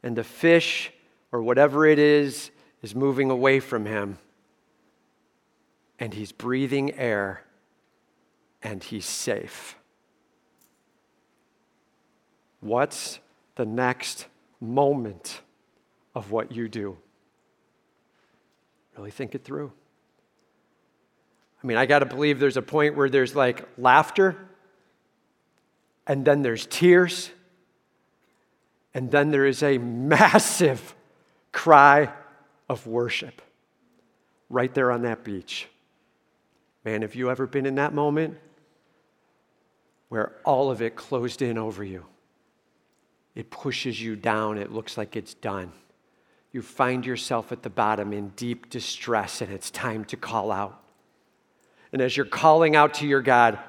And 0.01 0.15
the 0.15 0.23
fish 0.23 0.91
or 1.33 1.41
whatever 1.41 1.85
it 1.85 1.99
is 1.99 2.51
is 2.81 2.95
moving 2.95 3.29
away 3.31 3.59
from 3.59 3.85
him, 3.85 4.17
and 5.99 6.13
he's 6.13 6.31
breathing 6.31 6.93
air, 6.95 7.43
and 8.61 8.83
he's 8.83 9.05
safe. 9.05 9.75
What's 12.59 13.19
the 13.55 13.65
next 13.65 14.27
moment 14.59 15.41
of 16.15 16.31
what 16.31 16.51
you 16.51 16.67
do? 16.67 16.97
Really 18.97 19.11
think 19.11 19.35
it 19.35 19.43
through. 19.43 19.71
I 21.63 21.67
mean, 21.67 21.77
I 21.77 21.85
got 21.85 21.99
to 21.99 22.05
believe 22.05 22.39
there's 22.39 22.57
a 22.57 22.61
point 22.61 22.95
where 22.95 23.09
there's 23.09 23.35
like 23.35 23.67
laughter, 23.77 24.37
and 26.05 26.23
then 26.23 26.41
there's 26.41 26.65
tears, 26.67 27.31
and 28.93 29.09
then 29.09 29.31
there 29.31 29.45
is 29.45 29.63
a 29.63 29.77
massive 29.79 30.95
cry 31.51 32.11
of 32.69 32.85
worship 32.87 33.41
right 34.49 34.73
there 34.73 34.91
on 34.91 35.03
that 35.03 35.23
beach. 35.23 35.67
Man, 36.85 37.01
have 37.01 37.15
you 37.15 37.29
ever 37.29 37.47
been 37.47 37.65
in 37.65 37.75
that 37.75 37.93
moment 37.93 38.37
where 40.09 40.33
all 40.45 40.71
of 40.71 40.81
it 40.81 40.95
closed 40.95 41.41
in 41.41 41.57
over 41.57 41.83
you? 41.83 42.05
It 43.35 43.49
pushes 43.51 44.01
you 44.01 44.15
down, 44.15 44.57
it 44.57 44.71
looks 44.71 44.97
like 44.97 45.15
it's 45.15 45.33
done. 45.33 45.71
You 46.51 46.61
find 46.61 47.05
yourself 47.05 47.51
at 47.51 47.61
the 47.61 47.69
bottom 47.69 48.13
in 48.13 48.29
deep 48.29 48.69
distress, 48.69 49.41
and 49.41 49.51
it's 49.51 49.69
time 49.69 50.05
to 50.05 50.17
call 50.17 50.51
out. 50.51 50.81
And 51.91 52.01
as 52.01 52.17
you're 52.17 52.25
calling 52.25 52.75
out 52.75 52.95
to 52.95 53.07
your 53.07 53.21
God, 53.21 53.59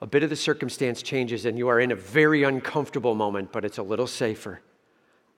a 0.00 0.06
bit 0.06 0.22
of 0.22 0.30
the 0.30 0.36
circumstance 0.36 1.00
changes, 1.00 1.46
and 1.46 1.56
you 1.56 1.68
are 1.68 1.80
in 1.80 1.92
a 1.92 1.96
very 1.96 2.42
uncomfortable 2.42 3.14
moment, 3.14 3.52
but 3.52 3.64
it's 3.64 3.78
a 3.78 3.82
little 3.82 4.06
safer 4.06 4.60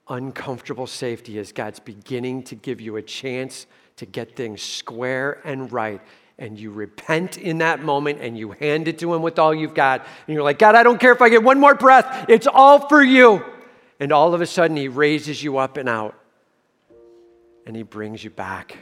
uncomfortable 0.07 0.87
safety 0.87 1.39
as 1.39 1.51
God's 1.51 1.79
beginning 1.79 2.43
to 2.43 2.55
give 2.55 2.79
you 2.79 2.95
a 2.97 3.01
chance 3.01 3.65
to 3.97 4.05
get 4.05 4.35
things 4.35 4.61
square 4.61 5.41
and 5.43 5.71
right. 5.71 6.01
And 6.37 6.59
you 6.59 6.71
repent 6.71 7.37
in 7.37 7.59
that 7.59 7.81
moment 7.81 8.19
and 8.21 8.37
you 8.37 8.51
hand 8.51 8.87
it 8.87 8.99
to 8.99 9.13
Him 9.13 9.21
with 9.21 9.39
all 9.39 9.53
you've 9.53 9.73
got. 9.73 10.05
And 10.27 10.33
you're 10.33 10.43
like, 10.43 10.59
God, 10.59 10.75
I 10.75 10.83
don't 10.83 10.99
care 10.99 11.13
if 11.13 11.21
I 11.21 11.29
get 11.29 11.43
one 11.43 11.59
more 11.59 11.75
breath, 11.75 12.25
it's 12.27 12.47
all 12.47 12.87
for 12.87 13.01
you. 13.01 13.43
And 13.99 14.11
all 14.11 14.33
of 14.33 14.41
a 14.41 14.45
sudden, 14.45 14.75
He 14.75 14.89
raises 14.89 15.41
you 15.41 15.57
up 15.57 15.77
and 15.77 15.87
out 15.87 16.15
and 17.65 17.75
He 17.75 17.83
brings 17.83 18.23
you 18.23 18.29
back 18.29 18.77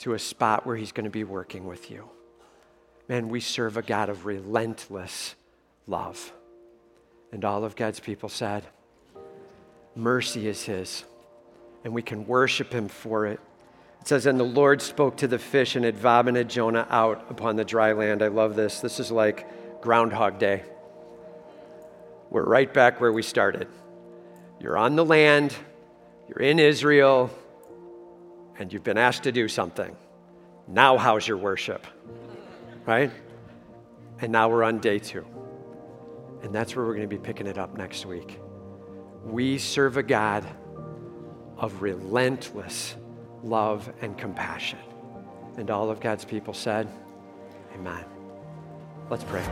to 0.00 0.14
a 0.14 0.18
spot 0.18 0.66
where 0.66 0.76
He's 0.76 0.92
going 0.92 1.04
to 1.04 1.10
be 1.10 1.24
working 1.24 1.64
with 1.64 1.90
you. 1.90 2.08
Man, 3.08 3.28
we 3.28 3.40
serve 3.40 3.76
a 3.76 3.82
God 3.82 4.08
of 4.08 4.26
relentless 4.26 5.34
love. 5.86 6.32
And 7.32 7.44
all 7.44 7.64
of 7.64 7.76
God's 7.76 8.00
people 8.00 8.28
said, 8.28 8.66
Mercy 9.98 10.46
is 10.46 10.64
His, 10.64 11.04
and 11.84 11.92
we 11.92 12.02
can 12.02 12.26
worship 12.26 12.72
Him 12.72 12.88
for 12.88 13.26
it. 13.26 13.40
It 14.00 14.06
says, 14.06 14.26
And 14.26 14.38
the 14.38 14.44
Lord 14.44 14.80
spoke 14.80 15.16
to 15.18 15.26
the 15.26 15.40
fish 15.40 15.74
and 15.74 15.84
it 15.84 15.96
vomited 15.96 16.48
Jonah 16.48 16.86
out 16.88 17.26
upon 17.30 17.56
the 17.56 17.64
dry 17.64 17.92
land. 17.92 18.22
I 18.22 18.28
love 18.28 18.54
this. 18.54 18.80
This 18.80 19.00
is 19.00 19.10
like 19.10 19.82
Groundhog 19.82 20.38
Day. 20.38 20.62
We're 22.30 22.44
right 22.44 22.72
back 22.72 23.00
where 23.00 23.12
we 23.12 23.22
started. 23.22 23.66
You're 24.60 24.78
on 24.78 24.94
the 24.94 25.04
land, 25.04 25.54
you're 26.28 26.46
in 26.46 26.60
Israel, 26.60 27.30
and 28.58 28.72
you've 28.72 28.84
been 28.84 28.98
asked 28.98 29.24
to 29.24 29.32
do 29.32 29.48
something. 29.48 29.96
Now, 30.68 30.96
how's 30.96 31.26
your 31.26 31.38
worship? 31.38 31.84
Right? 32.86 33.10
And 34.20 34.30
now 34.30 34.48
we're 34.48 34.62
on 34.62 34.78
day 34.78 35.00
two. 35.00 35.26
And 36.42 36.54
that's 36.54 36.76
where 36.76 36.84
we're 36.84 36.94
going 36.94 37.08
to 37.08 37.16
be 37.16 37.22
picking 37.22 37.48
it 37.48 37.58
up 37.58 37.76
next 37.76 38.06
week. 38.06 38.38
We 39.24 39.58
serve 39.58 39.96
a 39.96 40.02
God 40.02 40.46
of 41.56 41.82
relentless 41.82 42.94
love 43.42 43.92
and 44.00 44.16
compassion. 44.16 44.78
And 45.56 45.70
all 45.70 45.90
of 45.90 46.00
God's 46.00 46.24
people 46.24 46.54
said, 46.54 46.88
Amen. 47.74 48.04
Let's 49.10 49.24
pray. 49.24 49.44